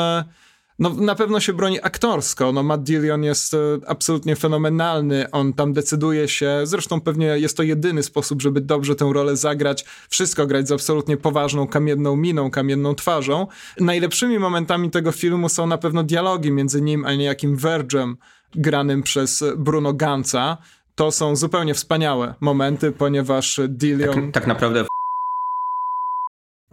[0.78, 2.52] no na pewno się broni aktorsko.
[2.52, 5.30] No Matt Dillon jest e, absolutnie fenomenalny.
[5.30, 9.84] On tam decyduje się, zresztą pewnie jest to jedyny sposób, żeby dobrze tę rolę zagrać.
[10.08, 13.46] Wszystko grać z absolutnie poważną, kamienną miną, kamienną twarzą.
[13.80, 18.16] Najlepszymi momentami tego filmu są na pewno dialogi między nim a niejakim Vergem,
[18.54, 20.58] granym przez Bruno Ganza.
[20.94, 24.14] To są zupełnie wspaniałe momenty, ponieważ Dillion...
[24.14, 24.84] Tak, tak naprawdę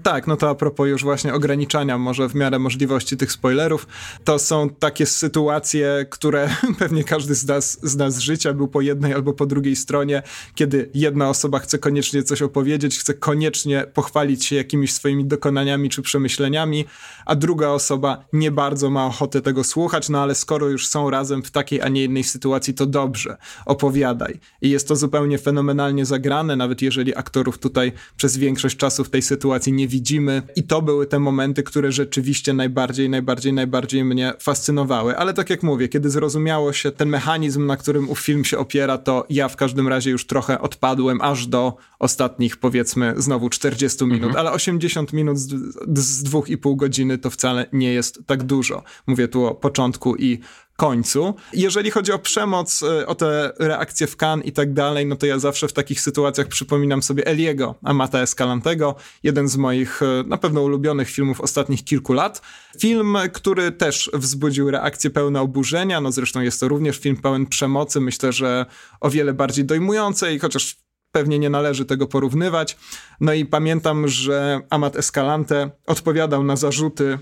[0.10, 3.88] tak, no to a propos już właśnie ograniczania może w miarę możliwości tych spoilerów,
[4.24, 6.50] to są takie sytuacje, które
[6.80, 10.24] pewnie każdy z nas, z nas życia był po jednej albo po drugiej stronie,
[10.56, 16.02] kiedy jedna osoba chce koniecznie coś opowiedzieć, chce koniecznie pochwalić się jakimiś swoimi dokonaniami czy
[16.02, 16.86] przemyśleniami,
[17.26, 21.44] a druga osoba nie bardzo ma ochotę tego słuchać, no ale skoro już są razem
[21.44, 24.40] w takiej, a nie innej sytuacji, to dobrze, opowiadaj.
[24.62, 29.22] I jest to zupełnie fenomenalnie zagrane, nawet jeżeli aktorów tutaj przez większość czasu w tej
[29.22, 35.18] sytuacji nie widzimy i to były te momenty, które rzeczywiście najbardziej, najbardziej, najbardziej mnie fascynowały.
[35.18, 38.98] Ale tak jak mówię, kiedy zrozumiało się ten mechanizm, na którym ów film się opiera,
[38.98, 44.24] to ja w każdym razie już trochę odpadłem aż do ostatnich powiedzmy znowu 40 minut,
[44.24, 44.38] mhm.
[44.38, 45.54] ale 80 minut z,
[45.96, 48.84] z dwóch i pół godziny to wcale nie jest tak dużo.
[49.08, 50.40] Mówię tu o początku i
[50.80, 51.36] końcu.
[51.54, 55.26] Jeżeli chodzi o przemoc, y, o te reakcje w kan i tak dalej, no to
[55.26, 60.38] ja zawsze w takich sytuacjach przypominam sobie Eliego, Amata Escalantego, jeden z moich y, na
[60.38, 62.42] pewno ulubionych filmów ostatnich kilku lat.
[62.80, 68.02] Film, który też wzbudził reakcje pełne oburzenia, no zresztą jest to również film pełen przemocy,
[68.02, 68.66] myślę, że
[69.02, 70.78] o wiele bardziej dojmującej, chociaż
[71.12, 72.78] pewnie nie należy tego porównywać.
[73.22, 77.20] No i pamiętam, że Amat Escalante odpowiadał na zarzuty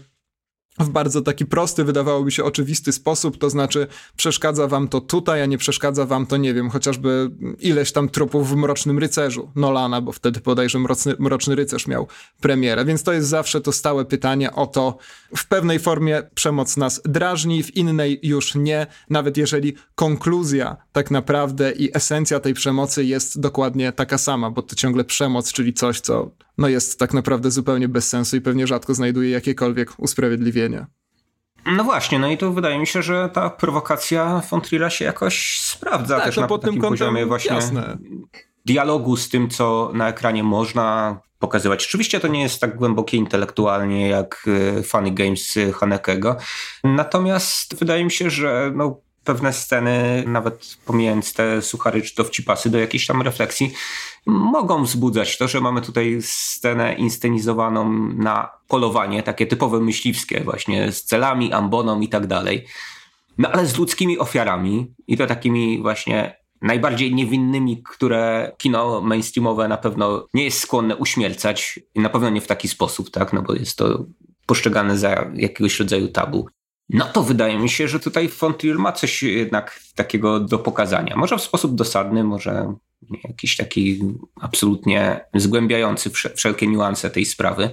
[0.80, 5.46] w bardzo taki prosty, wydawałoby się oczywisty sposób, to znaczy przeszkadza wam to tutaj, a
[5.46, 10.12] nie przeszkadza wam to, nie wiem, chociażby ileś tam tropów w Mrocznym Rycerzu Nolana, bo
[10.12, 12.08] wtedy bodajże Mroczny, Mroczny Rycerz miał
[12.42, 14.98] premierę, więc to jest zawsze to stałe pytanie o to,
[15.36, 21.72] w pewnej formie przemoc nas drażni, w innej już nie, nawet jeżeli konkluzja tak naprawdę
[21.72, 26.32] i esencja tej przemocy jest dokładnie taka sama, bo to ciągle przemoc, czyli coś, co
[26.58, 30.86] no jest tak naprawdę zupełnie bez sensu i pewnie rzadko znajduje jakiekolwiek usprawiedliwienie.
[31.66, 36.16] No właśnie, no i to wydaje mi się, że ta prowokacja Fontrira się jakoś sprawdza
[36.16, 37.98] tak, też no na pod takim tym poziomie właśnie jasne.
[38.66, 41.86] dialogu z tym, co na ekranie można pokazywać.
[41.86, 44.46] Oczywiście to nie jest tak głębokie intelektualnie jak
[44.80, 46.38] e, Funny Games Hanekego,
[46.84, 52.80] natomiast wydaje mi się, że no, pewne sceny, nawet pomijając te suchary czy dowcipasy, do
[52.80, 53.74] jakiejś tam refleksji,
[54.26, 61.04] mogą wzbudzać to, że mamy tutaj scenę inscenizowaną na polowanie, takie typowe myśliwskie, właśnie z
[61.04, 62.66] celami, amboną i tak dalej.
[63.38, 69.78] No ale z ludzkimi ofiarami i to takimi właśnie najbardziej niewinnymi, które kino mainstreamowe na
[69.78, 73.54] pewno nie jest skłonne uśmiercać i na pewno nie w taki sposób, tak, no bo
[73.54, 74.06] jest to
[74.46, 76.48] postrzegane za jakiegoś rodzaju tabu.
[76.90, 81.16] No to wydaje mi się, że tutaj Frontier ma coś jednak takiego do pokazania.
[81.16, 82.74] Może w sposób dosadny, może
[83.24, 84.00] jakiś taki
[84.42, 87.70] absolutnie zgłębiający wszelkie niuanse tej sprawy.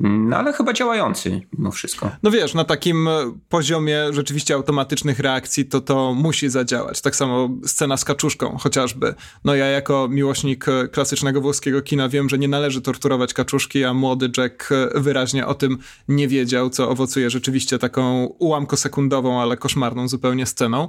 [0.00, 2.10] No ale chyba działający mimo wszystko.
[2.22, 3.08] No wiesz, na takim
[3.48, 7.00] poziomie rzeczywiście automatycznych reakcji to to musi zadziałać.
[7.00, 9.14] Tak samo scena z kaczuszką chociażby.
[9.44, 14.30] No ja jako miłośnik klasycznego włoskiego kina wiem, że nie należy torturować kaczuszki, a młody
[14.38, 15.78] Jack wyraźnie o tym
[16.08, 20.88] nie wiedział, co owocuje rzeczywiście taką ułamkosekundową, ale koszmarną zupełnie sceną.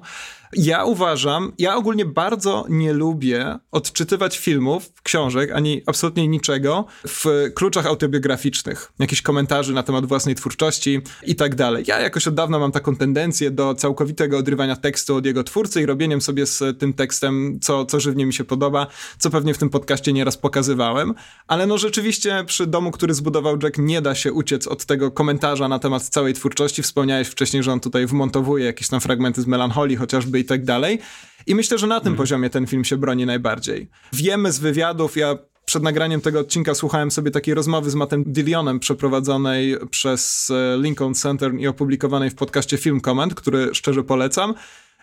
[0.54, 7.86] Ja uważam, ja ogólnie bardzo nie lubię odczytywać filmów, książek, ani absolutnie niczego w kluczach
[7.86, 8.92] autobiograficznych.
[9.00, 11.84] Jakichś komentarzy na temat własnej twórczości i tak dalej.
[11.88, 15.86] Ja jakoś od dawna mam taką tendencję do całkowitego odrywania tekstu od jego twórcy i
[15.86, 18.88] robieniem sobie z tym tekstem, co, co żywnie mi się podoba,
[19.20, 21.14] co pewnie w tym podcaście nieraz pokazywałem.
[21.48, 25.68] Ale no rzeczywiście przy domu, który zbudował Jack, nie da się uciec od tego komentarza
[25.68, 26.84] na temat całej twórczości.
[26.84, 31.00] Wspomniałeś wcześniej, że on tutaj wmontowuje jakieś tam fragmenty z melancholii chociażby i tak dalej.
[31.48, 32.18] I myślę, że na tym mhm.
[32.18, 33.90] poziomie ten film się broni najbardziej.
[34.14, 38.80] Wiemy z wywiadów, ja przed nagraniem tego odcinka słuchałem sobie takiej rozmowy z Mattem Dillionem
[38.80, 44.54] przeprowadzonej przez e, Lincoln Center i opublikowanej w podcaście Film Comment, który szczerze polecam.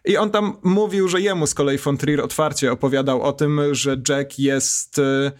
[0.05, 3.97] I on tam mówił, że jemu z kolei von Trier otwarcie opowiadał o tym, że
[4.09, 5.33] Jack jest e,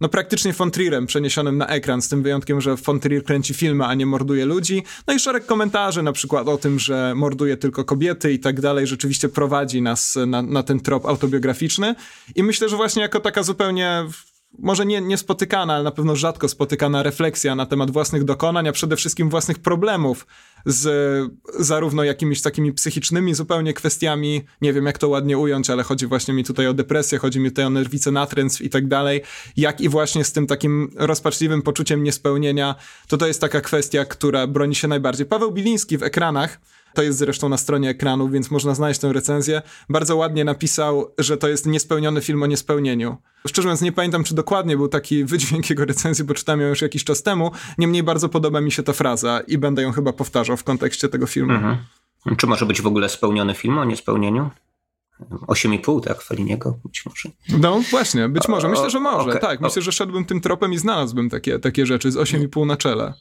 [0.00, 3.84] no praktycznie von Trierem przeniesionym na ekran, z tym wyjątkiem, że von Trier kręci filmy,
[3.84, 4.82] a nie morduje ludzi.
[5.06, 8.86] No i szereg komentarzy na przykład o tym, że morduje tylko kobiety i tak dalej,
[8.86, 11.94] rzeczywiście prowadzi nas na, na ten trop autobiograficzny.
[12.34, 14.06] I myślę, że właśnie jako taka zupełnie
[14.58, 18.96] może nie, niespotykana, ale na pewno rzadko spotykana refleksja na temat własnych dokonań, a przede
[18.96, 20.26] wszystkim własnych problemów
[20.66, 26.06] z zarówno jakimiś takimi psychicznymi zupełnie kwestiami, nie wiem jak to ładnie ująć, ale chodzi
[26.06, 29.22] właśnie mi tutaj o depresję, chodzi mi tutaj o nerwicę natręstw i tak dalej,
[29.56, 32.74] jak i właśnie z tym takim rozpaczliwym poczuciem niespełnienia,
[33.08, 35.26] to to jest taka kwestia, która broni się najbardziej.
[35.26, 36.58] Paweł Biliński w ekranach
[36.96, 39.62] to jest zresztą na stronie ekranu, więc można znaleźć tę recenzję.
[39.88, 43.16] Bardzo ładnie napisał, że to jest niespełniony film o niespełnieniu.
[43.46, 46.82] Szczerze mówiąc, nie pamiętam, czy dokładnie był taki wydźwięk jego recenzji, bo czytałem ją już
[46.82, 47.50] jakiś czas temu.
[47.78, 51.26] Niemniej bardzo podoba mi się ta fraza i będę ją chyba powtarzał w kontekście tego
[51.26, 51.52] filmu.
[51.52, 51.76] Mhm.
[52.36, 54.50] Czy może być w ogóle spełniony film o niespełnieniu?
[55.46, 57.28] 8,5, tak, Feliniego być może.
[57.58, 58.68] No właśnie, być może.
[58.68, 59.28] Myślę, że może.
[59.28, 59.40] Okay.
[59.40, 63.14] Tak, myślę, że szedłbym tym tropem i znalazłbym takie, takie rzeczy z 8,5 na czele.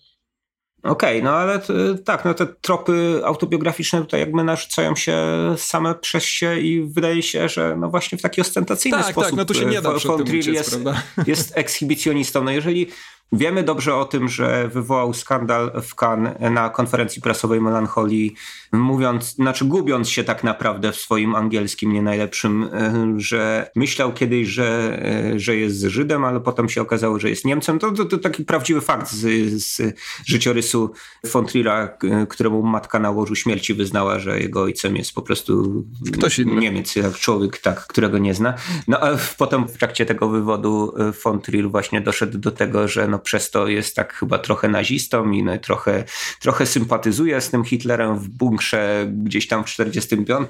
[0.86, 1.62] Okej, okay, no ale
[2.06, 5.18] tak, no te tropy autobiograficzne tutaj jakby narzucają się
[5.57, 9.38] same przez się i wydaje się, że no właśnie w taki ostentacyjny tak, sposób tak,
[9.38, 10.80] no tu się nie da przed jest,
[11.28, 12.44] jest ekshibicjonistą.
[12.44, 12.88] No jeżeli
[13.31, 18.35] Wiemy dobrze o tym, że wywołał skandal w Cannes na konferencji prasowej Melancholii,
[18.72, 24.47] mówiąc, znaczy gubiąc się tak naprawdę w swoim angielskim nie najlepszym, e, że myślał kiedyś,
[24.47, 24.99] że,
[25.34, 27.80] e, że jest Żydem, ale potem się okazało, że jest Niemcem.
[27.80, 29.95] To, to, to taki prawdziwy fakt z, z
[30.26, 30.91] życiorysu
[31.23, 35.84] von Trier'a, e, któremu matka na łożu śmierci wyznała, że jego ojcem jest po prostu
[36.14, 36.61] Ktoś inny.
[36.61, 38.53] Niemiec, jak człowiek, tak, którego nie zna.
[38.88, 40.93] No a potem w trakcie tego wywodu
[41.23, 45.31] von Trier właśnie doszedł do tego, że no przez to jest tak chyba trochę nazistą
[45.31, 46.03] i no, trochę,
[46.39, 50.49] trochę sympatyzuje z tym Hitlerem w bunkrze gdzieś tam w 45.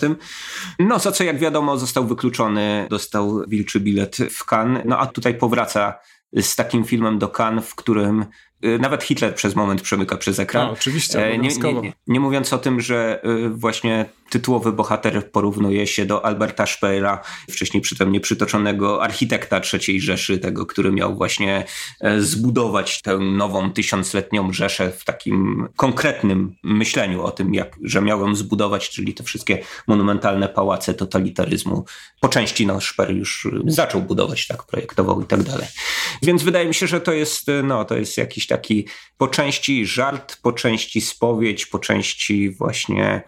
[0.80, 5.38] No za co jak wiadomo został wykluczony, dostał wilczy bilet w Cannes, no a tutaj
[5.38, 6.00] powraca
[6.34, 8.26] z takim filmem do Cannes, w którym
[8.80, 10.70] nawet Hitler przez moment przemyka przez ekran.
[10.70, 15.88] Oczywiście, e, nie, nie, nie, nie, mówiąc o tym, że y, właśnie tytułowy bohater porównuje
[15.88, 21.66] się do Alberta Speera, wcześniej przytem nieprzytoczonego architekta III Rzeszy, tego, który miał właśnie
[22.02, 28.20] e, zbudować tę nową tysiącletnią Rzeszę w takim konkretnym myśleniu o tym, jak, że miał
[28.20, 31.86] ją zbudować, czyli te wszystkie monumentalne pałace totalitaryzmu.
[32.20, 35.68] Po części no, Speer już zaczął budować, tak projektował i tak dalej.
[36.22, 40.38] Więc wydaje mi się, że to jest, no, to jest jakiś taki po części żart,
[40.42, 43.24] po części spowiedź, po części właśnie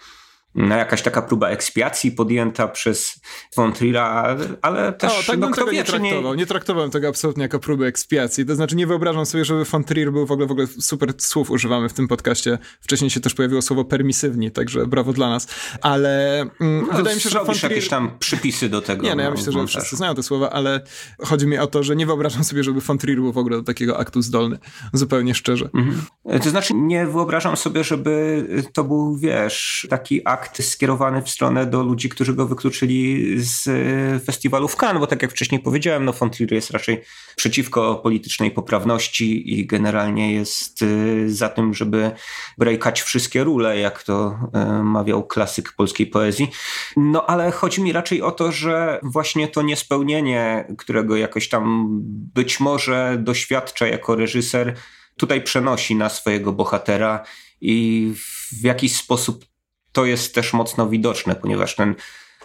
[0.57, 3.21] no, jakaś taka próba ekspiacji podjęta przez
[3.55, 5.11] von Trier'a, ale też...
[5.11, 6.33] O, tak no, bym tego nie traktował.
[6.33, 6.39] Nie...
[6.39, 8.45] nie traktowałem tego absolutnie jako próbę ekspiacji.
[8.45, 11.51] To znaczy nie wyobrażam sobie, żeby von Trier był w ogóle, w ogóle super słów
[11.51, 12.57] używamy w tym podcaście.
[12.81, 15.47] Wcześniej się też pojawiło słowo permisywni, także brawo dla nas.
[15.81, 17.71] Ale mm, no, wydaje mi się, że von Trier...
[17.71, 19.03] jakieś tam przypisy do tego.
[19.03, 20.81] Nie, no ja no, myślę, że wszyscy znają te słowa, ale
[21.19, 23.63] chodzi mi o to, że nie wyobrażam sobie, żeby von Trier był w ogóle do
[23.63, 24.59] takiego aktu zdolny.
[24.93, 25.69] Zupełnie szczerze.
[25.73, 26.01] Mhm.
[26.43, 31.65] To znaczy nie wyobrażam sobie, żeby to był, wiesz, taki akt akt skierowany w stronę
[31.65, 36.05] do ludzi, którzy go wykluczyli z e, festiwalu w Cannes, bo tak jak wcześniej powiedziałem,
[36.05, 37.01] no Fontrier jest raczej
[37.35, 40.85] przeciwko politycznej poprawności i generalnie jest e,
[41.29, 42.11] za tym, żeby
[42.57, 46.49] brejkać wszystkie rule, jak to e, mawiał klasyk polskiej poezji.
[46.97, 51.87] No ale chodzi mi raczej o to, że właśnie to niespełnienie, którego jakoś tam
[52.35, 54.75] być może doświadcza jako reżyser,
[55.17, 57.23] tutaj przenosi na swojego bohatera
[57.61, 58.11] i
[58.61, 59.45] w jakiś sposób
[59.97, 61.95] to jest też mocno widoczne, ponieważ ten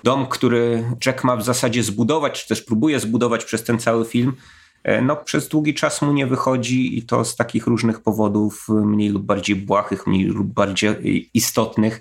[0.04, 4.32] dom, który Jack ma w zasadzie zbudować, czy też próbuje zbudować przez ten cały film,
[4.84, 9.08] e, no, przez długi czas mu nie wychodzi i to z takich różnych powodów, mniej
[9.08, 12.00] lub bardziej błahych, mniej lub bardziej istotnych.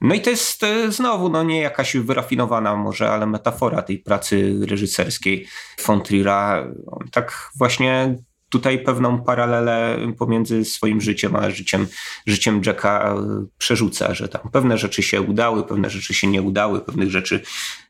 [0.00, 4.58] No i to jest e, znowu no nie jakaś wyrafinowana może, ale metafora tej pracy
[4.66, 5.46] reżyserskiej
[5.80, 6.68] Fontrira.
[7.12, 8.16] Tak właśnie
[8.48, 11.86] tutaj pewną paralelę pomiędzy swoim życiem a życiem,
[12.26, 16.80] życiem Jacka e, przerzuca, że tam pewne rzeczy się udały, pewne rzeczy się nie udały,
[16.80, 17.40] pewnych rzeczy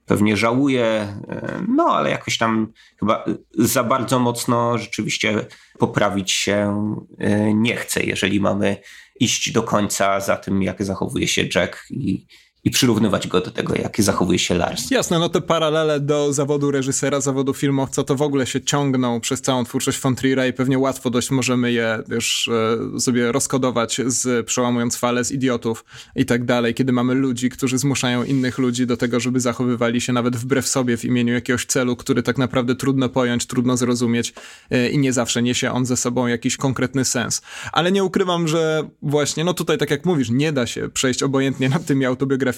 [0.06, 3.24] pewnie żałuje, e, no ale jakoś tam chyba
[3.54, 5.46] za bardzo mocno rzeczywiście
[5.78, 6.86] poprawić się
[7.18, 8.76] e, nie chce, jeżeli mamy
[9.20, 12.26] iść do końca za tym, jak zachowuje się Jack i,
[12.68, 14.90] i przyrównywać go do tego, jak zachowuje się Lars.
[14.90, 19.42] Jasne, no te paralele do zawodu reżysera, zawodu filmowca to w ogóle się ciągną przez
[19.42, 22.50] całą twórczość von Trier'a i pewnie łatwo dość możemy je już
[22.96, 25.84] e, sobie rozkodować z przełamując fale z idiotów
[26.16, 30.12] i tak dalej, kiedy mamy ludzi, którzy zmuszają innych ludzi do tego, żeby zachowywali się
[30.12, 34.34] nawet wbrew sobie w imieniu jakiegoś celu, który tak naprawdę trudno pojąć, trudno zrozumieć
[34.70, 37.42] e, i nie zawsze niesie on ze sobą jakiś konkretny sens.
[37.72, 41.68] Ale nie ukrywam, że właśnie, no tutaj tak jak mówisz, nie da się przejść obojętnie
[41.68, 42.57] nad tymi autobiografiami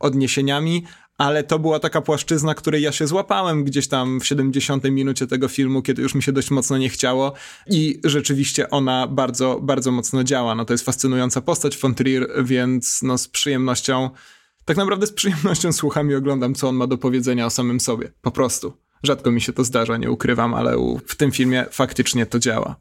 [0.00, 0.84] odniesieniami,
[1.18, 5.48] ale to była taka płaszczyzna, której ja się złapałem gdzieś tam w 70 minucie tego
[5.48, 7.32] filmu, kiedy już mi się dość mocno nie chciało
[7.66, 10.54] i rzeczywiście ona bardzo, bardzo mocno działa.
[10.54, 14.10] No to jest fascynująca postać von Trier, więc no z przyjemnością,
[14.64, 18.12] tak naprawdę z przyjemnością słucham i oglądam, co on ma do powiedzenia o samym sobie.
[18.22, 18.72] Po prostu.
[19.02, 22.76] Rzadko mi się to zdarza, nie ukrywam, ale w tym filmie faktycznie to działa.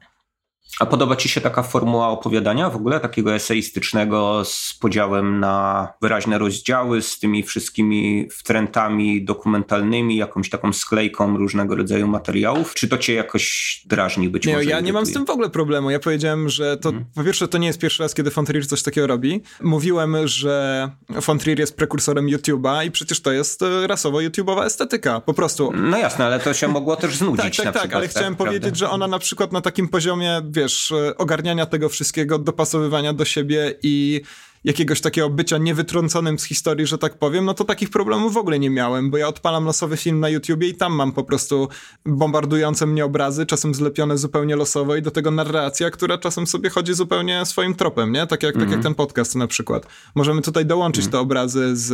[0.80, 6.38] A podoba Ci się taka formuła opowiadania w ogóle, takiego eseistycznego z podziałem na wyraźne
[6.38, 12.74] rozdziały, z tymi wszystkimi wtrętami dokumentalnymi, jakąś taką sklejką różnego rodzaju materiałów?
[12.74, 14.70] Czy to Cię jakoś drażni być nie, może?
[14.70, 15.90] Ja nie mam z tym w ogóle problemu.
[15.90, 17.06] Ja powiedziałem, że to hmm.
[17.16, 19.42] po pierwsze to nie jest pierwszy raz, kiedy Fontrier coś takiego robi.
[19.62, 20.90] Mówiłem, że
[21.22, 25.72] Fontrier jest prekursorem YouTube'a i przecież to jest e, rasowo YouTube'owa estetyka, po prostu.
[25.76, 28.36] No jasne, ale to się mogło też znudzić tak, tak, na tak, przykład, ale chciałem
[28.36, 33.14] tak, powiedzieć, że ona na przykład na takim poziomie, wiesz, e, ogarniania tego wszystkiego, dopasowywania
[33.14, 34.22] do siebie i
[34.64, 38.60] jakiegoś takiego bycia niewytrąconym z historii, że tak powiem, no to takich problemów w ogóle
[38.60, 41.70] nie miałem, bo ja odpalam losowy film na YouTubie i tam mam po prostu
[42.06, 46.94] bombardujące mnie obrazy, czasem zlepione zupełnie losowo i do tego narracja, która czasem sobie chodzi
[46.94, 48.28] zupełnie swoim tropem, nie?
[48.28, 48.68] Tak jak, mm.
[48.68, 48.84] tak jak mhm.
[48.84, 49.88] ten podcast na przykład.
[50.16, 51.12] Możemy tutaj dołączyć mm.
[51.12, 51.90] te obrazy z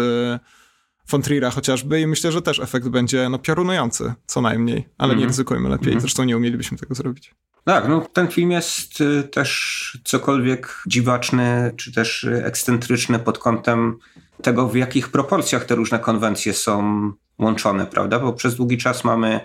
[1.08, 5.18] Fontrira chociażby i myślę, że też efekt będzie no, piorunujący, co najmniej, ale mm.
[5.18, 5.28] nie mhm.
[5.28, 6.02] ryzykujmy lepiej, mm.
[6.02, 7.36] zresztą nie umielibyśmy tego zrobić.
[7.66, 13.98] Tak, no ten film jest y, też cokolwiek dziwaczny, czy też ekscentryczny pod kątem
[14.42, 18.20] tego, w jakich proporcjach te różne konwencje są łączone, prawda?
[18.20, 19.40] Bo przez długi czas mamy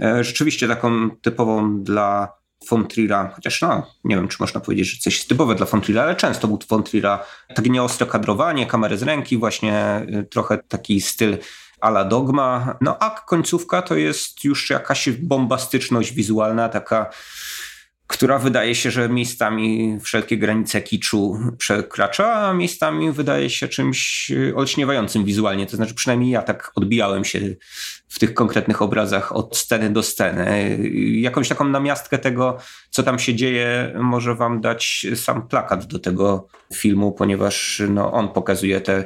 [0.00, 2.32] e, rzeczywiście taką typową dla
[2.70, 5.80] von Trier'a, chociaż no, nie wiem, czy można powiedzieć, że coś jest typowe dla von
[5.80, 7.18] Trier'a, ale często był von Trier'a
[7.54, 11.38] takie nieostre kadrowanie, kamery z ręki, właśnie y, trochę taki styl
[11.80, 12.76] ala dogma.
[12.80, 17.10] No a końcówka to jest już jakaś bombastyczność wizualna, taka
[18.06, 25.24] która wydaje się, że miejscami wszelkie granice kiczu przekracza, a miejscami wydaje się czymś olśniewającym
[25.24, 25.66] wizualnie.
[25.66, 27.40] To znaczy, przynajmniej ja tak odbijałem się
[28.08, 30.78] w tych konkretnych obrazach od sceny do sceny.
[31.20, 32.58] Jakąś taką namiastkę tego,
[32.90, 38.28] co tam się dzieje, może wam dać sam plakat do tego filmu, ponieważ no, on
[38.28, 39.04] pokazuje te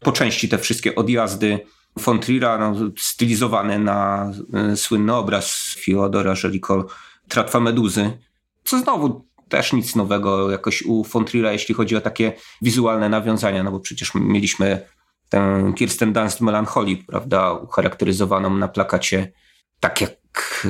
[0.00, 1.60] po części te wszystkie odjazdy
[1.96, 4.30] von no, stylizowany na
[4.72, 6.86] y, słynny obraz Fiodora Żeliko
[7.28, 8.18] Tratwa Meduzy,
[8.66, 12.32] co znowu też nic nowego jakoś u Fontrilla, jeśli chodzi o takie
[12.62, 14.86] wizualne nawiązania, no bo przecież mieliśmy
[15.28, 19.32] tę Kirsten Dunst Melancholii, prawda, ucharakteryzowaną na plakacie
[19.80, 20.66] tak jak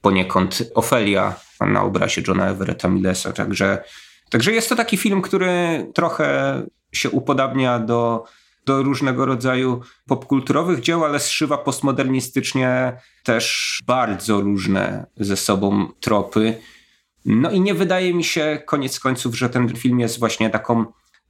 [0.00, 3.84] poniekąd Ofelia na obrazie Johna Everetta Millesa, także,
[4.30, 6.62] także jest to taki film, który trochę
[6.92, 8.24] się upodabnia do,
[8.66, 16.60] do różnego rodzaju popkulturowych dzieł, ale zszywa postmodernistycznie też bardzo różne ze sobą tropy
[17.24, 20.84] no i nie wydaje mi się koniec końców, że ten film jest właśnie taką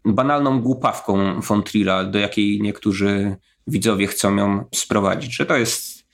[0.04, 3.36] banalną głupawką von Trilla, do jakiej niektórzy
[3.66, 6.04] widzowie chcą ją sprowadzić, że to jest,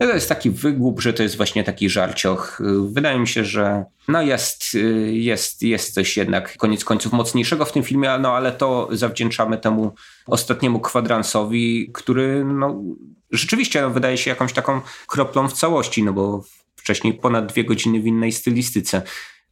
[0.00, 2.62] to jest taki wygłup, że to jest właśnie taki żarcioch.
[2.92, 4.76] Wydaje mi się, że no jest,
[5.06, 9.94] jest, jest coś jednak koniec końców mocniejszego w tym filmie, no ale to zawdzięczamy temu
[10.26, 12.82] ostatniemu kwadransowi, który no,
[13.30, 16.44] rzeczywiście no, wydaje się jakąś taką kroplą w całości, no bo
[16.86, 19.02] wcześniej ponad dwie godziny w innej stylistyce.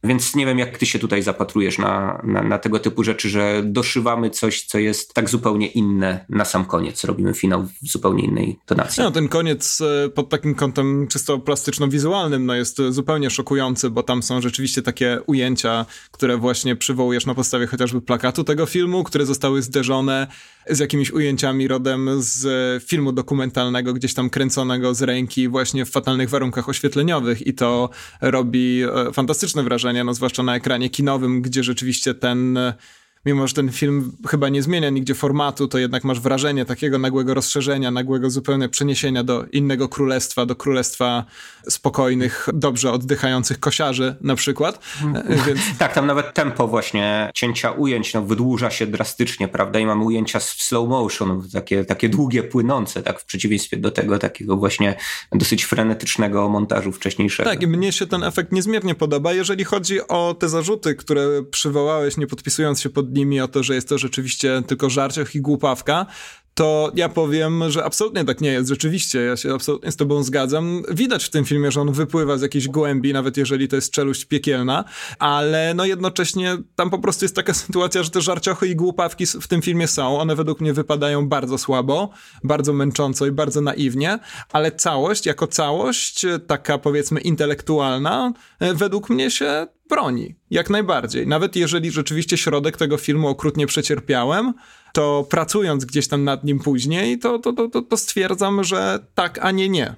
[0.03, 3.61] Więc nie wiem, jak ty się tutaj zapatrujesz na, na, na, tego typu rzeczy, że
[3.65, 7.03] doszywamy coś, co jest tak zupełnie inne na sam koniec.
[7.03, 9.03] Robimy finał w zupełnie innej tonacji.
[9.03, 14.23] No, ten koniec e, pod takim kątem czysto plastyczno-wizualnym no jest zupełnie szokujący, bo tam
[14.23, 19.61] są rzeczywiście takie ujęcia, które właśnie przywołujesz na podstawie chociażby plakatu tego filmu, które zostały
[19.61, 20.27] zderzone
[20.69, 26.29] z jakimiś ujęciami rodem z filmu dokumentalnego, gdzieś tam kręconego z ręki właśnie w fatalnych
[26.29, 27.47] warunkach oświetleniowych.
[27.47, 27.89] I to
[28.21, 32.57] robi e, fantastyczne wrażenie, no zwłaszcza na ekranie kinowym, gdzie rzeczywiście ten
[33.25, 37.33] mimo że ten film chyba nie zmienia nigdzie formatu, to jednak masz wrażenie takiego nagłego
[37.33, 41.25] rozszerzenia, nagłego zupełnie przeniesienia do innego królestwa, do królestwa
[41.69, 44.79] spokojnych, dobrze oddychających kosiarzy na przykład.
[45.03, 45.45] Mhm.
[45.47, 45.59] Więc...
[45.79, 49.79] tak, tam nawet tempo właśnie cięcia ujęć no, wydłuża się drastycznie, prawda?
[49.79, 54.19] I mamy ujęcia w slow motion, takie, takie długie, płynące, tak w przeciwieństwie do tego
[54.19, 54.95] takiego właśnie
[55.31, 57.49] dosyć frenetycznego montażu wcześniejszego.
[57.49, 59.33] Tak, i mnie się ten efekt niezmiernie podoba.
[59.33, 63.75] Jeżeli chodzi o te zarzuty, które przywołałeś, nie podpisując się pod nimi o to, że
[63.75, 66.05] jest to rzeczywiście tylko żarcioch i głupawka,
[66.55, 68.69] to ja powiem, że absolutnie tak nie jest.
[68.69, 70.83] Rzeczywiście, ja się absolutnie z tobą zgadzam.
[70.91, 74.25] Widać w tym filmie, że on wypływa z jakiejś głębi, nawet jeżeli to jest czeluść
[74.25, 74.83] piekielna,
[75.19, 79.47] ale no jednocześnie tam po prostu jest taka sytuacja, że te żarciochy i głupawki w
[79.47, 80.19] tym filmie są.
[80.19, 82.09] One według mnie wypadają bardzo słabo,
[82.43, 84.19] bardzo męcząco i bardzo naiwnie,
[84.51, 90.35] ale całość, jako całość, taka powiedzmy intelektualna, e, według mnie się broni.
[90.49, 91.27] Jak najbardziej.
[91.27, 94.53] Nawet jeżeli rzeczywiście środek tego filmu okrutnie przecierpiałem,
[94.95, 99.51] to pracując gdzieś tam nad nim później, to, to, to, to stwierdzam, że tak, a
[99.51, 99.95] nie nie.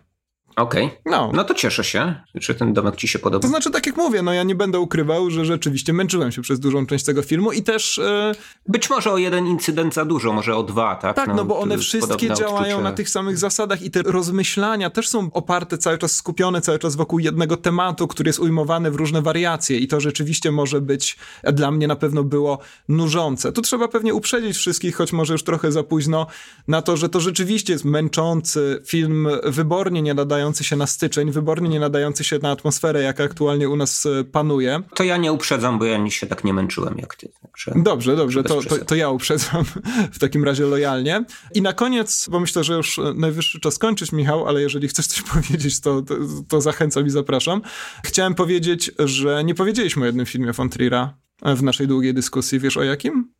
[0.58, 0.86] Okej.
[0.86, 0.98] Okay.
[1.06, 1.32] No.
[1.34, 3.42] no to cieszę się, czy ten domek ci się podoba.
[3.42, 6.60] To znaczy, tak jak mówię, no ja nie będę ukrywał, że rzeczywiście męczyłem się przez
[6.60, 8.00] dużą część tego filmu i też...
[8.00, 8.32] E...
[8.68, 11.16] Być może o jeden incydent za dużo, może o dwa, tak?
[11.16, 12.84] Tak, no, no bo one wszystkie działają odczucie.
[12.84, 16.96] na tych samych zasadach i te rozmyślania też są oparte cały czas, skupione cały czas
[16.96, 21.18] wokół jednego tematu, który jest ujmowany w różne wariacje i to rzeczywiście może być,
[21.54, 22.60] dla mnie na pewno było
[22.90, 23.52] nużące.
[23.52, 26.28] Tu trzeba pewnie uprzedzić wszystkich, choć może już trochę za późno,
[26.68, 31.32] na to, że to rzeczywiście jest męczący film, wybornie nie nadają nadający się na styczeń,
[31.32, 34.82] wybornie nie nadający się na atmosferę, jaka aktualnie u nas e, panuje.
[34.95, 37.30] To ja nie uprzedzam, bo ja się tak nie męczyłem jak ty.
[37.41, 39.64] Także dobrze, dobrze, to, to, to, ja uprzedzam
[40.15, 41.26] w takim razie lojalnie.
[41.53, 45.07] I na koniec, bo myślę, że już e, najwyższy czas kończyć, Michał, ale jeżeli chcesz
[45.07, 46.15] coś powiedzieć, to, to,
[46.48, 47.61] to zachęcam i zapraszam.
[48.06, 51.07] Chciałem powiedzieć, że nie powiedzieliśmy o jednym filmie von Trier'a
[51.56, 52.60] w naszej długiej dyskusji.
[52.60, 53.34] Wiesz o jakim?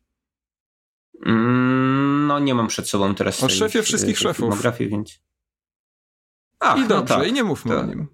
[1.26, 4.62] Mm, no nie mam przed sobą teraz O szefie wszystkich szefów.
[4.80, 5.20] Więc...
[6.60, 7.84] Ach, I no dobrze, no tak, i nie mówmy tak.
[7.84, 8.06] o nim.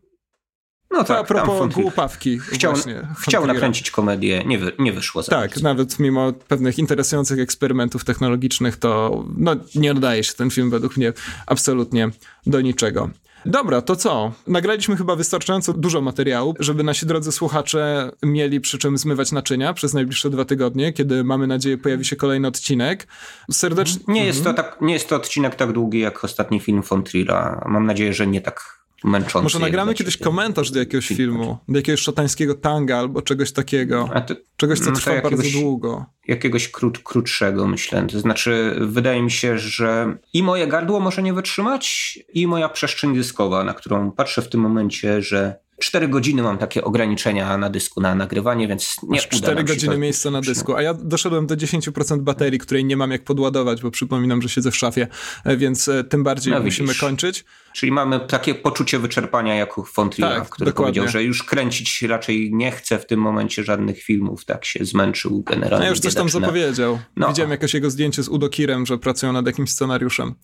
[0.90, 2.38] No tak, a propos głupawki.
[2.38, 7.40] Chciał, właśnie, chciał nakręcić komedię, nie, wy, nie wyszło za Tak, nawet mimo pewnych interesujących
[7.40, 11.12] eksperymentów technologicznych, to no, nie nadaje się ten film według mnie
[11.46, 12.10] absolutnie
[12.46, 13.10] do niczego.
[13.46, 14.32] Dobra, to co?
[14.46, 19.94] Nagraliśmy chyba wystarczająco dużo materiału, żeby nasi drodzy słuchacze mieli przy czym zmywać naczynia przez
[19.94, 23.06] najbliższe dwa tygodnie, kiedy mamy nadzieję pojawi się kolejny odcinek.
[23.50, 24.04] Serdecznie...
[24.08, 24.66] Nie, jest to mhm.
[24.66, 27.64] tak, nie jest to odcinek tak długi jak ostatni film von Trilla.
[27.68, 29.42] Mam nadzieję, że nie tak męczący.
[29.42, 34.10] Może nagramy kiedyś komentarz do jakiegoś filmu, do jakiegoś szatańskiego tanga albo czegoś takiego.
[34.26, 36.06] To, czegoś, co no trwa jakiegoś, bardzo długo.
[36.28, 38.06] Jakiegoś krót, krótszego, myślę.
[38.06, 43.14] To znaczy, wydaje mi się, że i moje gardło może nie wytrzymać, i moja przestrzeń
[43.14, 48.00] dyskowa, na którą patrzę w tym momencie, że 4 godziny mam takie ograniczenia na dysku
[48.00, 52.20] na nagrywanie, więc nie Masz 4 godziny miejsca na dysku, a ja doszedłem do 10%
[52.20, 55.06] baterii, której nie mam jak podładować, bo przypominam, że siedzę w szafie,
[55.44, 57.44] e, więc e, tym bardziej no, musimy kończyć.
[57.72, 60.92] Czyli mamy takie poczucie wyczerpania jak u Fontrilla, tak, który dokładnie.
[60.92, 65.42] powiedział, że już kręcić raczej nie chce w tym momencie żadnych filmów, tak się zmęczył
[65.42, 65.84] generalnie.
[65.84, 66.98] No już coś tam zapowiedział.
[67.16, 67.28] No.
[67.28, 70.34] Widziałem jakoś jego zdjęcie z Udokirem, że pracują nad jakimś scenariuszem.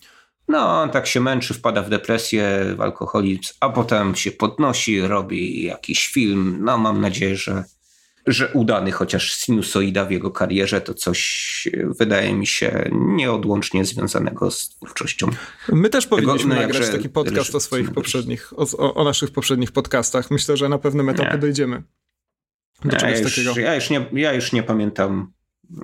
[0.47, 5.63] No, on tak się męczy, wpada w depresję, w alkoholizm, a potem się podnosi, robi
[5.63, 6.57] jakiś film.
[6.61, 7.63] No, mam nadzieję, że,
[8.27, 11.69] że udany, chociaż sinusoida w jego karierze to coś,
[11.99, 15.27] wydaje mi się, nieodłącznie związanego z twórczością.
[15.69, 19.71] My też powinniśmy Tego, no, nagrać taki podcast o swoich poprzednich, o, o, naszych poprzednich
[19.71, 20.31] podcastach.
[20.31, 21.37] Myślę, że na pewnym etapie nie.
[21.37, 21.83] dojdziemy
[22.85, 23.59] do czegoś ja już, takiego.
[23.59, 25.33] Ja już, nie, ja już nie pamiętam,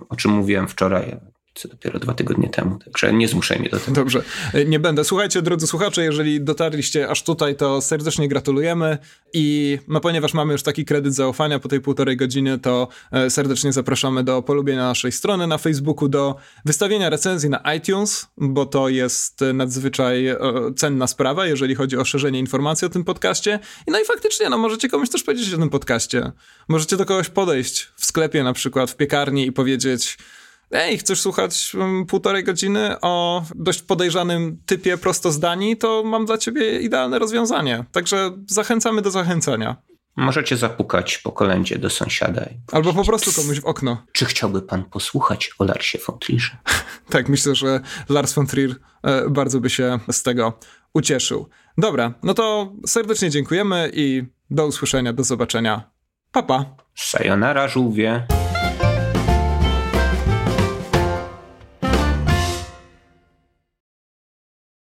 [0.10, 1.18] o czym mówiłem wczoraj
[1.58, 3.96] co dopiero dwa tygodnie temu, także nie zmuszaj mnie do tego.
[3.96, 4.24] Dobrze,
[4.54, 5.04] e, nie będę.
[5.04, 8.98] Słuchajcie, drodzy słuchacze, jeżeli dotarliście aż tutaj, to serdecznie gratulujemy
[9.34, 13.74] i no ponieważ mamy już taki kredyt zaufania po tej półtorej godziny, to e, serdecznie
[13.74, 16.36] zapraszamy do polubienia naszej strony na Facebooku, do
[16.66, 20.38] wystawienia recenzji na iTunes, bo to jest nadzwyczaj e,
[20.76, 23.60] cenna sprawa, jeżeli chodzi o szerzenie informacji o tym podcaście.
[23.88, 26.32] No i faktycznie, no możecie komuś też powiedzieć o tym podcaście.
[26.68, 30.18] Możecie do kogoś podejść w sklepie na przykład, w piekarni i powiedzieć
[30.72, 36.80] ej, chcesz słuchać um, półtorej godziny o dość podejrzanym typie prostozdani, to mam dla ciebie
[36.80, 37.86] idealne rozwiązanie.
[37.92, 39.76] Także zachęcamy do zachęcania.
[40.16, 42.46] Możecie zapukać po kolędzie do sąsiada.
[42.72, 44.04] Albo po prostu komuś w okno.
[44.12, 46.58] Czy chciałby pan posłuchać o Larsie von Trierze?
[47.10, 47.80] tak, myślę, że
[48.10, 50.60] Lars von Trier e, bardzo by się z tego
[50.94, 51.50] ucieszył.
[51.78, 55.92] Dobra, no to serdecznie dziękujemy i do usłyszenia, do zobaczenia.
[56.32, 56.64] Papa.
[56.64, 56.84] Pa.
[56.96, 58.28] Sayonara, żółwie.